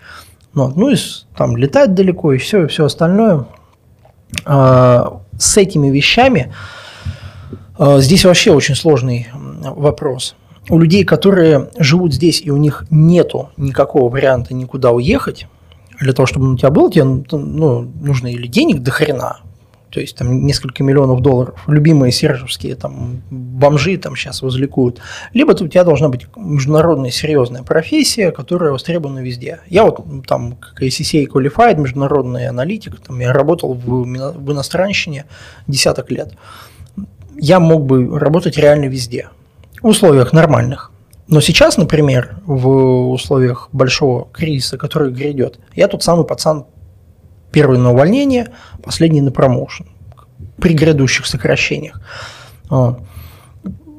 Вот. 0.55 0.75
Ну, 0.77 0.91
и 0.91 0.97
там 1.37 1.57
летать 1.57 1.95
далеко 1.95 2.33
и 2.33 2.39
все, 2.39 2.65
и 2.65 2.67
все 2.67 2.87
остальное. 2.87 3.47
А, 4.45 5.21
с 5.39 5.57
этими 5.57 5.89
вещами 5.89 6.53
здесь 7.79 8.25
вообще 8.25 8.53
очень 8.53 8.75
сложный 8.75 9.29
вопрос. 9.35 10.37
У 10.69 10.79
людей, 10.79 11.05
которые 11.05 11.71
живут 11.79 12.13
здесь, 12.13 12.41
и 12.43 12.51
у 12.51 12.57
них 12.57 12.87
нету 12.91 13.51
никакого 13.57 14.11
варианта 14.11 14.55
никуда 14.55 14.91
уехать, 14.91 15.47
для 16.01 16.13
того, 16.13 16.27
чтобы 16.27 16.53
у 16.53 16.57
тебя 16.57 16.71
был, 16.71 16.91
тебе 16.91 17.05
ну, 17.05 17.83
нужно 18.01 18.29
или 18.29 18.47
денег 18.47 18.81
до 18.81 18.91
хрена, 18.91 19.39
то 19.91 20.01
есть 20.01 20.17
там 20.17 20.45
несколько 20.45 20.83
миллионов 20.83 21.23
долларов, 21.23 21.63
любимые 21.67 22.13
сержевские 22.13 22.75
там 22.75 23.23
бомжи 23.31 23.97
там 23.97 24.15
сейчас 24.15 24.43
возликуют, 24.43 25.01
либо 25.33 25.53
у 25.53 25.69
тебя 25.69 25.85
должна 25.85 26.09
быть 26.09 26.27
международная 26.37 27.11
серьезная 27.11 27.63
профессия, 27.63 28.31
которая 28.31 28.73
востребована 28.73 29.21
везде. 29.21 29.61
Я 29.69 29.85
вот 29.85 30.27
там 30.27 30.57
как 30.57 30.83
ACCA 30.83 31.27
Qualified, 31.27 31.81
международный 31.81 32.49
аналитик, 32.49 33.01
там 33.01 33.21
я 33.21 33.33
работал 33.33 33.73
в, 33.73 34.05
в 34.05 34.53
иностранщине 34.53 35.25
десяток 35.67 36.11
лет 36.11 36.35
я 37.39 37.61
мог 37.61 37.85
бы 37.85 38.19
работать 38.19 38.57
реально 38.57 38.87
везде, 38.87 39.31
в 39.83 39.87
условиях 39.87 40.33
нормальных. 40.33 40.93
Но 41.29 41.41
сейчас, 41.41 41.77
например, 41.77 42.37
в 42.47 43.11
условиях 43.11 43.69
большого 43.73 44.29
кризиса, 44.33 44.79
который 44.79 45.13
грядет, 45.13 45.59
я 45.75 45.89
тот 45.89 46.03
самый 46.03 46.25
пацан, 46.25 46.67
первый 47.51 47.79
на 47.79 47.93
увольнение, 47.93 48.53
последний 48.83 49.21
на 49.21 49.33
промоушен 49.33 49.87
при 50.59 50.75
грядущих 50.75 51.27
сокращениях. 51.27 52.01
А. 52.71 52.99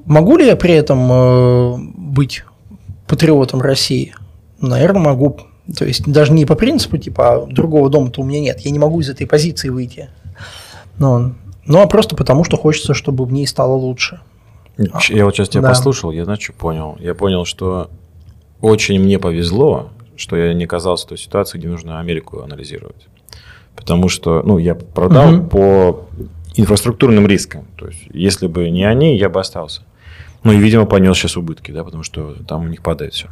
Могу 0.06 0.38
ли 0.38 0.46
я 0.46 0.56
при 0.56 0.74
этом 0.74 1.12
э, 1.12 1.76
быть 1.98 2.46
патриотом 3.08 3.62
России? 3.62 4.16
Наверное, 4.62 5.02
могу. 5.02 5.38
То 5.76 5.86
есть 5.86 6.10
даже 6.10 6.32
не 6.32 6.46
по 6.46 6.56
принципу, 6.56 6.98
типа, 6.98 7.34
«А 7.34 7.46
другого 7.46 7.90
дома-то 7.90 8.22
у 8.22 8.24
меня 8.24 8.40
нет, 8.40 8.62
я 8.62 8.72
не 8.72 8.80
могу 8.80 9.02
из 9.02 9.10
этой 9.10 9.28
позиции 9.28 9.68
выйти. 9.68 10.10
Но 10.98 11.34
ну, 11.68 11.82
а 11.82 11.88
просто 11.88 12.16
потому, 12.16 12.44
что 12.44 12.58
хочется, 12.58 12.94
чтобы 12.94 13.26
в 13.26 13.32
ней 13.32 13.46
стало 13.46 13.74
лучше. 13.74 14.22
Я 15.10 15.26
вот 15.26 15.36
сейчас 15.36 15.50
тебя 15.50 15.64
да. 15.64 15.70
послушал, 15.70 16.12
я, 16.12 16.24
знаешь, 16.24 16.42
что 16.42 16.54
понял? 16.54 16.98
Я 17.00 17.14
понял, 17.16 17.46
что 17.46 17.90
очень 18.62 19.00
мне 19.00 19.20
повезло, 19.20 19.90
что 20.16 20.36
я 20.36 20.54
не 20.54 20.66
оказался 20.66 21.06
в 21.06 21.10
той 21.10 21.18
ситуации, 21.18 21.58
где 21.58 21.68
нужно 21.68 22.00
Америку 22.00 22.42
анализировать. 22.42 23.08
Потому 23.76 24.10
что, 24.10 24.42
ну, 24.44 24.58
я 24.58 24.76
продал 24.76 25.36
угу. 25.36 25.48
по 25.48 26.06
инфраструктурным 26.56 27.28
рискам. 27.28 27.66
То 27.78 27.88
есть, 27.88 28.04
если 28.12 28.48
бы 28.48 28.70
не 28.70 28.84
они, 28.84 29.18
я 29.18 29.30
бы 29.30 29.40
остался. 29.40 29.82
Ну 30.48 30.54
и, 30.54 30.58
видимо, 30.60 30.86
понес 30.86 31.18
сейчас 31.18 31.36
убытки, 31.36 31.72
да, 31.72 31.84
потому 31.84 32.04
что 32.04 32.34
там 32.48 32.64
у 32.64 32.68
них 32.70 32.82
падает 32.82 33.14
все. 33.14 33.28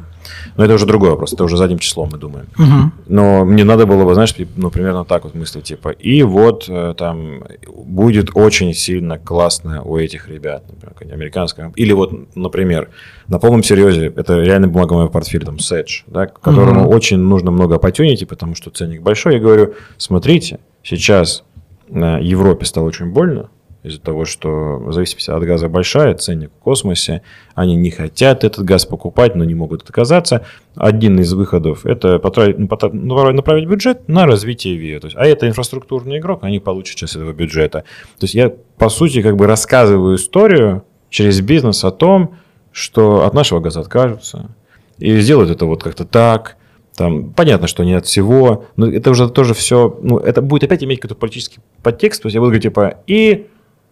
Но 0.58 0.64
это 0.66 0.74
уже 0.74 0.84
другой 0.84 1.08
вопрос, 1.08 1.32
это 1.32 1.44
уже 1.44 1.56
задним 1.56 1.78
числом 1.78 2.10
мы 2.12 2.18
думаем. 2.18 2.46
Угу. 2.58 2.92
Но 3.06 3.46
мне 3.46 3.64
надо 3.64 3.86
было 3.86 4.04
бы, 4.04 4.12
знаешь, 4.12 4.34
ну, 4.56 4.70
примерно 4.70 5.06
так 5.06 5.24
вот 5.24 5.34
мыслить, 5.34 5.64
типа, 5.64 5.88
и 5.88 6.22
вот 6.22 6.66
э, 6.68 6.92
там 6.94 7.44
будет 7.66 8.32
очень 8.34 8.74
сильно 8.74 9.18
классно 9.18 9.82
у 9.82 9.96
этих 9.96 10.28
ребят, 10.28 10.64
например, 10.68 11.14
американская, 11.14 11.72
или 11.74 11.94
вот, 11.94 12.36
например, 12.36 12.90
на 13.28 13.38
полном 13.38 13.62
серьезе, 13.62 14.12
это 14.14 14.38
реально 14.42 14.68
бумага 14.68 14.94
моего 14.94 15.08
портфеля, 15.08 15.46
там, 15.46 15.56
Sedge, 15.56 16.02
да, 16.06 16.26
которому 16.26 16.82
угу. 16.82 16.94
очень 16.94 17.16
нужно 17.16 17.50
много 17.50 17.76
оппортюнити, 17.76 18.26
потому 18.26 18.54
что 18.54 18.68
ценник 18.68 19.00
большой, 19.00 19.36
я 19.36 19.40
говорю, 19.40 19.72
смотрите, 19.96 20.58
сейчас 20.82 21.44
на 21.88 22.18
Европе 22.18 22.66
стало 22.66 22.84
очень 22.84 23.06
больно, 23.06 23.48
из-за 23.86 24.00
того, 24.00 24.24
что 24.24 24.90
зависимость 24.90 25.28
от 25.28 25.42
газа 25.42 25.68
большая, 25.68 26.14
ценник 26.14 26.50
в 26.50 26.62
космосе, 26.62 27.22
они 27.54 27.76
не 27.76 27.90
хотят 27.90 28.44
этот 28.44 28.64
газ 28.64 28.86
покупать, 28.86 29.34
но 29.34 29.44
не 29.44 29.54
могут 29.54 29.82
отказаться. 29.82 30.44
Один 30.74 31.18
из 31.20 31.32
выходов– 31.32 31.84
это 31.86 32.18
потратить, 32.18 32.58
ну, 32.58 33.32
направить 33.32 33.68
бюджет 33.68 34.08
на 34.08 34.26
развитие 34.26 34.76
ВИА. 34.76 35.00
То 35.00 35.06
есть, 35.06 35.16
а 35.16 35.24
это 35.24 35.48
инфраструктурный 35.48 36.18
игрок, 36.18 36.42
они 36.42 36.58
получат 36.58 36.96
часть 36.96 37.16
этого 37.16 37.32
бюджета. 37.32 37.84
То 38.18 38.24
есть 38.24 38.34
я, 38.34 38.52
по 38.78 38.88
сути, 38.88 39.22
как 39.22 39.36
бы 39.36 39.46
рассказываю 39.46 40.16
историю 40.16 40.84
через 41.08 41.40
бизнес 41.40 41.84
о 41.84 41.90
том, 41.90 42.36
что 42.72 43.24
от 43.24 43.34
нашего 43.34 43.60
газа 43.60 43.80
откажутся, 43.80 44.50
и 44.98 45.18
сделают 45.20 45.50
это 45.50 45.66
вот 45.66 45.82
как-то 45.82 46.04
так– 46.04 46.56
там, 46.96 47.30
понятно, 47.34 47.66
что 47.66 47.84
не 47.84 47.92
от 47.92 48.06
всего, 48.06 48.64
но 48.76 48.88
это 48.90 49.10
уже 49.10 49.28
тоже 49.28 49.52
все, 49.52 49.98
ну, 50.02 50.16
это 50.18 50.40
будет 50.40 50.64
опять 50.64 50.82
иметь 50.82 51.00
какой-то 51.00 51.14
политический 51.14 51.60
подтекст, 51.82 52.22
то 52.22 52.26
есть 52.26 52.34
я 52.34 52.40
буду 52.40 52.48
говорить, 52.48 52.62
типа, 52.62 53.02
и 53.06 53.48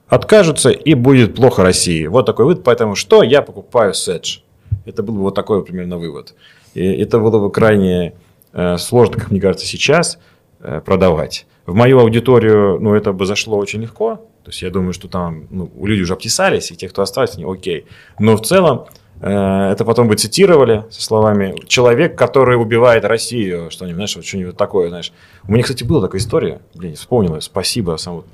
откажутся, 0.08 0.70
и 0.70 0.94
будет 0.94 1.34
плохо 1.34 1.62
России. 1.62 2.06
Вот 2.06 2.26
такой 2.26 2.46
вывод. 2.46 2.64
Поэтому 2.64 2.94
что 2.94 3.22
я 3.22 3.42
покупаю 3.42 3.92
Sedge? 3.92 4.40
Это 4.84 5.02
был 5.02 5.14
бы 5.14 5.20
вот 5.22 5.34
такой 5.34 5.64
примерно 5.64 5.98
вывод. 5.98 6.34
И 6.74 6.84
это 6.84 7.18
было 7.18 7.38
бы 7.38 7.50
крайне 7.50 8.14
э, 8.52 8.76
сложно, 8.78 9.18
как 9.18 9.30
мне 9.30 9.40
кажется, 9.40 9.66
сейчас 9.66 10.18
э, 10.60 10.80
продавать. 10.84 11.46
В 11.66 11.74
мою 11.74 12.00
аудиторию, 12.00 12.78
ну, 12.80 12.94
это 12.94 13.12
бы 13.12 13.24
зашло 13.24 13.56
очень 13.56 13.80
легко. 13.82 14.16
То 14.44 14.50
есть 14.50 14.60
я 14.60 14.70
думаю, 14.70 14.92
что 14.92 15.08
там 15.08 15.46
ну, 15.50 15.70
люди 15.82 16.02
уже 16.02 16.12
обтесались, 16.12 16.70
и 16.70 16.76
те, 16.76 16.88
кто 16.88 17.00
остались, 17.00 17.36
они 17.36 17.44
окей. 17.50 17.86
Но 18.18 18.36
в 18.36 18.42
целом 18.42 18.86
э, 19.22 19.70
это 19.72 19.86
потом 19.86 20.08
бы 20.08 20.16
цитировали 20.16 20.84
со 20.90 21.02
словами 21.02 21.54
«человек, 21.66 22.18
который 22.18 22.60
убивает 22.60 23.06
Россию», 23.06 23.70
что-нибудь, 23.70 23.96
знаешь, 23.96 24.16
вот 24.16 24.26
что-нибудь 24.26 24.56
такое, 24.58 24.90
знаешь. 24.90 25.12
У 25.48 25.52
меня, 25.52 25.62
кстати, 25.62 25.82
была 25.84 26.02
такая 26.02 26.20
история, 26.20 26.60
блин, 26.74 26.96
вспомнила, 26.96 27.40
спасибо, 27.40 27.96
сам 27.96 28.16
вот. 28.16 28.26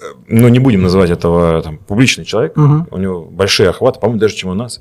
Э, 0.00 0.14
ну, 0.26 0.48
не 0.48 0.58
будем 0.58 0.82
называть 0.82 1.10
этого 1.10 1.62
там, 1.62 1.78
публичный 1.78 2.24
человек, 2.24 2.56
угу. 2.56 2.86
у 2.90 2.98
него 2.98 3.24
большие 3.24 3.68
охваты, 3.70 4.00
по-моему, 4.00 4.20
даже 4.20 4.34
чем 4.34 4.50
у 4.50 4.54
нас, 4.54 4.80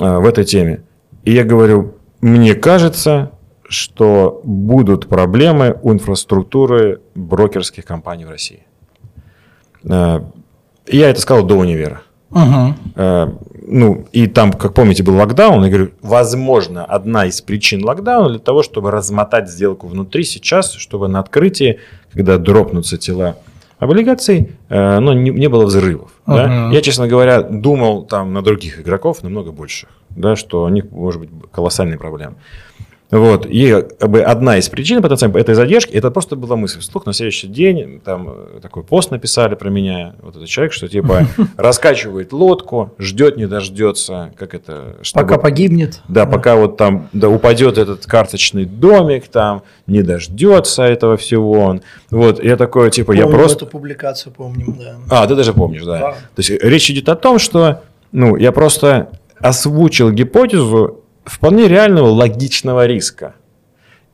а, 0.00 0.18
в 0.18 0.26
этой 0.26 0.44
теме. 0.44 0.82
И 1.24 1.32
я 1.32 1.44
говорю, 1.44 1.94
мне 2.20 2.54
кажется, 2.54 3.32
что 3.68 4.40
будут 4.44 5.08
проблемы 5.08 5.78
у 5.82 5.92
инфраструктуры 5.92 7.00
брокерских 7.14 7.84
компаний 7.84 8.24
в 8.24 8.30
России. 8.30 8.62
А, 9.88 10.24
я 10.86 11.10
это 11.10 11.20
сказал 11.20 11.44
до 11.44 11.56
универа. 11.56 12.02
Угу. 12.30 12.74
Ну, 13.68 14.06
и 14.12 14.26
там, 14.26 14.52
как 14.52 14.74
помните, 14.74 15.02
был 15.02 15.16
локдаун. 15.16 15.64
Я 15.64 15.70
говорю, 15.70 15.90
возможно, 16.02 16.84
одна 16.84 17.26
из 17.26 17.40
причин 17.40 17.84
локдауна 17.84 18.30
для 18.30 18.38
того, 18.38 18.62
чтобы 18.62 18.90
размотать 18.90 19.48
сделку 19.48 19.86
внутри 19.86 20.24
сейчас, 20.24 20.72
чтобы 20.72 21.08
на 21.08 21.20
открытии, 21.20 21.80
когда 22.12 22.36
дропнутся 22.38 22.98
тела 22.98 23.36
облигаций, 23.78 24.50
э, 24.68 24.98
но 24.98 25.12
не, 25.12 25.48
было 25.48 25.66
взрывов. 25.66 26.10
Uh-huh. 26.26 26.34
Да? 26.36 26.70
Я, 26.72 26.80
честно 26.80 27.08
говоря, 27.08 27.42
думал 27.42 28.04
там 28.04 28.32
на 28.32 28.42
других 28.42 28.80
игроков 28.80 29.22
намного 29.22 29.52
больше, 29.52 29.88
да, 30.10 30.36
что 30.36 30.64
у 30.64 30.68
них 30.68 30.90
может 30.90 31.20
быть 31.20 31.30
колоссальные 31.52 31.98
проблемы. 31.98 32.36
Вот. 33.10 33.46
И 33.46 33.84
как 33.98 34.10
бы, 34.10 34.20
одна 34.20 34.58
из 34.58 34.68
причин 34.68 35.00
потенциально 35.00 35.36
этой 35.38 35.54
задержки, 35.54 35.92
это 35.92 36.10
просто 36.10 36.34
была 36.34 36.56
мысль 36.56 36.80
вслух. 36.80 37.06
На 37.06 37.12
следующий 37.12 37.46
день 37.46 38.00
там 38.04 38.28
э, 38.28 38.58
такой 38.60 38.82
пост 38.82 39.10
написали 39.10 39.54
про 39.54 39.70
меня, 39.70 40.14
вот 40.20 40.36
этот 40.36 40.48
человек, 40.48 40.72
что 40.72 40.88
типа 40.88 41.26
раскачивает 41.56 42.32
лодку, 42.32 42.92
ждет, 42.98 43.36
не 43.36 43.46
дождется, 43.46 44.32
как 44.36 44.54
это... 44.54 44.96
Чтобы, 45.02 45.24
пока 45.24 45.38
погибнет. 45.38 46.00
Да, 46.08 46.24
да, 46.24 46.30
пока 46.30 46.56
вот 46.56 46.76
там 46.76 47.08
да, 47.12 47.28
упадет 47.28 47.78
этот 47.78 48.06
карточный 48.06 48.64
домик, 48.64 49.28
там 49.28 49.62
не 49.86 50.02
дождется 50.02 50.82
этого 50.82 51.16
всего. 51.16 51.52
Он. 51.52 51.82
Вот, 52.10 52.42
я 52.42 52.56
такой, 52.56 52.90
типа, 52.90 53.12
помним 53.12 53.28
я 53.28 53.32
просто... 53.32 53.64
эту 53.64 53.66
публикацию 53.66 54.32
помним, 54.32 54.76
да. 54.78 54.96
А, 55.10 55.26
ты 55.26 55.36
даже 55.36 55.52
помнишь, 55.52 55.84
да. 55.84 55.98
да. 55.98 56.10
То 56.10 56.38
есть 56.38 56.50
речь 56.50 56.90
идет 56.90 57.08
о 57.08 57.14
том, 57.14 57.38
что, 57.38 57.82
ну, 58.10 58.36
я 58.36 58.50
просто 58.50 59.10
озвучил 59.38 60.10
гипотезу, 60.10 60.95
вполне 61.26 61.68
реального 61.68 62.06
логичного 62.06 62.86
риска. 62.86 63.34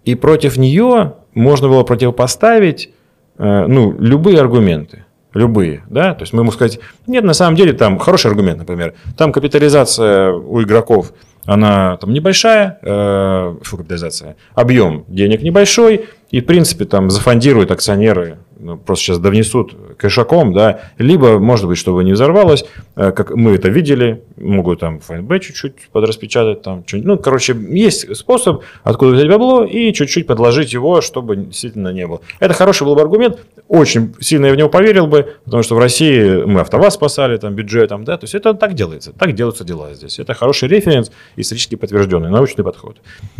И 0.04 0.14
против 0.14 0.56
нее 0.56 1.14
можно 1.34 1.68
было 1.68 1.84
противопоставить 1.84 2.90
э, 3.38 3.66
ну, 3.66 3.92
любые 3.98 4.40
аргументы. 4.40 5.04
любые, 5.34 5.82
да, 5.88 6.14
то 6.14 6.22
есть 6.22 6.32
мы 6.32 6.42
ему 6.42 6.52
сказать, 6.52 6.78
нет, 7.06 7.24
на 7.24 7.32
самом 7.32 7.56
деле 7.56 7.72
там 7.72 7.98
хороший 7.98 8.30
аргумент, 8.30 8.58
например, 8.58 8.94
там 9.16 9.32
капитализация 9.32 10.32
у 10.32 10.62
игроков, 10.62 11.12
она 11.44 11.96
там 11.96 12.12
небольшая, 12.12 12.78
э, 12.82 13.56
фу, 13.62 13.76
капитализация, 13.78 14.36
объем 14.54 15.04
денег 15.08 15.42
небольшой, 15.42 16.06
и, 16.30 16.40
в 16.40 16.46
принципе, 16.46 16.84
там 16.84 17.10
зафондируют 17.10 17.70
акционеры 17.70 18.38
просто 18.84 19.04
сейчас 19.04 19.18
довнесут 19.18 19.74
кэшаком, 19.96 20.52
да, 20.52 20.80
либо, 20.98 21.38
может 21.38 21.66
быть, 21.66 21.78
чтобы 21.78 22.04
не 22.04 22.12
взорвалось, 22.12 22.64
э, 22.96 23.12
как 23.12 23.34
мы 23.34 23.52
это 23.52 23.68
видели, 23.68 24.22
могут 24.36 24.80
там 24.80 25.00
ФНБ 25.00 25.40
чуть-чуть 25.40 25.88
подраспечатать, 25.92 26.62
там, 26.62 26.84
что 26.86 26.98
ну, 26.98 27.18
короче, 27.18 27.54
есть 27.54 28.16
способ, 28.16 28.62
откуда 28.82 29.12
взять 29.12 29.28
бабло 29.28 29.64
и 29.64 29.92
чуть-чуть 29.92 30.26
подложить 30.26 30.72
его, 30.72 31.00
чтобы 31.00 31.36
действительно 31.36 31.92
не 31.92 32.06
было. 32.06 32.20
Это 32.40 32.54
хороший 32.54 32.84
был 32.84 32.94
бы 32.94 33.00
аргумент, 33.00 33.38
очень 33.68 34.14
сильно 34.20 34.46
я 34.46 34.52
в 34.52 34.56
него 34.56 34.68
поверил 34.68 35.06
бы, 35.06 35.34
потому 35.44 35.62
что 35.62 35.74
в 35.74 35.78
России 35.78 36.44
мы 36.44 36.60
АвтоВАЗ 36.60 36.94
спасали 36.94 37.36
там 37.36 37.54
бюджетом, 37.54 38.04
да, 38.04 38.16
то 38.16 38.24
есть 38.24 38.34
это 38.34 38.54
так 38.54 38.74
делается, 38.74 39.12
так 39.12 39.34
делаются 39.34 39.64
дела 39.64 39.94
здесь. 39.94 40.18
Это 40.18 40.34
хороший 40.34 40.68
референс, 40.68 41.10
исторически 41.36 41.74
подтвержденный, 41.74 42.30
научный 42.30 42.64
подход. 42.64 42.98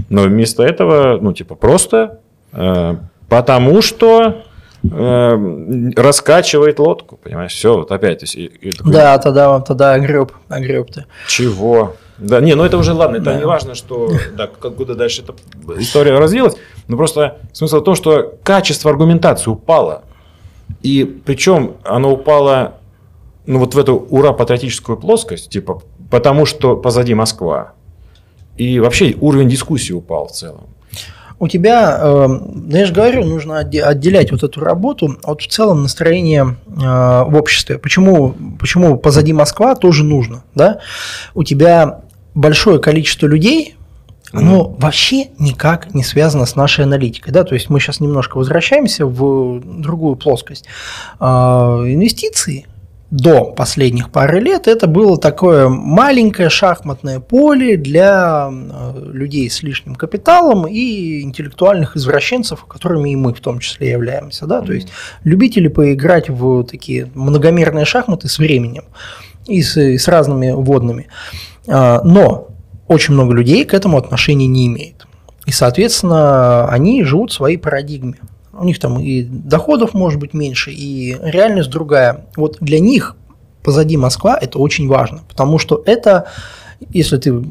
Но 0.08 0.22
вместо 0.22 0.62
этого, 0.62 1.18
ну, 1.20 1.32
типа, 1.32 1.54
просто 1.54 2.20
э, 2.52 2.96
потому 3.28 3.80
что 3.80 4.44
Эм, 4.90 5.92
раскачивает 5.94 6.80
лодку, 6.80 7.16
понимаешь, 7.16 7.52
все, 7.52 7.76
вот 7.76 7.92
опять. 7.92 8.34
И, 8.34 8.46
и 8.46 8.70
такой, 8.72 8.92
да, 8.92 9.16
тогда, 9.18 9.60
тогда 9.60 9.94
огреб, 9.94 10.32
огреб 10.48 10.90
ты. 10.90 11.06
Чего? 11.28 11.94
Да, 12.18 12.40
не, 12.40 12.54
ну 12.54 12.64
это 12.64 12.76
уже 12.78 12.92
ладно, 12.92 13.16
это 13.16 13.26
да. 13.26 13.38
не 13.38 13.44
важно, 13.44 13.76
что, 13.76 14.10
да, 14.36 14.48
куда 14.48 14.94
дальше 14.94 15.22
эта 15.22 15.34
история 15.80 16.18
развилась, 16.18 16.54
но 16.88 16.96
просто 16.96 17.38
смысл 17.52 17.80
в 17.80 17.84
том, 17.84 17.94
что 17.94 18.34
качество 18.42 18.90
аргументации 18.90 19.50
упало. 19.50 20.02
И 20.82 21.04
причем 21.04 21.74
оно 21.84 22.12
упало, 22.12 22.74
ну 23.46 23.60
вот 23.60 23.74
в 23.74 23.78
эту 23.78 23.94
ура-патриотическую 23.94 24.98
плоскость, 24.98 25.48
типа, 25.48 25.82
потому 26.10 26.44
что 26.44 26.76
позади 26.76 27.14
Москва. 27.14 27.74
И 28.56 28.80
вообще 28.80 29.16
уровень 29.20 29.48
дискуссии 29.48 29.92
упал 29.92 30.26
в 30.26 30.32
целом 30.32 30.66
у 31.42 31.48
тебя, 31.48 31.98
э, 32.00 32.28
я 32.68 32.86
же 32.86 32.92
говорю, 32.92 33.24
нужно 33.24 33.58
отделять 33.58 34.30
вот 34.30 34.44
эту 34.44 34.60
работу 34.60 35.16
от 35.24 35.42
в 35.42 35.48
целом 35.48 35.82
настроения 35.82 36.54
э, 36.68 36.70
в 36.76 37.34
обществе. 37.34 37.78
Почему, 37.78 38.36
почему 38.60 38.96
позади 38.96 39.32
Москва 39.32 39.74
тоже 39.74 40.04
нужно? 40.04 40.44
Да? 40.54 40.78
У 41.34 41.42
тебя 41.42 42.02
большое 42.36 42.78
количество 42.78 43.26
людей, 43.26 43.74
оно 44.32 44.60
mm-hmm. 44.60 44.80
вообще 44.80 45.30
никак 45.40 45.92
не 45.94 46.04
связано 46.04 46.46
с 46.46 46.54
нашей 46.54 46.84
аналитикой. 46.84 47.32
Да? 47.32 47.42
То 47.42 47.54
есть 47.54 47.68
мы 47.68 47.80
сейчас 47.80 47.98
немножко 47.98 48.36
возвращаемся 48.36 49.04
в 49.04 49.60
другую 49.64 50.14
плоскость. 50.14 50.66
Э, 51.18 51.24
инвестиции 51.24 52.66
до 53.12 53.44
последних 53.44 54.10
пары 54.10 54.40
лет 54.40 54.66
это 54.66 54.86
было 54.86 55.18
такое 55.18 55.68
маленькое 55.68 56.48
шахматное 56.48 57.20
поле 57.20 57.76
для 57.76 58.48
э, 58.50 59.10
людей 59.12 59.50
с 59.50 59.62
лишним 59.62 59.96
капиталом 59.96 60.66
и 60.66 61.20
интеллектуальных 61.20 61.94
извращенцев, 61.94 62.64
которыми 62.64 63.10
и 63.10 63.16
мы 63.16 63.34
в 63.34 63.40
том 63.40 63.58
числе 63.58 63.90
являемся. 63.90 64.46
Да? 64.46 64.62
То 64.62 64.72
есть 64.72 64.88
любители 65.24 65.68
поиграть 65.68 66.30
в 66.30 66.64
такие 66.64 67.10
многомерные 67.14 67.84
шахматы 67.84 68.28
с 68.28 68.38
временем 68.38 68.84
и 69.46 69.60
с, 69.60 69.76
и 69.76 69.98
с 69.98 70.08
разными 70.08 70.52
водными. 70.52 71.08
А, 71.68 72.00
но 72.02 72.48
очень 72.88 73.12
много 73.12 73.34
людей 73.34 73.66
к 73.66 73.74
этому 73.74 73.98
отношения 73.98 74.46
не 74.46 74.68
имеет. 74.68 75.06
И, 75.44 75.52
соответственно, 75.52 76.66
они 76.68 77.04
живут 77.04 77.30
в 77.30 77.34
своей 77.34 77.58
парадигме 77.58 78.14
у 78.52 78.64
них 78.64 78.78
там 78.78 79.00
и 79.00 79.22
доходов 79.22 79.94
может 79.94 80.20
быть 80.20 80.34
меньше, 80.34 80.70
и 80.72 81.16
реальность 81.20 81.70
другая. 81.70 82.26
Вот 82.36 82.58
для 82.60 82.80
них 82.80 83.16
позади 83.62 83.96
Москва 83.96 84.38
это 84.40 84.58
очень 84.58 84.88
важно, 84.88 85.22
потому 85.28 85.58
что 85.58 85.82
это, 85.86 86.26
если 86.90 87.16
ты 87.16 87.42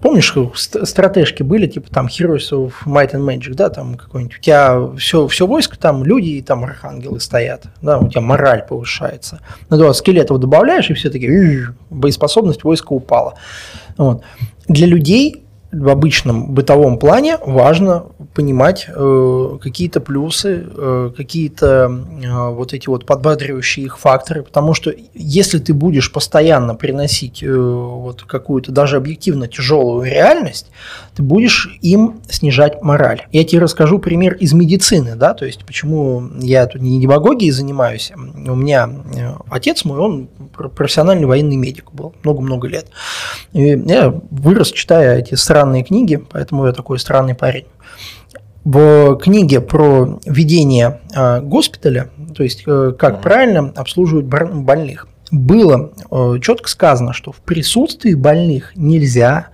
Помнишь, 0.00 0.34
стратежки 0.54 1.42
были, 1.42 1.66
типа 1.66 1.90
там 1.90 2.06
Heroes 2.06 2.50
of 2.52 2.72
Might 2.84 3.12
and 3.12 3.24
Magic, 3.24 3.54
да, 3.54 3.70
там 3.70 3.94
какой-нибудь, 3.94 4.38
у 4.38 4.40
тебя 4.40 4.90
все, 4.98 5.26
все 5.26 5.46
войско, 5.46 5.78
там 5.78 6.04
люди 6.04 6.28
и 6.28 6.42
там 6.42 6.64
архангелы 6.64 7.20
стоят, 7.20 7.64
да, 7.80 7.98
у 7.98 8.08
тебя 8.08 8.20
мораль 8.20 8.64
повышается. 8.66 9.40
Ну, 9.70 9.78
да, 9.78 9.92
скелетов 9.94 10.38
добавляешь, 10.38 10.90
и 10.90 10.94
все 10.94 11.10
таки 11.10 11.64
боеспособность 11.90 12.64
войска 12.64 12.92
упала. 12.92 13.34
Вот. 13.96 14.22
Для 14.68 14.86
людей 14.86 15.45
в 15.78 15.88
обычном 15.88 16.54
бытовом 16.54 16.98
плане 16.98 17.38
важно 17.44 18.06
понимать 18.34 18.86
э, 18.88 19.58
какие-то 19.60 20.00
плюсы, 20.00 20.66
э, 20.66 21.10
какие-то 21.16 21.90
э, 22.22 22.48
вот 22.50 22.72
эти 22.72 22.88
вот 22.88 23.04
подбадривающие 23.04 23.86
их 23.86 23.98
факторы, 23.98 24.42
потому 24.42 24.74
что 24.74 24.92
если 25.14 25.58
ты 25.58 25.74
будешь 25.74 26.12
постоянно 26.12 26.74
приносить 26.74 27.42
э, 27.42 27.54
вот 27.54 28.22
какую-то 28.22 28.72
даже 28.72 28.96
объективно 28.96 29.48
тяжелую 29.48 30.04
реальность, 30.10 30.66
ты 31.16 31.22
будешь 31.22 31.78
им 31.80 32.20
снижать 32.28 32.82
мораль. 32.82 33.26
Я 33.32 33.44
тебе 33.44 33.62
расскажу 33.62 33.98
пример 33.98 34.34
из 34.34 34.52
медицины, 34.52 35.16
да, 35.16 35.32
то 35.32 35.46
есть 35.46 35.64
почему 35.64 36.22
я 36.40 36.66
тут 36.66 36.82
не 36.82 37.00
демагогией 37.00 37.50
занимаюсь. 37.52 38.12
У 38.14 38.54
меня 38.54 38.90
э, 39.14 39.32
отец 39.48 39.86
мой, 39.86 39.98
он 39.98 40.28
профессиональный 40.74 41.26
военный 41.26 41.56
медик 41.56 41.90
был 41.92 42.14
много-много 42.22 42.68
лет. 42.68 42.88
И 43.54 43.62
я 43.62 44.14
вырос, 44.30 44.72
читая 44.72 45.18
эти 45.18 45.34
странные 45.36 45.84
книги, 45.84 46.22
поэтому 46.30 46.66
я 46.66 46.72
такой 46.72 46.98
странный 46.98 47.34
парень. 47.34 47.64
В 48.64 49.16
книге 49.16 49.62
про 49.62 50.20
ведение 50.26 51.00
э, 51.14 51.40
госпиталя, 51.40 52.10
то 52.36 52.42
есть 52.42 52.64
э, 52.66 52.92
как 52.98 53.22
правильно 53.22 53.72
обслуживать 53.74 54.26
больных, 54.26 55.08
было 55.30 55.92
э, 56.10 56.38
четко 56.40 56.68
сказано, 56.68 57.12
что 57.12 57.32
в 57.32 57.36
присутствии 57.36 58.14
больных 58.14 58.76
нельзя 58.76 59.48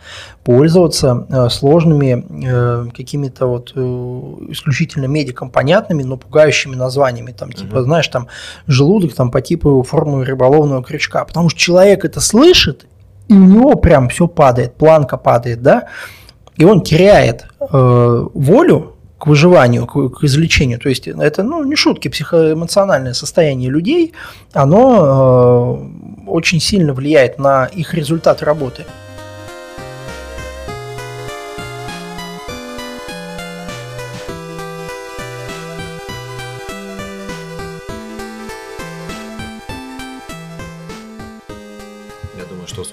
пользоваться 0.44 1.26
э, 1.28 1.48
сложными 1.48 2.24
э, 2.46 2.86
какими-то 2.94 3.46
вот 3.46 3.72
исключительно 3.72 5.06
медикам 5.06 5.50
понятными, 5.50 6.02
но 6.02 6.16
пугающими 6.16 6.74
названиями, 6.74 7.32
там 7.32 7.52
типа, 7.52 7.76
угу. 7.76 7.84
знаешь, 7.84 8.08
там 8.08 8.28
желудок 8.66 9.14
там 9.14 9.30
по 9.30 9.40
типу 9.40 9.82
формы 9.82 10.24
рыболовного 10.24 10.82
крючка, 10.82 11.24
потому 11.24 11.48
что 11.48 11.58
человек 11.58 12.04
это 12.04 12.20
слышит, 12.20 12.86
и 13.28 13.34
у 13.34 13.44
него 13.44 13.74
прям 13.76 14.08
все 14.08 14.28
падает, 14.28 14.74
планка 14.74 15.16
падает, 15.16 15.62
да, 15.62 15.88
и 16.56 16.64
он 16.64 16.82
теряет 16.82 17.46
э, 17.60 18.26
волю 18.34 18.96
к 19.22 19.28
выживанию, 19.28 19.86
к, 19.86 20.08
к 20.08 20.24
излечению. 20.24 20.80
То 20.80 20.88
есть 20.88 21.06
это 21.06 21.44
ну, 21.44 21.62
не 21.62 21.76
шутки, 21.76 22.08
психоэмоциональное 22.08 23.12
состояние 23.12 23.70
людей, 23.70 24.14
оно 24.52 25.78
э, 26.26 26.28
очень 26.28 26.60
сильно 26.60 26.92
влияет 26.92 27.38
на 27.38 27.66
их 27.66 27.94
результат 27.94 28.42
работы. 28.42 28.84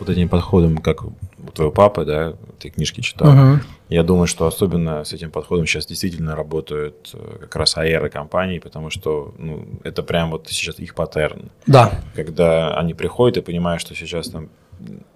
Вот 0.10 0.18
этим 0.18 0.30
подходом, 0.30 0.78
как 0.78 1.04
у 1.04 1.14
твоего 1.54 1.72
папы, 1.72 2.06
да, 2.06 2.34
ты 2.60 2.70
книжки 2.70 3.02
читал. 3.02 3.30
Угу. 3.30 3.62
Я 3.90 4.04
думаю, 4.04 4.28
что 4.28 4.46
особенно 4.48 5.04
с 5.04 5.14
этим 5.14 5.32
подходом 5.32 5.66
сейчас 5.66 5.86
действительно 5.86 6.36
работают 6.36 7.12
э, 7.14 7.38
как 7.42 7.56
раз 7.56 7.78
аэры 7.78 8.10
компании, 8.10 8.60
потому 8.60 8.90
что 8.90 9.34
ну, 9.38 9.66
это 9.84 10.04
прям 10.04 10.32
вот 10.32 10.48
сейчас 10.50 10.80
их 10.80 10.96
паттерн. 10.96 11.52
Да. 11.66 11.92
Когда 12.16 12.76
они 12.78 12.94
приходят 12.94 13.38
и 13.38 13.42
понимают, 13.42 13.82
что 13.82 13.96
сейчас 13.96 14.30
там, 14.30 14.50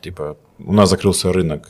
типа, 0.02 0.38
у 0.60 0.74
нас 0.74 0.90
закрылся 0.90 1.34
рынок, 1.34 1.70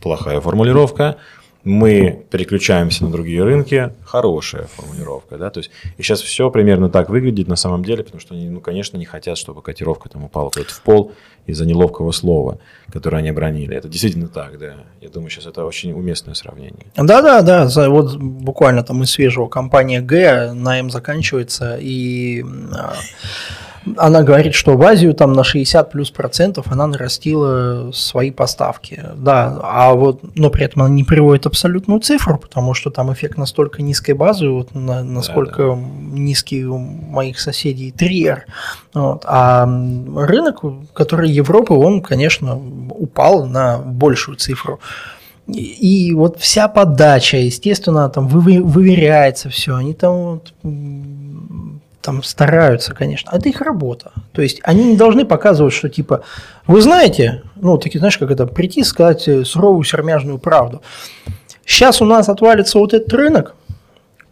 плохая 0.00 0.40
формулировка, 0.40 1.16
мы 1.64 2.24
переключаемся 2.30 3.04
на 3.04 3.10
другие 3.10 3.42
рынки, 3.44 3.92
хорошая 4.04 4.66
формулировка, 4.66 5.36
да, 5.36 5.50
то 5.50 5.58
есть 5.58 5.70
и 5.98 6.02
сейчас 6.02 6.22
все 6.22 6.50
примерно 6.50 6.88
так 6.88 7.10
выглядит 7.10 7.48
на 7.48 7.56
самом 7.56 7.84
деле, 7.84 8.02
потому 8.02 8.20
что 8.20 8.34
они, 8.34 8.48
ну, 8.48 8.60
конечно, 8.60 8.96
не 8.96 9.04
хотят, 9.04 9.36
чтобы 9.36 9.62
котировка 9.62 10.08
там 10.08 10.24
упала 10.24 10.50
куда-то 10.50 10.72
в 10.72 10.80
пол 10.82 11.12
из-за 11.46 11.66
неловкого 11.66 12.12
слова, 12.12 12.58
которое 12.92 13.18
они 13.18 13.28
обронили. 13.30 13.76
Это 13.76 13.88
действительно 13.88 14.28
так, 14.28 14.58
да. 14.58 14.74
Я 15.00 15.08
думаю, 15.08 15.30
сейчас 15.30 15.46
это 15.46 15.64
очень 15.64 15.92
уместное 15.92 16.34
сравнение. 16.34 16.86
Да, 16.96 17.22
да, 17.22 17.42
да. 17.42 17.88
Вот 17.88 18.16
буквально 18.16 18.82
там 18.82 19.02
из 19.02 19.10
свежего 19.10 19.48
компания 19.48 20.00
Г 20.00 20.52
на 20.52 20.78
М 20.78 20.90
заканчивается 20.90 21.76
и 21.80 22.44
а, 22.72 22.94
она 23.96 24.22
говорит, 24.22 24.54
что 24.54 24.76
в 24.76 24.82
Азию 24.82 25.14
там 25.14 25.32
на 25.32 25.42
60 25.42 25.90
плюс 25.90 26.10
процентов 26.10 26.66
она 26.70 26.86
нарастила 26.86 27.90
свои 27.92 28.30
поставки. 28.30 29.02
Да, 29.16 29.58
а 29.62 29.94
вот, 29.94 30.20
но 30.36 30.50
при 30.50 30.64
этом 30.64 30.82
она 30.82 30.94
не 30.94 31.04
приводит 31.04 31.46
абсолютную 31.46 32.00
цифру, 32.00 32.38
потому 32.38 32.74
что 32.74 32.90
там 32.90 33.12
эффект 33.12 33.38
настолько 33.38 33.82
низкой 33.82 34.12
базы, 34.12 34.48
вот 34.48 34.74
на, 34.74 35.02
насколько 35.02 35.62
да, 35.62 35.74
да. 35.74 35.80
низкий 36.18 36.64
у 36.64 36.76
моих 36.78 37.40
соседей 37.40 37.90
Триер. 37.90 38.44
Вот. 38.92 39.24
А 39.26 39.64
рынок, 39.64 40.60
который 40.92 41.30
Европы, 41.30 41.72
он, 41.72 42.02
конечно, 42.02 42.56
упал 42.56 43.46
на 43.46 43.78
большую 43.78 44.36
цифру. 44.36 44.80
И, 45.46 46.08
и 46.08 46.14
вот 46.14 46.38
вся 46.38 46.68
подача, 46.68 47.38
естественно, 47.38 48.08
там 48.10 48.28
вы, 48.28 48.62
выверяется 48.62 49.48
все. 49.48 49.74
Они 49.74 49.94
там 49.94 50.12
вот 50.12 50.52
там 52.00 52.22
стараются, 52.22 52.94
конечно. 52.94 53.30
Это 53.32 53.48
их 53.48 53.60
работа. 53.60 54.12
То 54.32 54.42
есть 54.42 54.60
они 54.62 54.84
не 54.84 54.96
должны 54.96 55.24
показывать, 55.24 55.72
что 55.72 55.88
типа, 55.88 56.24
вы 56.66 56.80
знаете, 56.80 57.42
ну, 57.56 57.78
такие, 57.78 57.98
знаешь, 57.98 58.18
как 58.18 58.30
это, 58.30 58.46
прийти 58.46 58.84
сказать 58.84 59.28
э, 59.28 59.44
суровую 59.44 59.84
сермяжную 59.84 60.38
правду. 60.38 60.82
Сейчас 61.64 62.00
у 62.00 62.04
нас 62.04 62.28
отвалится 62.28 62.78
вот 62.78 62.94
этот 62.94 63.12
рынок, 63.12 63.54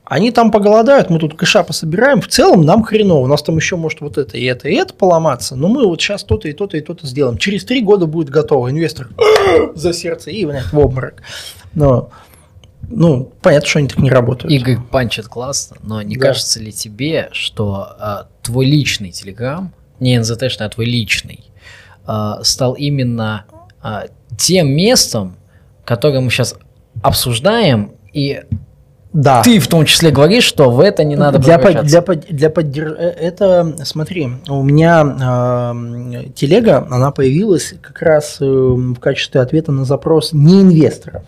они 0.08 0.30
там 0.30 0.50
поголодают, 0.50 1.10
мы 1.10 1.18
тут 1.18 1.36
кэша 1.36 1.62
пособираем, 1.62 2.22
в 2.22 2.28
целом 2.28 2.62
нам 2.62 2.82
хреново, 2.82 3.24
у 3.24 3.26
нас 3.26 3.42
там 3.42 3.56
еще 3.56 3.76
может 3.76 4.00
вот 4.00 4.16
это 4.16 4.38
и 4.38 4.44
это 4.44 4.66
и 4.68 4.74
это 4.74 4.94
поломаться, 4.94 5.54
но 5.54 5.68
мы 5.68 5.86
вот 5.86 6.00
сейчас 6.00 6.24
то-то 6.24 6.48
и 6.48 6.52
то-то 6.52 6.78
и 6.78 6.80
то-то 6.80 7.06
сделаем. 7.06 7.36
Через 7.36 7.66
три 7.66 7.82
года 7.82 8.06
будет 8.06 8.30
готово, 8.30 8.70
инвестор 8.70 9.08
за 9.74 9.92
сердце 9.92 10.30
и, 10.30 10.46
в 10.46 10.78
обморок. 10.78 11.22
Но, 11.74 12.10
ну, 12.88 13.32
понятно, 13.42 13.68
что 13.68 13.78
они 13.78 13.88
так 13.88 13.98
не 13.98 14.10
работают. 14.10 14.52
Игорь 14.52 14.78
панчит 14.90 15.26
классно, 15.28 15.76
но 15.82 16.02
не 16.02 16.16
Да. 16.16 16.26
кажется 16.28 16.60
ли 16.60 16.72
тебе, 16.72 17.28
что 17.32 17.86
а, 17.98 18.26
твой 18.42 18.66
личный 18.66 19.10
Телеграм, 19.10 19.72
не 20.00 20.18
НЗТшный, 20.18 20.66
а 20.66 20.68
твой 20.70 20.86
личный, 20.86 21.44
а, 22.06 22.42
стал 22.42 22.74
именно 22.74 23.44
а, 23.82 24.04
тем 24.36 24.68
местом, 24.70 25.36
которое 25.84 26.20
мы 26.20 26.30
сейчас 26.30 26.56
обсуждаем, 27.02 27.92
и 28.12 28.42
Да. 29.12 29.42
ты 29.42 29.58
в 29.58 29.68
том 29.68 29.84
числе 29.86 30.10
говоришь, 30.10 30.44
что 30.44 30.70
в 30.70 30.80
это 30.80 31.04
не 31.04 31.16
надо 31.16 31.38
для, 31.38 31.58
превращаться. 31.58 31.88
для, 31.88 32.02
под- 32.02 32.26
для 32.28 32.48
поддерж- 32.50 32.96
э, 32.98 33.08
Это, 33.10 33.76
смотри, 33.84 34.28
у 34.48 34.62
меня 34.62 35.02
э, 35.02 36.30
телега, 36.34 36.86
она 36.90 37.10
появилась 37.10 37.74
как 37.80 38.02
раз 38.02 38.38
э, 38.40 38.44
в 38.44 38.96
качестве 38.98 39.40
ответа 39.40 39.72
на 39.72 39.84
запрос 39.84 40.32
не 40.32 40.60
инвесторов. 40.62 41.22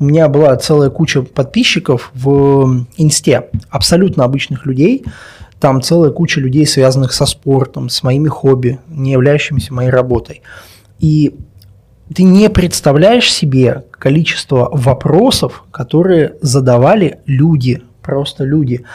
У 0.00 0.04
меня 0.04 0.28
была 0.28 0.56
целая 0.56 0.88
куча 0.88 1.20
подписчиков 1.20 2.10
в 2.14 2.86
инсте, 2.96 3.50
абсолютно 3.68 4.24
обычных 4.24 4.64
людей. 4.64 5.04
Там 5.60 5.82
целая 5.82 6.10
куча 6.10 6.40
людей, 6.40 6.66
связанных 6.66 7.12
со 7.12 7.26
спортом, 7.26 7.90
с 7.90 8.02
моими 8.02 8.28
хобби, 8.28 8.78
не 8.88 9.12
являющимися 9.12 9.74
моей 9.74 9.90
работой. 9.90 10.40
И 11.00 11.36
ты 12.14 12.22
не 12.22 12.48
представляешь 12.48 13.30
себе 13.30 13.84
количество 13.90 14.70
вопросов, 14.72 15.64
которые 15.70 16.36
задавали 16.40 17.20
люди, 17.26 17.82
просто 18.00 18.44
люди, 18.44 18.86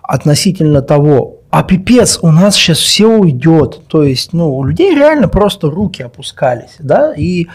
относительно 0.00 0.80
того, 0.80 1.41
а 1.52 1.62
пипец, 1.64 2.18
у 2.22 2.32
нас 2.32 2.56
сейчас 2.56 2.78
все 2.78 3.06
уйдет. 3.06 3.80
То 3.88 4.04
есть, 4.04 4.32
ну, 4.32 4.56
у 4.56 4.64
людей 4.64 4.94
реально 4.94 5.28
просто 5.28 5.68
руки 5.68 6.02
опускались, 6.02 6.76
да, 6.78 7.12
и 7.14 7.46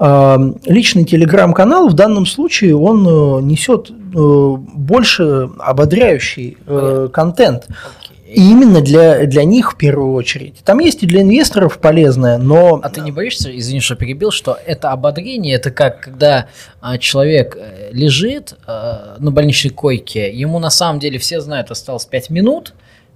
э, 0.00 0.52
личный 0.66 1.04
телеграм-канал 1.04 1.88
в 1.88 1.92
данном 1.92 2.26
случае, 2.26 2.76
он 2.76 3.06
э, 3.06 3.42
несет 3.42 3.90
э, 3.90 3.94
больше 4.12 5.50
ободряющий 5.60 6.58
э, 6.66 7.08
контент. 7.12 7.68
И 8.26 8.40
именно 8.40 8.80
для, 8.80 9.24
для 9.24 9.44
них 9.44 9.74
в 9.74 9.76
первую 9.76 10.14
очередь. 10.14 10.56
Там 10.64 10.80
есть 10.80 11.04
и 11.04 11.06
для 11.06 11.22
инвесторов 11.22 11.78
полезное, 11.78 12.38
но... 12.38 12.80
А 12.82 12.88
ты 12.88 13.02
не 13.02 13.12
боишься, 13.12 13.56
извини, 13.56 13.78
что 13.78 13.94
перебил, 13.94 14.32
что 14.32 14.58
это 14.66 14.90
ободрение, 14.90 15.54
это 15.54 15.70
как 15.70 16.00
когда 16.00 16.48
а, 16.80 16.98
человек 16.98 17.56
э, 17.56 17.90
лежит 17.92 18.56
э, 18.66 19.14
на 19.20 19.30
больничной 19.30 19.70
койке, 19.70 20.34
ему 20.34 20.58
на 20.58 20.70
самом 20.70 20.98
деле 20.98 21.20
все 21.20 21.40
знают, 21.40 21.70
осталось 21.70 22.06
5 22.06 22.30
минут 22.30 22.74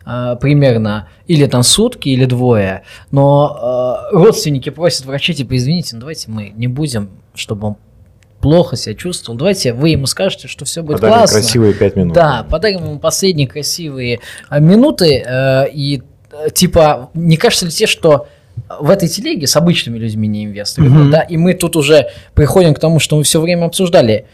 э, 0.09 0.36
примерно, 0.40 1.09
или 1.26 1.46
там 1.46 1.62
сутки, 1.62 2.09
или 2.09 2.24
двое, 2.24 2.82
но 3.11 4.06
э, 4.12 4.16
родственники 4.16 4.70
просят 4.70 5.04
врача, 5.06 5.34
типа, 5.34 5.56
извините, 5.56 5.96
ну 5.96 6.00
давайте 6.00 6.30
мы 6.30 6.52
не 6.56 6.66
будем, 6.68 7.11
чтобы 7.34 7.68
он 7.68 7.76
плохо 8.40 8.76
себя 8.76 8.94
чувствовал, 8.94 9.36
давайте 9.38 9.72
вы 9.72 9.90
ему 9.90 10.06
скажете, 10.06 10.46
что 10.48 10.64
все 10.64 10.82
будет 10.82 10.98
Подарим 11.00 11.16
классно. 11.18 11.40
красивые 11.40 11.74
пять 11.74 11.96
минут. 11.96 12.14
Да, 12.14 12.46
подарим 12.48 12.84
ему 12.84 12.98
последние 13.00 13.46
красивые 13.48 14.20
э, 14.50 14.61
минуты. 14.61 15.24
э, 15.26 15.70
И 15.72 16.02
э, 16.32 16.50
типа, 16.50 17.11
не 17.14 17.36
кажется 17.36 17.66
ли 17.66 17.72
тебе, 17.72 17.86
что 17.88 18.28
в 18.80 18.90
этой 18.90 19.09
телеге 19.09 19.46
с 19.46 19.56
обычными 19.56 19.98
людьми, 19.98 20.26
не 20.28 20.44
инвесторами, 20.44 20.88
Мгм. 20.88 21.11
да, 21.11 21.20
и 21.22 21.36
мы 21.36 21.54
тут 21.54 21.74
уже 21.76 22.09
приходим 22.34 22.74
к 22.74 22.78
тому, 22.78 22.98
что 23.00 23.16
мы 23.16 23.22
все 23.24 23.40
время 23.40 23.66
обсуждали. 23.66 24.26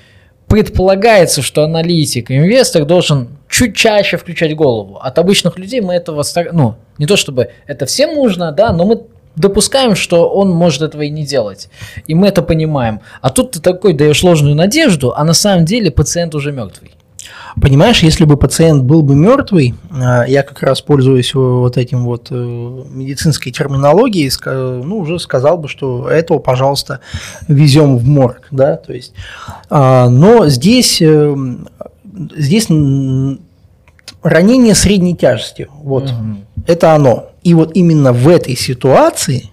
Предполагается, 0.49 1.41
что 1.43 1.64
аналитик, 1.64 2.31
инвестор 2.31 2.85
должен 2.85 3.29
чуть 3.55 3.77
чаще 3.77 4.17
включать 4.17 4.57
голову. 4.57 4.99
От 5.01 5.17
обычных 5.17 5.59
людей 5.59 5.81
мы 5.81 5.95
этого, 5.95 6.25
ну, 6.53 6.75
не 6.99 7.07
то 7.07 7.17
чтобы 7.17 7.51
это 7.69 7.87
всем 7.87 8.17
нужно, 8.17 8.51
да, 8.51 8.73
но 8.73 8.85
мы 8.85 9.03
допускаем, 9.37 9.95
что 9.95 10.29
он 10.29 10.51
может 10.51 10.83
этого 10.83 11.03
и 11.03 11.11
не 11.11 11.25
делать. 11.25 11.69
И 12.09 12.17
мы 12.17 12.27
это 12.27 12.43
понимаем. 12.43 13.01
А 13.21 13.31
тут 13.31 13.53
ты 13.53 13.61
такой 13.61 13.93
даешь 13.93 14.25
ложную 14.25 14.57
надежду, 14.57 15.15
а 15.17 15.23
на 15.23 15.35
самом 15.35 15.67
деле 15.67 15.93
пациент 15.93 16.35
уже 16.35 16.51
мертвый. 16.51 16.91
Понимаешь, 17.61 18.03
если 18.03 18.25
бы 18.25 18.37
пациент 18.37 18.83
был 18.83 19.03
бы 19.03 19.15
мертвый, 19.15 19.77
а, 19.93 20.25
я 20.25 20.43
как 20.43 20.61
раз 20.63 20.81
пользуюсь 20.81 21.33
э, 21.33 21.39
вот 21.39 21.77
этим 21.77 22.05
вот 22.05 22.27
э, 22.31 22.35
медицинской 22.35 23.53
терминологией, 23.53 24.31
ну, 24.85 24.99
уже 24.99 25.21
сказал 25.21 25.59
бы, 25.59 25.69
что 25.69 26.09
этого, 26.09 26.41
пожалуйста, 26.41 26.99
везем 27.47 27.97
в 27.97 28.05
морг, 28.05 28.49
да, 28.51 28.77
то 28.77 28.93
есть, 28.93 29.15
а, 29.71 30.09
но 30.09 30.49
здесь, 30.49 31.01
э, 31.01 31.37
здесь 32.37 32.69
ранение 34.23 34.75
средней 34.75 35.17
тяжести, 35.17 35.69
вот, 35.83 36.05
Мгм. 36.11 36.45
это 36.67 36.93
оно. 36.95 37.31
И 37.43 37.55
вот 37.55 37.73
именно 37.77 38.12
в 38.12 38.29
этой 38.29 38.57
ситуации 38.57 39.51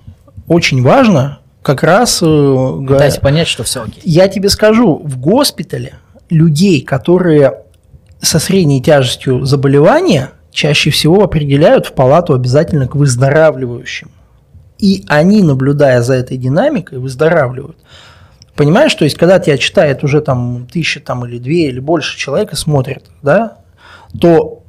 очень 0.48 0.82
важно 0.82 1.40
как 1.62 1.84
раз 1.84 2.22
э, 2.22 2.26
га- 2.26 2.98
Дайте 3.00 3.20
понять, 3.20 3.48
что 3.48 3.64
все 3.64 3.84
окей. 3.84 4.02
я 4.04 4.28
тебе 4.28 4.50
скажу, 4.50 5.02
в 5.04 5.18
госпитале 5.20 5.94
людей, 6.30 6.82
которые 6.82 7.60
со 8.22 8.40
средней 8.40 8.82
тяжестью 8.82 9.46
заболевания, 9.46 10.32
чаще 10.52 10.90
всего 10.90 11.24
определяют 11.24 11.88
в 11.88 11.94
палату 11.94 12.34
обязательно 12.34 12.88
к 12.88 12.96
выздоравливающим. 12.96 14.10
И 14.80 15.04
они, 15.08 15.44
наблюдая 15.44 16.02
за 16.02 16.16
этой 16.16 16.38
динамикой, 16.38 16.98
выздоравливают. 17.00 17.78
Понимаешь, 18.56 18.94
то 18.96 19.06
есть, 19.06 19.18
когда 19.18 19.40
тебя 19.40 19.58
читает 19.58 20.04
уже 20.04 20.22
там 20.22 20.68
тысяча 20.72 21.00
там, 21.00 21.26
или 21.26 21.38
две 21.38 21.68
или 21.68 21.80
больше 21.80 22.18
человек 22.18 22.56
смотрит, 22.58 23.06
да, 23.22 23.60
то 24.20 24.64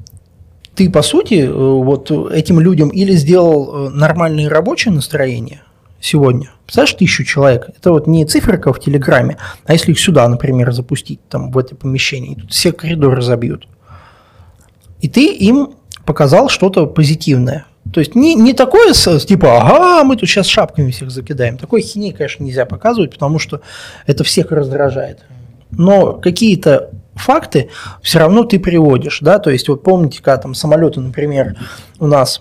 ты, 0.75 0.89
по 0.89 1.03
сути, 1.03 1.45
э, 1.45 1.53
вот 1.53 2.11
этим 2.11 2.61
людям 2.61 2.89
или 2.89 3.13
сделал 3.13 3.89
э, 3.89 3.91
нормальное 3.91 4.49
рабочее 4.49 4.95
настроение 4.95 5.63
сегодня. 6.01 6.51
Представляешь, 6.65 6.95
тысячу 6.95 7.25
человек. 7.25 7.71
Это 7.77 7.93
вот 7.93 8.07
не 8.07 8.25
циферка 8.25 8.73
в 8.73 8.81
Телеграме, 8.81 9.37
а 9.65 9.73
если 9.73 9.93
их 9.93 10.01
сюда, 10.01 10.29
например, 10.29 10.73
запустить, 10.73 11.21
там, 11.29 11.51
в 11.51 11.59
это 11.59 11.75
помещение, 11.77 12.33
и 12.33 12.41
тут 12.41 12.53
все 12.53 12.73
коридоры 12.73 13.21
забьют. 13.23 13.69
И 15.01 15.09
ты 15.09 15.27
им 15.27 15.75
показал 16.05 16.49
что-то 16.49 16.87
позитивное. 16.87 17.67
То 17.93 18.01
есть 18.01 18.15
не, 18.15 18.35
не 18.35 18.55
такое, 18.55 18.93
типа, 18.93 19.59
ага, 19.59 20.05
мы 20.05 20.17
тут 20.17 20.29
сейчас 20.29 20.47
шапками 20.47 20.91
всех 20.91 21.11
закидаем. 21.11 21.59
Такой 21.59 21.83
хиней, 21.83 22.13
конечно, 22.13 22.43
нельзя 22.43 22.65
показывать, 22.65 23.13
потому 23.13 23.39
что 23.39 23.61
это 24.07 24.25
всех 24.25 24.51
раздражает. 24.51 25.21
Но 25.71 26.15
какие-то 26.15 26.91
факты 27.15 27.69
все 28.03 28.19
равно 28.19 28.45
ты 28.45 28.59
приводишь, 28.59 29.21
да, 29.21 29.39
то 29.39 29.51
есть 29.51 29.69
вот 29.69 29.83
помните, 29.83 30.19
когда 30.23 30.39
там 30.39 30.55
самолеты, 30.55 31.01
например, 31.01 31.57
у 31.99 32.07
нас 32.07 32.41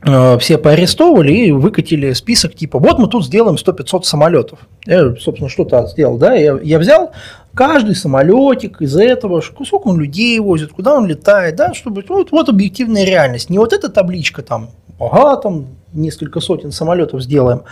все 0.00 0.58
поарестовывали 0.58 1.32
и 1.32 1.52
выкатили 1.52 2.12
список 2.12 2.54
типа, 2.54 2.78
вот 2.78 2.98
мы 2.98 3.08
тут 3.08 3.24
сделаем 3.24 3.56
100-500 3.56 4.02
самолетов. 4.04 4.60
Я, 4.86 5.14
собственно, 5.16 5.48
что-то 5.48 5.86
сделал, 5.86 6.18
да, 6.18 6.34
я, 6.34 6.58
я 6.62 6.78
взял 6.78 7.10
каждый 7.54 7.96
самолетик 7.96 8.80
из 8.80 8.96
этого, 8.96 9.40
сколько 9.40 9.88
он 9.88 9.98
людей 9.98 10.38
возит, 10.38 10.72
куда 10.72 10.96
он 10.96 11.06
летает, 11.06 11.56
да, 11.56 11.74
чтобы, 11.74 12.04
вот, 12.08 12.30
вот 12.30 12.48
объективная 12.48 13.04
реальность, 13.04 13.50
не 13.50 13.58
вот 13.58 13.72
эта 13.72 13.88
табличка 13.88 14.42
там, 14.42 14.70
ага, 15.00 15.36
там 15.36 15.66
несколько 15.92 16.38
сотен 16.38 16.70
самолетов 16.70 17.20
сделаем, 17.20 17.62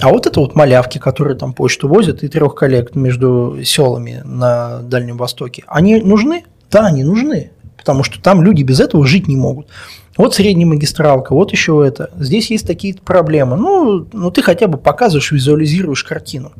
а 0.00 0.08
вот 0.08 0.26
это 0.26 0.40
вот 0.40 0.54
малявки, 0.54 0.98
которые 0.98 1.36
там 1.36 1.52
почту 1.52 1.88
возят, 1.88 2.22
и 2.22 2.28
трех 2.28 2.54
коллег 2.54 2.94
между 2.94 3.58
селами 3.64 4.22
на 4.24 4.80
Дальнем 4.80 5.18
Востоке, 5.18 5.64
они 5.66 6.00
нужны? 6.00 6.44
Да, 6.70 6.86
они 6.86 7.04
нужны, 7.04 7.52
потому 7.84 8.02
что 8.02 8.18
там 8.18 8.42
люди 8.42 8.62
без 8.62 8.80
этого 8.80 9.06
жить 9.06 9.28
не 9.28 9.36
могут. 9.36 9.68
Вот 10.16 10.34
средняя 10.34 10.66
магистралка, 10.66 11.34
вот 11.34 11.52
еще 11.52 11.84
это. 11.86 12.08
Здесь 12.16 12.50
есть 12.50 12.66
такие 12.66 12.94
проблемы. 12.94 13.58
Ну, 13.58 14.06
ну, 14.10 14.30
ты 14.30 14.40
хотя 14.42 14.68
бы 14.68 14.78
показываешь, 14.78 15.32
визуализируешь 15.32 16.02
картину. 16.02 16.52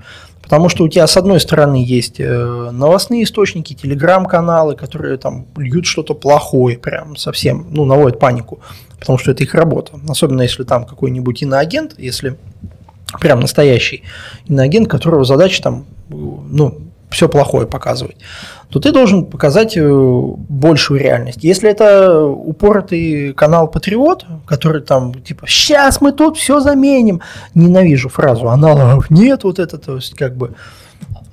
Потому 0.42 0.68
что 0.68 0.84
у 0.84 0.88
тебя, 0.88 1.06
с 1.06 1.16
одной 1.16 1.40
стороны, 1.40 1.82
есть 1.82 2.20
э, 2.20 2.70
новостные 2.72 3.24
источники, 3.24 3.72
телеграм-каналы, 3.72 4.76
которые 4.76 5.16
там 5.16 5.46
льют 5.56 5.86
что-то 5.86 6.12
плохое, 6.12 6.76
прям 6.76 7.16
совсем, 7.16 7.68
ну, 7.70 7.86
наводят 7.86 8.18
панику, 8.18 8.60
потому 8.98 9.16
что 9.16 9.30
это 9.30 9.44
их 9.44 9.54
работа. 9.54 9.92
Особенно 10.06 10.42
если 10.42 10.64
там 10.64 10.84
какой-нибудь 10.84 11.42
иноагент, 11.42 11.94
если 11.96 12.36
прям 13.18 13.40
настоящий 13.40 14.02
иноагент, 14.46 14.88
которого 14.90 15.24
задача 15.24 15.62
там, 15.62 15.86
ну, 16.10 16.82
все 17.14 17.28
плохое 17.28 17.66
показывать, 17.66 18.16
то 18.70 18.80
ты 18.80 18.90
должен 18.90 19.24
показать 19.24 19.76
э, 19.76 19.82
большую 20.48 21.00
реальность. 21.00 21.44
Если 21.44 21.70
это 21.70 22.26
упоротый 22.26 23.32
канал 23.32 23.68
Патриот, 23.68 24.26
который 24.46 24.82
там 24.82 25.14
типа 25.14 25.46
сейчас 25.48 26.00
мы 26.00 26.10
тут 26.12 26.36
все 26.36 26.60
заменим, 26.60 27.20
ненавижу 27.54 28.08
фразу 28.08 28.48
аналогов 28.48 29.10
нет, 29.10 29.44
вот 29.44 29.58
это, 29.60 29.78
то 29.78 29.96
есть 29.96 30.14
как 30.14 30.36
бы 30.36 30.54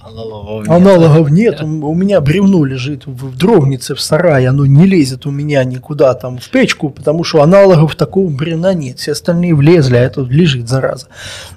Аналогов 0.03 0.67
нет. 0.67 0.69
Аналогов 0.69 1.29
нет, 1.29 1.61
у 1.61 1.65
у 1.91 1.93
меня 1.95 2.21
бревно 2.21 2.65
лежит 2.65 3.05
в 3.05 3.37
дровнице 3.37 3.95
в 3.95 4.01
сарае, 4.01 4.49
оно 4.49 4.65
не 4.65 4.85
лезет 4.85 5.25
у 5.25 5.31
меня 5.31 5.63
никуда 5.63 6.13
там 6.13 6.37
в 6.37 6.49
печку, 6.49 6.89
потому 6.89 7.23
что 7.23 7.41
аналогов 7.41 7.95
такого 7.95 8.29
бревна 8.29 8.73
нет, 8.73 8.99
все 8.99 9.11
остальные 9.11 9.53
влезли, 9.55 9.95
а 9.97 10.01
это 10.01 10.21
лежит, 10.21 10.67
зараза. 10.69 11.07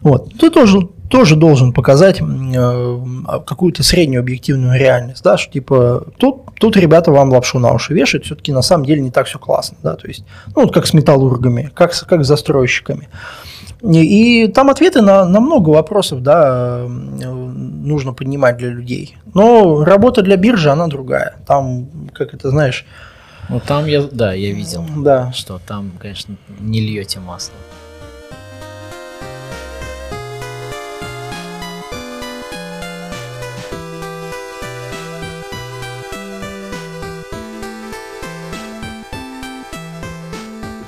Вот, 0.01 0.33
ты 0.39 0.51
тоже, 0.51 0.89
тоже 1.09 1.37
должен 1.37 1.73
показать 1.73 2.21
э, 2.21 2.99
какую-то 3.47 3.83
среднюю 3.83 4.21
объективную 4.21 4.79
реальность, 4.79 5.23
да, 5.23 5.37
что 5.39 5.53
типа 5.53 6.07
тут, 6.19 6.55
тут 6.59 6.77
ребята 6.77 7.13
вам 7.13 7.31
лапшу 7.31 7.59
на 7.59 7.73
уши 7.73 7.95
вешают, 7.95 8.27
все-таки 8.27 8.53
на 8.53 8.63
самом 8.63 8.85
деле 8.85 9.01
не 9.01 9.11
так 9.11 9.27
все 9.27 9.39
классно, 9.39 9.77
да, 9.83 9.95
то 9.95 10.07
есть, 10.09 10.25
ну, 10.55 10.63
вот 10.63 10.75
как 10.75 10.87
с 10.87 10.93
металлургами, 10.93 11.71
как, 11.75 11.95
с- 11.95 12.03
как 12.03 12.25
с 12.25 12.29
застройщиками. 12.29 13.09
И 13.93 14.49
там 14.49 14.71
ответы 14.71 15.03
на, 15.03 15.27
на 15.27 15.41
много 15.41 15.71
вопросов, 15.71 16.23
да, 16.23 16.85
нужно 16.89 18.15
поднимать 18.15 18.57
для 18.57 18.71
людей. 18.71 19.17
Но 19.35 19.85
работа 19.85 20.23
для 20.23 20.37
биржи, 20.37 20.71
она 20.71 20.87
другая. 20.87 21.37
Там, 21.47 21.89
как 22.15 22.33
это 22.33 22.49
знаешь, 22.51 22.87
Ну 23.51 23.61
там 23.61 23.87
я, 23.87 24.03
да, 24.11 24.33
я 24.33 24.53
видел, 24.53 24.87
да. 24.97 25.33
что 25.33 25.61
там, 25.67 25.93
конечно, 25.99 26.37
не 26.61 26.81
льете 26.81 27.21
масло. 27.21 27.55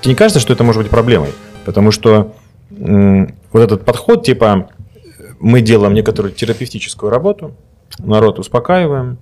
Тебе 0.00 0.12
не 0.12 0.14
кажется, 0.14 0.40
что 0.40 0.52
это 0.52 0.62
может 0.64 0.82
быть 0.82 0.90
проблемой? 0.90 1.34
Потому 1.64 1.90
что 1.90 2.32
вот 3.52 3.60
этот 3.62 3.84
подход, 3.84 4.24
типа, 4.24 4.68
мы 5.40 5.60
делаем 5.60 5.94
некоторую 5.94 6.32
терапевтическую 6.32 7.10
работу, 7.10 7.54
народ 7.98 8.38
успокаиваем, 8.38 9.18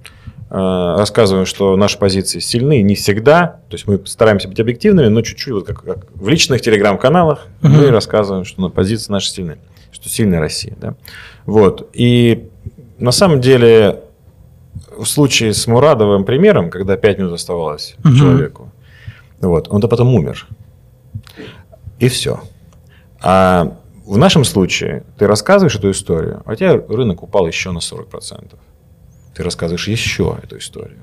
э, 0.50 0.94
рассказываем, 0.98 1.46
что 1.46 1.76
наши 1.76 1.98
позиции 1.98 2.38
сильны 2.40 2.82
не 2.82 2.94
всегда, 2.94 3.60
то 3.68 3.74
есть 3.74 3.86
мы 3.86 4.00
стараемся 4.06 4.48
быть 4.48 4.60
объективными, 4.60 5.08
но 5.08 5.22
чуть-чуть, 5.22 5.52
вот 5.52 5.66
как, 5.66 5.82
как 5.82 6.06
в 6.14 6.28
личных 6.28 6.60
телеграм-каналах 6.60 7.46
мы 7.62 7.70
Мгм. 7.70 7.90
рассказываем, 7.90 8.44
что 8.44 8.68
позиции 8.70 9.10
наши 9.12 9.30
сильны, 9.30 9.58
что 9.92 10.08
сильная 10.08 10.40
Россия. 10.40 10.74
Да? 10.80 10.94
Вот. 11.46 11.90
И 11.92 12.48
на 12.98 13.10
самом 13.12 13.40
деле 13.40 14.00
в 14.96 15.04
случае 15.06 15.52
с 15.52 15.66
Мурадовым 15.66 16.24
примером, 16.24 16.70
когда 16.70 16.96
5 16.96 17.18
минут 17.18 17.32
оставалось 17.32 17.96
Мгм. 18.04 18.16
человеку, 18.16 18.72
вот, 19.40 19.68
он-то 19.68 19.88
потом 19.88 20.14
умер. 20.14 20.46
И 21.98 22.08
все. 22.08 22.40
А 23.26 23.78
в 24.04 24.18
нашем 24.18 24.44
случае 24.44 25.02
ты 25.16 25.26
рассказываешь 25.26 25.74
эту 25.74 25.90
историю, 25.90 26.42
а 26.44 26.52
у 26.52 26.54
тебя 26.54 26.74
рынок 26.74 27.22
упал 27.22 27.46
еще 27.46 27.70
на 27.70 27.78
40%. 27.78 28.54
Ты 29.34 29.42
рассказываешь 29.42 29.88
еще 29.88 30.38
эту 30.42 30.58
историю. 30.58 31.00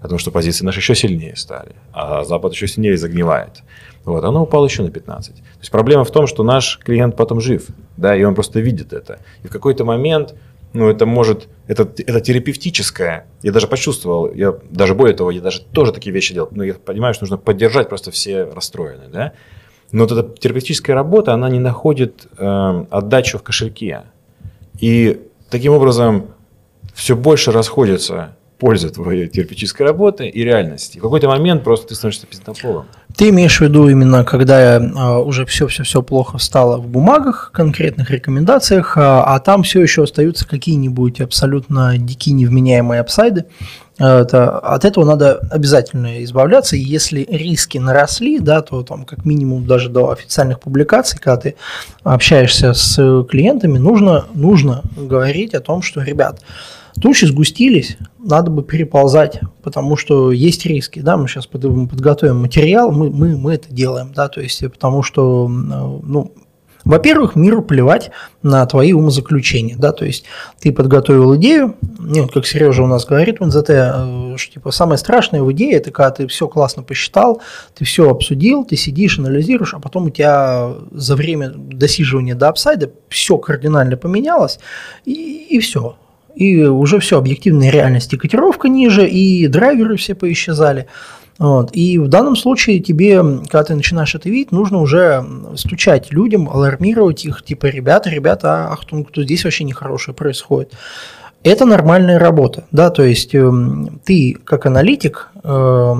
О 0.00 0.08
том, 0.08 0.18
что 0.18 0.30
позиции 0.30 0.62
наши 0.62 0.80
еще 0.80 0.94
сильнее 0.94 1.36
стали, 1.36 1.72
а 1.94 2.22
Запад 2.24 2.52
еще 2.52 2.68
сильнее 2.68 2.98
загнивает. 2.98 3.62
Вот, 4.04 4.22
оно 4.24 4.42
упало 4.42 4.66
еще 4.66 4.82
на 4.82 4.90
15. 4.90 5.36
То 5.36 5.42
есть 5.58 5.70
проблема 5.70 6.04
в 6.04 6.10
том, 6.10 6.26
что 6.26 6.42
наш 6.42 6.78
клиент 6.84 7.16
потом 7.16 7.40
жив, 7.40 7.68
да, 7.96 8.14
и 8.14 8.22
он 8.24 8.34
просто 8.34 8.60
видит 8.60 8.92
это. 8.92 9.20
И 9.42 9.46
в 9.46 9.50
какой-то 9.50 9.86
момент, 9.86 10.34
ну, 10.74 10.90
это 10.90 11.06
может, 11.06 11.48
это, 11.66 11.90
это 12.06 12.20
терапевтическое. 12.20 13.26
Я 13.40 13.52
даже 13.52 13.68
почувствовал, 13.68 14.30
я 14.34 14.54
даже 14.68 14.94
более 14.94 15.16
того, 15.16 15.30
я 15.30 15.40
даже 15.40 15.62
тоже 15.62 15.92
такие 15.92 16.12
вещи 16.12 16.34
делал. 16.34 16.50
Но 16.50 16.62
я 16.62 16.74
понимаю, 16.74 17.14
что 17.14 17.24
нужно 17.24 17.38
поддержать 17.38 17.88
просто 17.88 18.10
все 18.10 18.44
расстроенные, 18.44 19.08
да. 19.08 19.32
Но 19.92 20.04
вот 20.04 20.12
эта 20.12 20.38
терапевтическая 20.38 20.94
работа, 20.94 21.32
она 21.34 21.48
не 21.48 21.60
находит 21.60 22.26
э, 22.36 22.84
отдачу 22.90 23.38
в 23.38 23.42
кошельке. 23.42 24.02
И 24.80 25.20
таким 25.50 25.72
образом 25.72 26.26
все 26.94 27.16
больше 27.16 27.52
расходится 27.52 28.36
польза 28.64 28.88
твоей 28.88 29.28
терапевтической 29.28 29.84
работы 29.84 30.26
и 30.26 30.42
реальности. 30.42 30.96
В 30.96 31.02
какой-то 31.02 31.28
момент 31.28 31.64
просто 31.64 31.88
ты 31.88 31.94
становишься 31.94 32.26
пиздополом. 32.26 32.86
Ты 33.14 33.28
имеешь 33.28 33.58
в 33.58 33.60
виду 33.60 33.90
именно, 33.90 34.24
когда 34.24 34.76
а, 34.76 35.18
уже 35.18 35.44
все-все-все 35.44 36.00
плохо 36.00 36.38
стало 36.38 36.78
в 36.78 36.88
бумагах, 36.88 37.50
конкретных 37.52 38.10
рекомендациях, 38.10 38.96
а, 38.96 39.22
а 39.22 39.38
там 39.40 39.64
все 39.64 39.82
еще 39.82 40.04
остаются 40.04 40.48
какие-нибудь 40.48 41.20
абсолютно 41.20 41.98
дикие 41.98 42.34
невменяемые 42.36 43.02
апсайды. 43.02 43.44
А, 43.98 44.22
Это, 44.22 44.58
от 44.60 44.86
этого 44.86 45.04
надо 45.04 45.46
обязательно 45.50 46.24
избавляться. 46.24 46.74
И 46.74 46.80
если 46.80 47.26
риски 47.28 47.76
наросли, 47.76 48.38
да, 48.38 48.62
то 48.62 48.82
там 48.82 49.04
как 49.04 49.26
минимум 49.26 49.66
даже 49.66 49.90
до 49.90 50.10
официальных 50.10 50.60
публикаций, 50.60 51.18
когда 51.18 51.36
ты 51.36 51.54
общаешься 52.02 52.72
с 52.72 53.24
клиентами, 53.28 53.76
нужно, 53.76 54.24
нужно 54.32 54.80
говорить 54.96 55.52
о 55.52 55.60
том, 55.60 55.82
что, 55.82 56.00
ребят, 56.00 56.40
Тучи 57.00 57.24
сгустились, 57.24 57.96
надо 58.18 58.50
бы 58.50 58.62
переползать, 58.62 59.40
потому 59.62 59.96
что 59.96 60.30
есть 60.32 60.64
риски, 60.64 61.00
да, 61.00 61.16
мы 61.16 61.26
сейчас 61.28 61.46
подготовим 61.46 62.40
материал, 62.40 62.92
мы, 62.92 63.10
мы, 63.10 63.36
мы 63.36 63.54
это 63.54 63.72
делаем, 63.72 64.12
да, 64.14 64.28
то 64.28 64.40
есть 64.40 64.60
потому 64.70 65.02
что, 65.02 65.48
ну, 65.48 66.32
во-первых, 66.84 67.34
миру 67.34 67.62
плевать 67.62 68.10
на 68.42 68.64
твои 68.66 68.92
умозаключения, 68.92 69.76
да, 69.76 69.92
то 69.92 70.04
есть 70.04 70.24
ты 70.60 70.70
подготовил 70.70 71.34
идею, 71.36 71.76
ну, 71.98 72.28
как 72.28 72.46
Сережа 72.46 72.82
у 72.82 72.86
нас 72.86 73.06
говорит 73.06 73.40
в 73.40 73.46
НЗТ, 73.46 74.38
что 74.38 74.52
типа 74.52 74.70
самое 74.70 74.98
страшное 74.98 75.42
в 75.42 75.50
идее, 75.52 75.72
это 75.72 75.90
когда 75.90 76.10
ты 76.10 76.26
все 76.26 76.46
классно 76.46 76.82
посчитал, 76.82 77.40
ты 77.74 77.84
все 77.86 78.10
обсудил, 78.10 78.64
ты 78.64 78.76
сидишь, 78.76 79.18
анализируешь, 79.18 79.72
а 79.72 79.80
потом 79.80 80.06
у 80.06 80.10
тебя 80.10 80.74
за 80.92 81.16
время 81.16 81.52
досиживания 81.54 82.34
до 82.34 82.48
апсайда 82.48 82.90
все 83.08 83.38
кардинально 83.38 83.96
поменялось, 83.96 84.58
и, 85.06 85.46
и 85.48 85.60
все, 85.60 85.96
и 86.34 86.64
уже 86.64 86.98
все, 86.98 87.18
объективная 87.18 87.70
реальность, 87.70 88.12
и 88.12 88.16
котировка 88.16 88.68
ниже, 88.68 89.08
и 89.08 89.46
драйверы 89.46 89.96
все 89.96 90.14
поисчезали. 90.14 90.86
Вот. 91.38 91.70
И 91.72 91.98
в 91.98 92.08
данном 92.08 92.36
случае 92.36 92.78
тебе, 92.78 93.20
когда 93.22 93.64
ты 93.64 93.74
начинаешь 93.74 94.14
это 94.14 94.28
видеть, 94.28 94.52
нужно 94.52 94.78
уже 94.78 95.24
стучать 95.56 96.12
людям, 96.12 96.48
алармировать 96.48 97.24
их, 97.24 97.44
типа, 97.44 97.66
ребята, 97.66 98.08
ребята, 98.08 98.68
ах, 98.70 98.84
тут 98.84 99.08
здесь 99.16 99.44
вообще 99.44 99.64
нехорошее 99.64 100.14
происходит. 100.14 100.72
Это 101.44 101.66
нормальная 101.66 102.18
работа, 102.18 102.64
да, 102.70 102.88
то 102.88 103.02
есть 103.02 103.34
э, 103.34 103.52
ты 104.02 104.34
как 104.44 104.64
аналитик 104.64 105.28
э, 105.42 105.94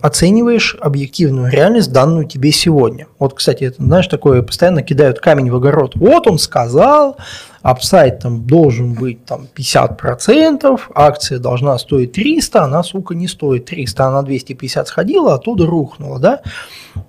оцениваешь 0.00 0.74
объективную 0.80 1.50
реальность, 1.50 1.92
данную 1.92 2.24
тебе 2.24 2.50
сегодня. 2.50 3.06
Вот, 3.18 3.34
кстати, 3.34 3.64
это, 3.64 3.82
знаешь, 3.84 4.06
такое 4.06 4.40
постоянно 4.40 4.82
кидают 4.82 5.18
камень 5.20 5.50
в 5.50 5.56
огород. 5.56 5.92
Вот 5.96 6.26
он 6.26 6.38
сказал, 6.38 7.18
апсайд 7.66 8.20
там 8.20 8.46
должен 8.46 8.94
быть 8.94 9.24
там 9.24 9.48
50%, 9.52 10.80
акция 10.94 11.38
должна 11.40 11.76
стоить 11.78 12.12
300, 12.12 12.62
она, 12.62 12.84
сука, 12.84 13.16
не 13.16 13.26
стоит 13.26 13.64
300, 13.64 14.04
она 14.06 14.22
250 14.22 14.86
сходила, 14.86 15.34
оттуда 15.34 15.66
рухнула, 15.66 16.20
да. 16.20 16.42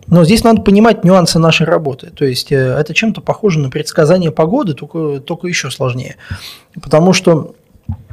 Но 0.07 0.25
здесь 0.25 0.43
надо 0.43 0.63
понимать 0.63 1.03
нюансы 1.03 1.37
нашей 1.37 1.67
работы. 1.67 2.09
То 2.09 2.25
есть 2.25 2.51
это 2.51 2.95
чем-то 2.95 3.21
похоже 3.21 3.59
на 3.59 3.69
предсказание 3.69 4.31
погоды, 4.31 4.73
только, 4.73 5.19
только 5.19 5.47
еще 5.47 5.69
сложнее. 5.69 6.15
Потому 6.81 7.13
что 7.13 7.53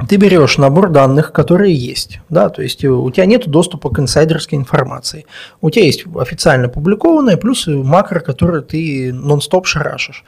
ты 0.07 0.17
берешь 0.17 0.59
набор 0.59 0.91
данных, 0.91 1.33
которые 1.33 1.75
есть, 1.75 2.21
да, 2.29 2.51
то 2.51 2.61
есть 2.61 2.85
у 2.85 3.11
тебя 3.11 3.25
нет 3.25 3.49
доступа 3.49 3.89
к 3.89 3.99
инсайдерской 3.99 4.59
информации, 4.59 5.25
у 5.63 5.71
тебя 5.71 5.87
есть 5.87 6.05
официально 6.15 6.69
публикованная, 6.69 7.39
плюс 7.39 7.67
макро, 7.67 8.21
который 8.21 8.61
ты 8.61 9.15
нон-стоп 9.15 9.67
шарашишь. 9.67 10.25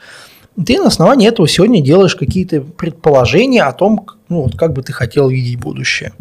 Ты 0.65 0.79
на 0.79 0.87
основании 0.87 1.27
этого 1.27 1.47
сегодня 1.47 1.81
делаешь 1.81 2.15
какие-то 2.15 2.61
предположения 2.61 3.63
о 3.63 3.73
том, 3.73 4.05
ну, 4.27 4.43
вот, 4.43 4.57
как 4.57 4.73
бы 4.73 4.81
ты 4.81 4.91
хотел 4.91 5.29
видеть 5.29 5.59
будущее. 5.59 6.13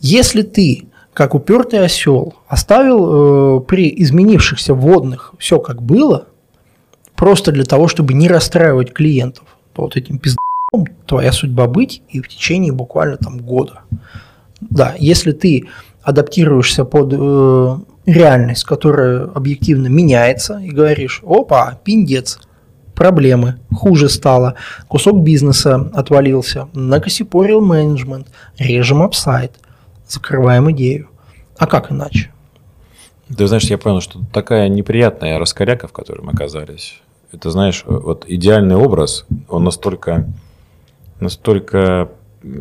Если 0.00 0.42
ты, 0.42 0.86
как 1.12 1.34
упертый 1.34 1.84
осел, 1.84 2.34
оставил 2.46 3.58
э, 3.58 3.60
при 3.62 3.92
изменившихся 4.02 4.72
вводных 4.72 5.34
все 5.38 5.58
как 5.58 5.82
было, 5.82 6.28
просто 7.14 7.52
для 7.52 7.64
того, 7.64 7.88
чтобы 7.88 8.14
не 8.14 8.28
расстраивать 8.28 8.94
клиентов, 8.94 9.44
то 9.74 9.82
вот 9.82 9.96
этим 9.96 10.18
пиздом 10.18 10.38
твоя 11.06 11.32
судьба 11.32 11.66
быть 11.66 12.02
и 12.08 12.20
в 12.20 12.28
течение 12.28 12.72
буквально 12.72 13.16
там 13.16 13.38
года. 13.38 13.80
Да, 14.60 14.94
если 14.98 15.32
ты 15.32 15.68
адаптируешься 16.02 16.84
под 16.84 17.12
э, 17.12 17.78
реальность, 18.06 18.64
которая 18.64 19.24
объективно 19.24 19.88
меняется, 19.88 20.58
и 20.58 20.70
говоришь, 20.70 21.22
опа, 21.26 21.78
пиндец, 21.84 22.38
проблемы, 22.98 23.60
хуже 23.72 24.08
стало, 24.08 24.56
кусок 24.88 25.22
бизнеса 25.22 25.88
отвалился, 25.94 26.68
накосипорил 26.74 27.60
менеджмент, 27.60 28.26
режем 28.58 29.02
апсайд, 29.02 29.52
закрываем 30.08 30.68
идею. 30.72 31.08
А 31.56 31.68
как 31.68 31.92
иначе? 31.92 32.32
Ты 33.36 33.46
знаешь, 33.46 33.64
я 33.64 33.78
понял, 33.78 34.00
что 34.00 34.20
такая 34.32 34.68
неприятная 34.68 35.38
раскоряка, 35.38 35.86
в 35.86 35.92
которой 35.92 36.22
мы 36.22 36.32
оказались, 36.32 37.00
это, 37.30 37.50
знаешь, 37.50 37.84
вот 37.86 38.24
идеальный 38.26 38.74
образ, 38.74 39.26
он 39.48 39.62
настолько, 39.62 40.26
настолько 41.20 42.08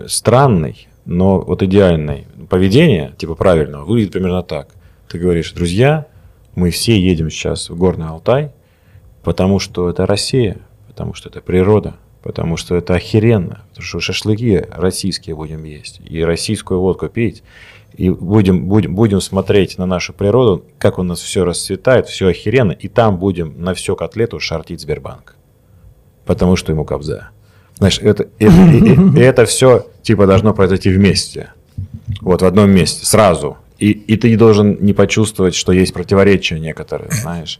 странный, 0.07 0.87
но 1.05 1.39
вот 1.39 1.63
идеальный. 1.63 2.27
Поведение, 2.47 3.13
типа 3.17 3.33
правильного, 3.33 3.85
выглядит 3.85 4.11
примерно 4.11 4.43
так. 4.43 4.67
Ты 5.07 5.17
говоришь, 5.17 5.51
друзья, 5.53 6.05
мы 6.53 6.69
все 6.69 6.99
едем 6.99 7.31
сейчас 7.31 7.69
в 7.69 7.77
Горный 7.77 8.07
Алтай, 8.07 8.51
потому 9.27 9.59
что 9.59 9.89
это 9.89 10.05
Россия, 10.05 10.57
потому 10.87 11.13
что 11.13 11.27
это 11.27 11.41
природа, 11.41 11.95
потому 12.23 12.55
что 12.55 12.77
это 12.77 12.95
охеренно, 12.95 13.65
потому 13.71 13.85
что 13.85 13.99
шашлыки 13.99 14.63
российские 14.71 15.35
будем 15.35 15.65
есть, 15.65 15.99
и 15.99 16.23
российскую 16.23 16.79
водку 16.79 17.09
пить, 17.09 17.43
и 17.93 18.09
будем, 18.09 18.69
будем, 18.69 18.95
будем 18.95 19.19
смотреть 19.19 19.77
на 19.77 19.85
нашу 19.85 20.13
природу, 20.13 20.63
как 20.79 20.97
у 20.97 21.03
нас 21.03 21.19
все 21.19 21.43
расцветает, 21.43 22.07
все 22.07 22.29
охеренно, 22.29 22.71
и 22.71 22.87
там 22.87 23.17
будем 23.17 23.61
на 23.61 23.73
всю 23.73 23.97
котлету 23.97 24.39
шортить 24.39 24.79
Сбербанк, 24.79 25.35
потому 26.25 26.55
что 26.55 26.71
ему 26.71 26.85
кобза. 26.85 27.31
Знаешь, 27.75 27.99
это, 27.99 28.29
это, 28.39 28.61
и, 28.61 29.19
и 29.19 29.19
это 29.19 29.43
все 29.43 29.87
типа 30.03 30.25
должно 30.25 30.53
произойти 30.53 30.89
вместе, 30.89 31.51
вот 32.21 32.43
в 32.43 32.45
одном 32.45 32.69
месте, 32.69 33.05
сразу. 33.05 33.57
И, 33.77 33.91
и 33.91 34.15
ты 34.15 34.35
должен 34.37 34.77
не 34.79 34.93
почувствовать, 34.93 35.53
что 35.53 35.73
есть 35.73 35.93
противоречия 35.93 36.59
некоторые, 36.61 37.11
знаешь. 37.11 37.59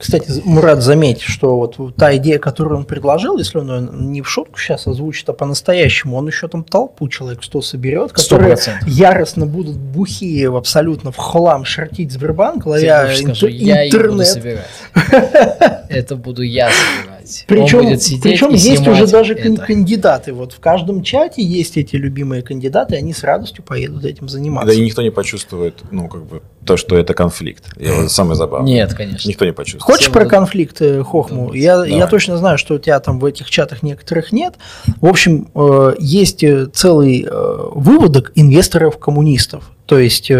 Кстати, 0.00 0.40
Мурат, 0.46 0.82
заметь, 0.82 1.20
что 1.20 1.58
вот 1.58 1.76
та 1.94 2.16
идея, 2.16 2.38
которую 2.38 2.78
он 2.78 2.84
предложил, 2.84 3.36
если 3.36 3.58
он 3.58 3.70
ее 3.70 3.88
не 3.92 4.22
в 4.22 4.30
шутку 4.30 4.58
сейчас 4.58 4.86
озвучит, 4.86 5.28
а 5.28 5.34
по-настоящему, 5.34 6.16
он 6.16 6.26
еще 6.26 6.48
там 6.48 6.64
толпу 6.64 7.06
человек 7.08 7.44
сто 7.44 7.60
соберет, 7.60 8.12
которые 8.12 8.54
100%. 8.54 8.84
яростно 8.86 9.44
будут 9.44 9.76
бухие 9.76 10.56
абсолютно 10.56 11.12
в 11.12 11.18
хлам 11.18 11.66
шортить 11.66 12.12
Сбербанк, 12.12 12.64
ловя 12.64 13.14
скажу, 13.14 13.46
я 13.48 13.86
интернет. 13.86 14.10
буду 14.12 14.24
собирать. 14.24 14.66
Это 15.90 16.16
буду 16.16 16.42
я 16.42 16.70
собирать. 16.70 17.44
Причем, 17.46 18.20
причем 18.22 18.50
есть 18.50 18.86
уже 18.86 19.06
даже 19.06 19.34
это. 19.34 19.62
кандидаты. 19.62 20.32
Вот 20.32 20.52
в 20.52 20.60
каждом 20.60 21.02
чате 21.02 21.42
есть 21.42 21.76
эти 21.76 21.96
любимые 21.96 22.42
кандидаты, 22.42 22.96
они 22.96 23.12
с 23.12 23.22
радостью 23.22 23.62
поедут 23.62 24.04
этим 24.04 24.28
заниматься. 24.28 24.66
Да 24.66 24.72
и 24.72 24.84
никто 24.84 25.02
не 25.02 25.10
почувствует, 25.10 25.74
ну, 25.90 26.08
как 26.08 26.24
бы, 26.24 26.42
то, 26.64 26.76
что 26.76 26.96
это 26.96 27.14
конфликт. 27.14 27.64
Я, 27.76 28.08
самое 28.08 28.36
забавное. 28.36 28.72
Нет, 28.72 28.94
конечно. 28.94 29.28
Никто 29.28 29.44
не 29.44 29.52
почувствует. 29.52 29.82
Хочешь 29.90 30.12
про 30.12 30.24
конфликт 30.26 30.80
э, 30.80 31.02
Хохму? 31.02 31.52
Я, 31.52 31.84
я 31.84 32.06
точно 32.06 32.36
знаю, 32.36 32.58
что 32.58 32.74
у 32.74 32.78
тебя 32.78 33.00
там 33.00 33.18
в 33.18 33.24
этих 33.24 33.50
чатах 33.50 33.82
некоторых 33.82 34.32
нет. 34.32 34.54
В 35.00 35.06
общем, 35.06 35.48
э, 35.54 35.94
есть 35.98 36.42
э, 36.44 36.66
целый 36.66 37.26
выводок 37.30 38.32
инвесторов-коммунистов. 38.34 39.70
То 39.86 39.98
есть 39.98 40.30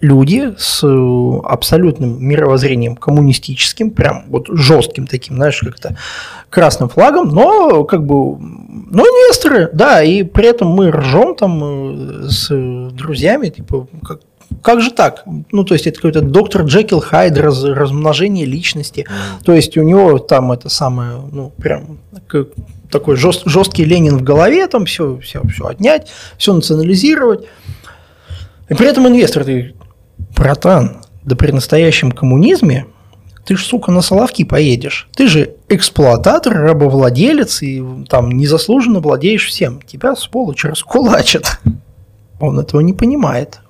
люди 0.00 0.54
с 0.58 0.82
абсолютным 1.44 2.24
мировоззрением 2.24 2.96
коммунистическим, 2.96 3.90
прям 3.90 4.24
вот 4.28 4.46
жестким 4.48 5.06
таким, 5.06 5.36
знаешь, 5.36 5.60
как-то 5.60 5.96
красным 6.50 6.88
флагом, 6.88 7.28
но 7.28 7.84
как 7.84 8.04
бы, 8.04 8.36
ну, 8.38 9.02
инвесторы, 9.04 9.70
да, 9.72 10.02
и 10.02 10.22
при 10.22 10.46
этом 10.46 10.68
мы 10.68 10.90
ржем 10.90 11.34
там 11.36 12.28
с 12.28 12.48
друзьями, 12.48 13.48
типа, 13.48 13.86
как, 14.04 14.20
как 14.62 14.80
же 14.80 14.90
так? 14.90 15.24
Ну, 15.50 15.64
то 15.64 15.74
есть 15.74 15.86
это 15.86 15.96
какой-то 15.96 16.20
доктор 16.20 16.62
Джекил 16.62 17.00
Хайд, 17.00 17.36
раз, 17.38 17.62
размножение 17.64 18.44
личности. 18.44 19.06
Mm. 19.08 19.44
То 19.44 19.52
есть 19.52 19.76
у 19.76 19.82
него 19.82 20.18
там 20.18 20.52
это 20.52 20.68
самое, 20.68 21.20
ну, 21.30 21.50
прям 21.56 21.98
такой 22.90 23.16
жест, 23.16 23.42
жесткий 23.46 23.84
Ленин 23.84 24.18
в 24.18 24.22
голове, 24.22 24.66
там 24.66 24.84
все, 24.84 25.18
все, 25.18 25.42
все 25.48 25.66
отнять, 25.66 26.10
все 26.36 26.52
национализировать. 26.52 27.46
И 28.68 28.74
при 28.74 28.86
этом 28.86 29.06
инвестор, 29.06 29.44
ты, 29.44 29.74
братан, 30.36 31.02
да 31.24 31.36
при 31.36 31.52
настоящем 31.52 32.12
коммунизме 32.12 32.86
ты 33.44 33.56
ж, 33.56 33.64
сука, 33.64 33.90
на 33.90 34.02
Соловки 34.02 34.44
поедешь. 34.44 35.08
Ты 35.16 35.26
же 35.26 35.56
эксплуататор, 35.68 36.54
рабовладелец, 36.54 37.62
и 37.62 37.82
там 38.08 38.30
незаслуженно 38.30 39.00
владеешь 39.00 39.46
всем. 39.46 39.82
Тебя, 39.82 40.14
сволочь, 40.14 40.64
раскулачат. 40.64 41.58
Он 42.40 42.60
этого 42.60 42.80
не 42.80 42.92
понимает. 42.92 43.60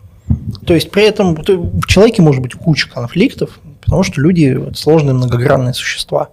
То 0.66 0.74
есть 0.74 0.90
при 0.90 1.04
этом 1.04 1.34
в 1.34 1.86
человеке 1.86 2.22
может 2.22 2.42
быть 2.42 2.54
куча 2.54 2.88
конфликтов, 2.88 3.60
потому 3.80 4.02
что 4.02 4.20
люди 4.20 4.72
сложные 4.74 5.14
многогранные 5.14 5.74
существа. 5.74 6.30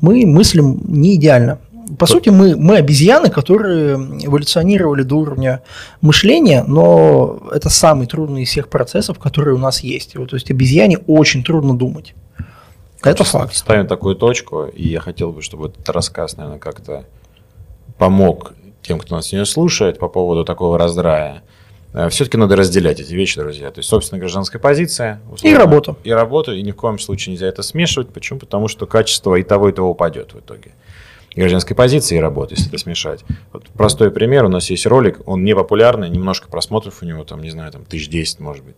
Мы 0.00 0.26
мыслим 0.26 0.80
не 0.86 1.16
идеально. 1.16 1.58
По 1.98 2.06
сути, 2.06 2.28
мы, 2.28 2.56
мы 2.56 2.76
обезьяны, 2.76 3.30
которые 3.30 3.96
эволюционировали 3.96 5.02
до 5.02 5.16
уровня 5.16 5.62
мышления, 6.00 6.62
но 6.66 7.40
это 7.52 7.68
самый 7.68 8.06
трудный 8.06 8.42
из 8.42 8.48
всех 8.48 8.68
процессов, 8.68 9.18
которые 9.18 9.56
у 9.56 9.58
нас 9.58 9.80
есть. 9.80 10.16
Вот, 10.16 10.30
то 10.30 10.36
есть 10.36 10.50
обезьяне 10.50 10.98
очень 11.06 11.42
трудно 11.42 11.76
думать. 11.76 12.14
Это 13.02 13.24
факт. 13.24 13.54
Ставим 13.56 13.86
такую 13.86 14.14
точку, 14.14 14.66
и 14.66 14.88
я 14.88 15.00
хотел 15.00 15.32
бы, 15.32 15.42
чтобы 15.42 15.68
этот 15.68 15.88
рассказ, 15.88 16.36
наверное, 16.36 16.58
как-то 16.58 17.06
помог 17.98 18.54
тем, 18.82 18.98
кто 18.98 19.16
нас 19.16 19.26
сегодня 19.26 19.46
слушает 19.46 19.98
по 19.98 20.08
поводу 20.08 20.44
такого 20.44 20.78
раздрая. 20.78 21.42
Э, 21.92 22.08
все-таки 22.08 22.36
надо 22.36 22.56
разделять 22.56 23.00
эти 23.00 23.12
вещи, 23.14 23.38
друзья. 23.38 23.70
То 23.70 23.80
есть, 23.80 23.88
собственно, 23.88 24.18
гражданская 24.18 24.60
позиция. 24.60 25.20
Условно, 25.30 25.54
и 25.54 25.58
работа. 25.58 25.96
И 26.04 26.10
работа, 26.10 26.52
и 26.52 26.62
ни 26.62 26.72
в 26.72 26.76
коем 26.76 26.98
случае 26.98 27.34
нельзя 27.34 27.46
это 27.46 27.62
смешивать. 27.62 28.08
Почему? 28.12 28.38
Потому 28.38 28.68
что 28.68 28.86
качество 28.86 29.34
и 29.34 29.42
того, 29.42 29.68
и 29.68 29.72
того 29.72 29.90
упадет 29.90 30.34
в 30.34 30.40
итоге. 30.40 30.72
И 31.30 31.40
гражданской 31.40 31.76
позиции 31.76 32.16
и 32.16 32.20
работы, 32.20 32.54
если 32.54 32.68
это 32.68 32.78
смешать. 32.78 33.24
Вот 33.52 33.68
простой 33.68 34.10
пример. 34.10 34.44
У 34.44 34.48
нас 34.48 34.68
есть 34.68 34.84
ролик, 34.86 35.20
он 35.26 35.44
не 35.44 35.54
популярный, 35.54 36.08
немножко 36.08 36.48
просмотров 36.48 37.02
у 37.02 37.06
него, 37.06 37.24
там, 37.24 37.40
не 37.40 37.50
знаю, 37.50 37.70
там, 37.70 37.84
тысяч 37.84 38.08
десять, 38.08 38.40
может 38.40 38.64
быть. 38.64 38.74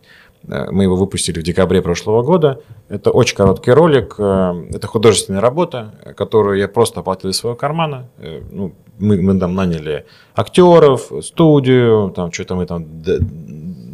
Э, 0.47 0.69
мы 0.71 0.83
его 0.83 0.95
выпустили 0.95 1.39
в 1.39 1.43
декабре 1.43 1.81
прошлого 1.81 2.21
года. 2.23 2.61
Это 2.89 3.11
очень 3.11 3.35
короткий 3.35 3.71
ролик. 3.71 4.15
Э, 4.17 4.53
это 4.71 4.87
художественная 4.87 5.41
работа, 5.41 5.93
которую 6.17 6.59
я 6.59 6.67
просто 6.67 6.99
оплатил 6.99 7.29
из 7.29 7.37
своего 7.37 7.55
кармана. 7.55 8.09
Ну, 8.51 8.73
мы, 8.99 9.21
мы 9.21 9.39
там 9.39 9.55
наняли 9.55 10.05
актеров, 10.35 11.11
студию, 11.21 12.11
там 12.15 12.31
что-то 12.31 12.55
мы 12.55 12.65
там 12.65 12.85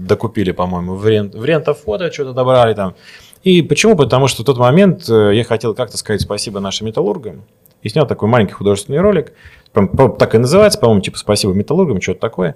докупили, 0.10 0.52
по-моему, 0.52 0.96
в, 0.96 1.08
рент, 1.08 1.36
в 1.36 1.46
рентофото 1.46 2.12
что-то 2.12 2.34
добрали 2.34 2.74
там. 2.74 2.96
И 3.44 3.62
почему? 3.62 3.96
Потому 3.96 4.28
что 4.28 4.44
в 4.44 4.46
тот 4.46 4.58
момент 4.58 5.10
э, 5.10 5.32
я 5.34 5.44
хотел 5.44 5.74
как-то 5.74 5.98
сказать 5.98 6.22
спасибо 6.22 6.60
нашим 6.60 6.88
металлургам. 6.88 7.44
И 7.82 7.88
снял 7.88 8.06
такой 8.06 8.28
маленький 8.28 8.54
художественный 8.54 9.00
ролик. 9.00 9.32
Так 9.72 10.36
и 10.36 10.38
называется, 10.38 10.78
по-моему, 10.80 11.02
типа 11.02 11.18
«Спасибо 11.18 11.54
металлургам», 11.54 12.02
что-то 12.02 12.20
такое. 12.20 12.56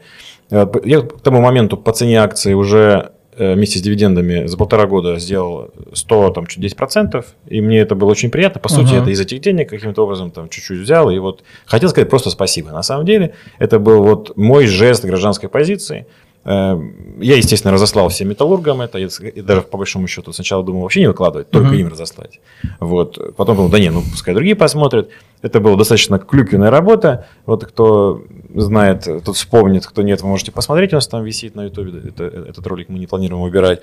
Э, 0.50 0.66
я 0.84 1.02
к 1.02 1.22
тому 1.22 1.40
моменту 1.40 1.78
по 1.78 1.94
цене 1.94 2.22
акции 2.22 2.54
уже 2.54 3.14
Э, 3.14 3.23
вместе 3.38 3.80
с 3.80 3.82
дивидендами 3.82 4.46
за 4.46 4.58
полтора 4.58 4.86
года 4.86 5.20
сделал 5.20 5.72
100, 5.94 6.30
там, 6.32 6.48
чуть 6.48 6.64
10%, 6.64 7.26
и 7.48 7.62
мне 7.62 7.80
это 7.80 7.96
было 7.96 8.12
очень 8.12 8.30
приятно. 8.30 8.60
По 8.60 8.70
сути, 8.70 8.94
uh-huh. 8.94 9.02
это 9.02 9.10
из 9.12 9.20
этих 9.20 9.42
денег 9.42 9.70
каким-то 9.70 10.04
образом 10.04 10.32
там 10.32 10.50
чуть-чуть 10.50 10.80
взял, 10.80 11.10
и 11.10 11.18
вот 11.20 11.44
хотел 11.66 11.90
сказать 11.90 12.10
просто 12.10 12.30
спасибо. 12.30 12.72
На 12.72 12.84
самом 12.84 13.06
деле, 13.06 13.34
это 13.60 13.80
был 13.80 14.04
вот 14.04 14.36
мой 14.36 14.68
жест 14.68 15.06
гражданской 15.06 15.50
позиции– 15.50 16.08
я, 16.46 17.38
естественно, 17.38 17.74
разослал 17.74 18.10
всем 18.10 18.30
металлургам 18.30 18.82
это. 18.82 18.98
Я 18.98 19.08
даже 19.44 19.62
по 19.62 19.78
большому 19.78 20.08
счету 20.08 20.34
сначала 20.34 20.64
думал 20.64 20.82
вообще 20.82 21.00
не 21.00 21.08
выкладывать, 21.08 21.50
только 21.50 21.70
uh-huh. 21.70 21.80
им 21.80 21.88
разослать. 21.88 22.42
Вот. 22.80 23.36
Потом 23.38 23.56
думал, 23.56 23.70
да 23.70 23.80
не, 23.80 23.90
ну 23.90 24.02
пускай 24.02 24.34
другие 24.34 24.56
посмотрят. 24.56 25.10
Это 25.42 25.60
была 25.60 25.78
достаточно 25.78 26.20
клюквенная 26.20 26.70
работа. 26.70 27.28
Вот 27.46 27.66
кто 27.66 28.24
знает, 28.56 29.04
тот 29.24 29.36
вспомнит, 29.36 29.86
кто 29.86 30.02
нет, 30.02 30.22
вы 30.22 30.28
можете 30.28 30.52
посмотреть. 30.52 30.92
У 30.92 30.96
нас 30.96 31.08
там 31.08 31.24
висит 31.24 31.56
на 31.56 31.66
ютубе. 31.66 32.10
Это, 32.10 32.26
этот 32.26 32.68
ролик 32.68 32.90
мы 32.90 33.00
не 33.00 33.08
планируем 33.08 33.44
убирать. 33.44 33.82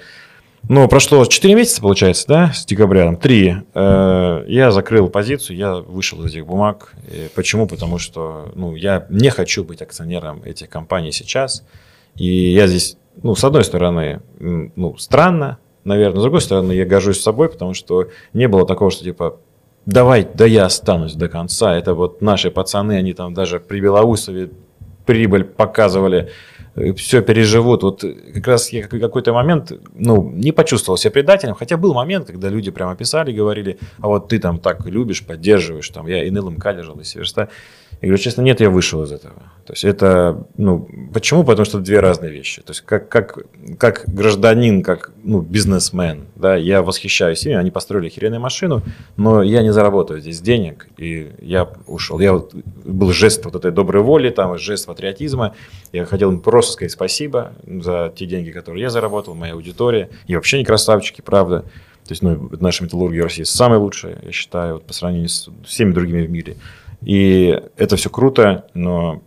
Но 0.68 0.86
прошло 0.88 1.24
4 1.24 1.54
месяца, 1.54 1.80
получается, 1.80 2.26
да, 2.28 2.52
с 2.52 2.66
декабря, 2.66 3.04
там, 3.04 3.16
3. 3.16 3.56
Э, 3.74 4.44
я 4.46 4.70
закрыл 4.70 5.08
позицию, 5.08 5.56
я 5.56 5.74
вышел 5.76 6.22
из 6.22 6.32
этих 6.32 6.46
бумаг. 6.46 6.92
И 7.11 7.28
почему? 7.34 7.66
Потому 7.66 7.98
что 7.98 8.52
ну, 8.54 8.74
я 8.74 9.06
не 9.08 9.30
хочу 9.30 9.64
быть 9.64 9.80
акционером 9.80 10.42
этих 10.44 10.68
компаний 10.68 11.12
сейчас. 11.12 11.64
И 12.16 12.52
я 12.52 12.66
здесь, 12.66 12.96
ну, 13.22 13.34
с 13.34 13.44
одной 13.44 13.64
стороны, 13.64 14.20
ну, 14.38 14.96
странно, 14.98 15.58
наверное, 15.84 16.20
с 16.20 16.22
другой 16.22 16.40
стороны, 16.40 16.72
я 16.72 16.84
горжусь 16.84 17.20
собой, 17.20 17.48
потому 17.48 17.74
что 17.74 18.08
не 18.32 18.48
было 18.48 18.66
такого, 18.66 18.90
что 18.90 19.04
типа, 19.04 19.38
давай, 19.86 20.26
да 20.34 20.46
я 20.46 20.66
останусь 20.66 21.14
до 21.14 21.28
конца. 21.28 21.76
Это 21.76 21.94
вот 21.94 22.20
наши 22.22 22.50
пацаны, 22.50 22.92
они 22.92 23.12
там 23.12 23.34
даже 23.34 23.61
при 23.61 23.80
Белоусове 23.80 24.50
прибыль 25.06 25.44
показывали, 25.44 26.30
э, 26.76 26.92
все 26.92 27.22
переживут. 27.22 27.82
Вот 27.82 28.04
как 28.34 28.46
раз 28.46 28.70
я 28.70 28.86
какой-то 28.86 29.32
момент, 29.32 29.72
ну, 29.94 30.30
не 30.30 30.52
почувствовал 30.52 30.96
себя 30.96 31.11
предателем, 31.11 31.54
хотя 31.54 31.76
был 31.76 31.94
момент, 31.94 32.26
когда 32.26 32.48
люди 32.48 32.70
прямо 32.70 32.94
писали, 32.96 33.32
говорили, 33.32 33.78
а 34.00 34.08
вот 34.08 34.28
ты 34.28 34.38
там 34.38 34.58
так 34.58 34.86
любишь, 34.86 35.24
поддерживаешь, 35.24 35.88
там, 35.88 36.06
я 36.06 36.24
и 36.24 36.30
НЛМК 36.30 36.66
лежал, 36.66 36.98
и 37.00 37.04
Северста. 37.04 37.48
Я 38.01 38.09
говорю, 38.09 38.22
честно, 38.22 38.40
нет, 38.40 38.61
я 38.61 38.70
вышел 38.70 39.03
из 39.03 39.12
этого. 39.12 39.34
То 39.66 39.74
есть 39.74 39.84
это, 39.84 40.46
ну, 40.57 40.88
почему? 41.12 41.44
Потому 41.44 41.66
что 41.66 41.78
это 41.78 41.84
две 41.84 42.01
разные 42.01 42.32
вещи. 42.32 42.62
То 42.62 42.70
есть 42.70 42.80
как, 42.80 43.11
как, 43.11 43.38
как 43.78 44.05
гражданин, 44.07 44.82
как 44.82 45.12
ну, 45.22 45.42
бизнесмен, 45.42 46.24
да, 46.34 46.57
я 46.57 46.82
восхищаюсь 46.82 47.44
ими, 47.44 47.57
они 47.57 47.70
построили 47.70 48.07
охеренную 48.07 48.40
машину, 48.40 48.82
но 49.18 49.42
я 49.42 49.62
не 49.62 49.70
заработаю 49.70 50.20
здесь 50.20 50.40
денег, 50.40 50.88
и 50.96 51.32
я 51.42 51.68
ушел. 51.86 52.18
Я 52.20 52.32
вот, 52.32 52.55
был 52.55 53.12
жест 53.12 53.44
вот 53.44 53.55
этой 53.55 53.70
доброй 53.70 54.03
воли, 54.03 54.30
там, 54.30 54.57
жест 54.59 54.86
патриотизма. 54.86 55.55
Я 55.92 56.07
хотел 56.07 56.32
им 56.32 56.40
просто 56.40 56.72
сказать 56.72 56.92
спасибо 56.92 57.53
за 57.66 58.12
те 58.16 58.24
деньги, 58.24 58.51
которые 58.51 58.82
я 58.82 58.90
заработал, 58.90 59.34
моя 59.34 59.53
аудитория. 59.53 60.09
И 60.26 60.34
вообще 60.34 60.57
не 60.59 60.64
красавчики, 60.64 61.20
правда. 61.20 61.64
То 62.07 62.12
есть, 62.12 62.22
ну, 62.22 62.51
наша 62.59 62.82
металлургия 62.82 63.20
в 63.20 63.24
России 63.26 63.44
самая 63.44 63.78
лучшая, 63.78 64.18
я 64.22 64.32
считаю, 64.32 64.74
вот, 64.74 64.84
по 64.84 64.92
сравнению 64.94 65.28
с 65.28 65.51
всеми 65.64 65.92
другими 65.92 66.26
в 66.26 66.30
мире. 66.30 66.57
И 67.03 67.61
это 67.76 67.96
все 67.96 68.11
круто, 68.11 68.66
но 68.74 69.22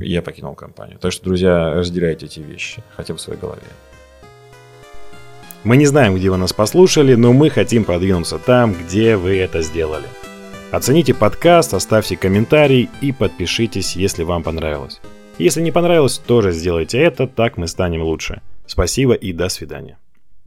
я 0.00 0.22
покинул 0.22 0.54
компанию. 0.54 0.98
Так 0.98 1.12
что, 1.12 1.24
друзья, 1.24 1.74
разделяйте 1.74 2.26
эти 2.26 2.40
вещи, 2.40 2.82
хотя 2.96 3.14
бы 3.14 3.18
в 3.18 3.20
своей 3.20 3.40
голове. 3.40 3.62
Мы 5.62 5.76
не 5.76 5.86
знаем, 5.86 6.14
где 6.14 6.30
вы 6.30 6.38
нас 6.38 6.52
послушали, 6.52 7.14
но 7.14 7.32
мы 7.32 7.50
хотим 7.50 7.84
продвинуться 7.84 8.38
там, 8.38 8.72
где 8.72 9.16
вы 9.16 9.36
это 9.36 9.60
сделали. 9.60 10.06
Оцените 10.70 11.12
подкаст, 11.14 11.74
оставьте 11.74 12.16
комментарий 12.16 12.88
и 13.00 13.12
подпишитесь, 13.12 13.96
если 13.96 14.22
вам 14.22 14.42
понравилось. 14.42 15.00
Если 15.38 15.60
не 15.60 15.72
понравилось, 15.72 16.18
тоже 16.18 16.52
сделайте 16.52 16.98
это, 16.98 17.26
так 17.26 17.56
мы 17.56 17.66
станем 17.66 18.02
лучше. 18.02 18.40
Спасибо 18.66 19.14
и 19.14 19.32
до 19.32 19.48
свидания. 19.48 19.98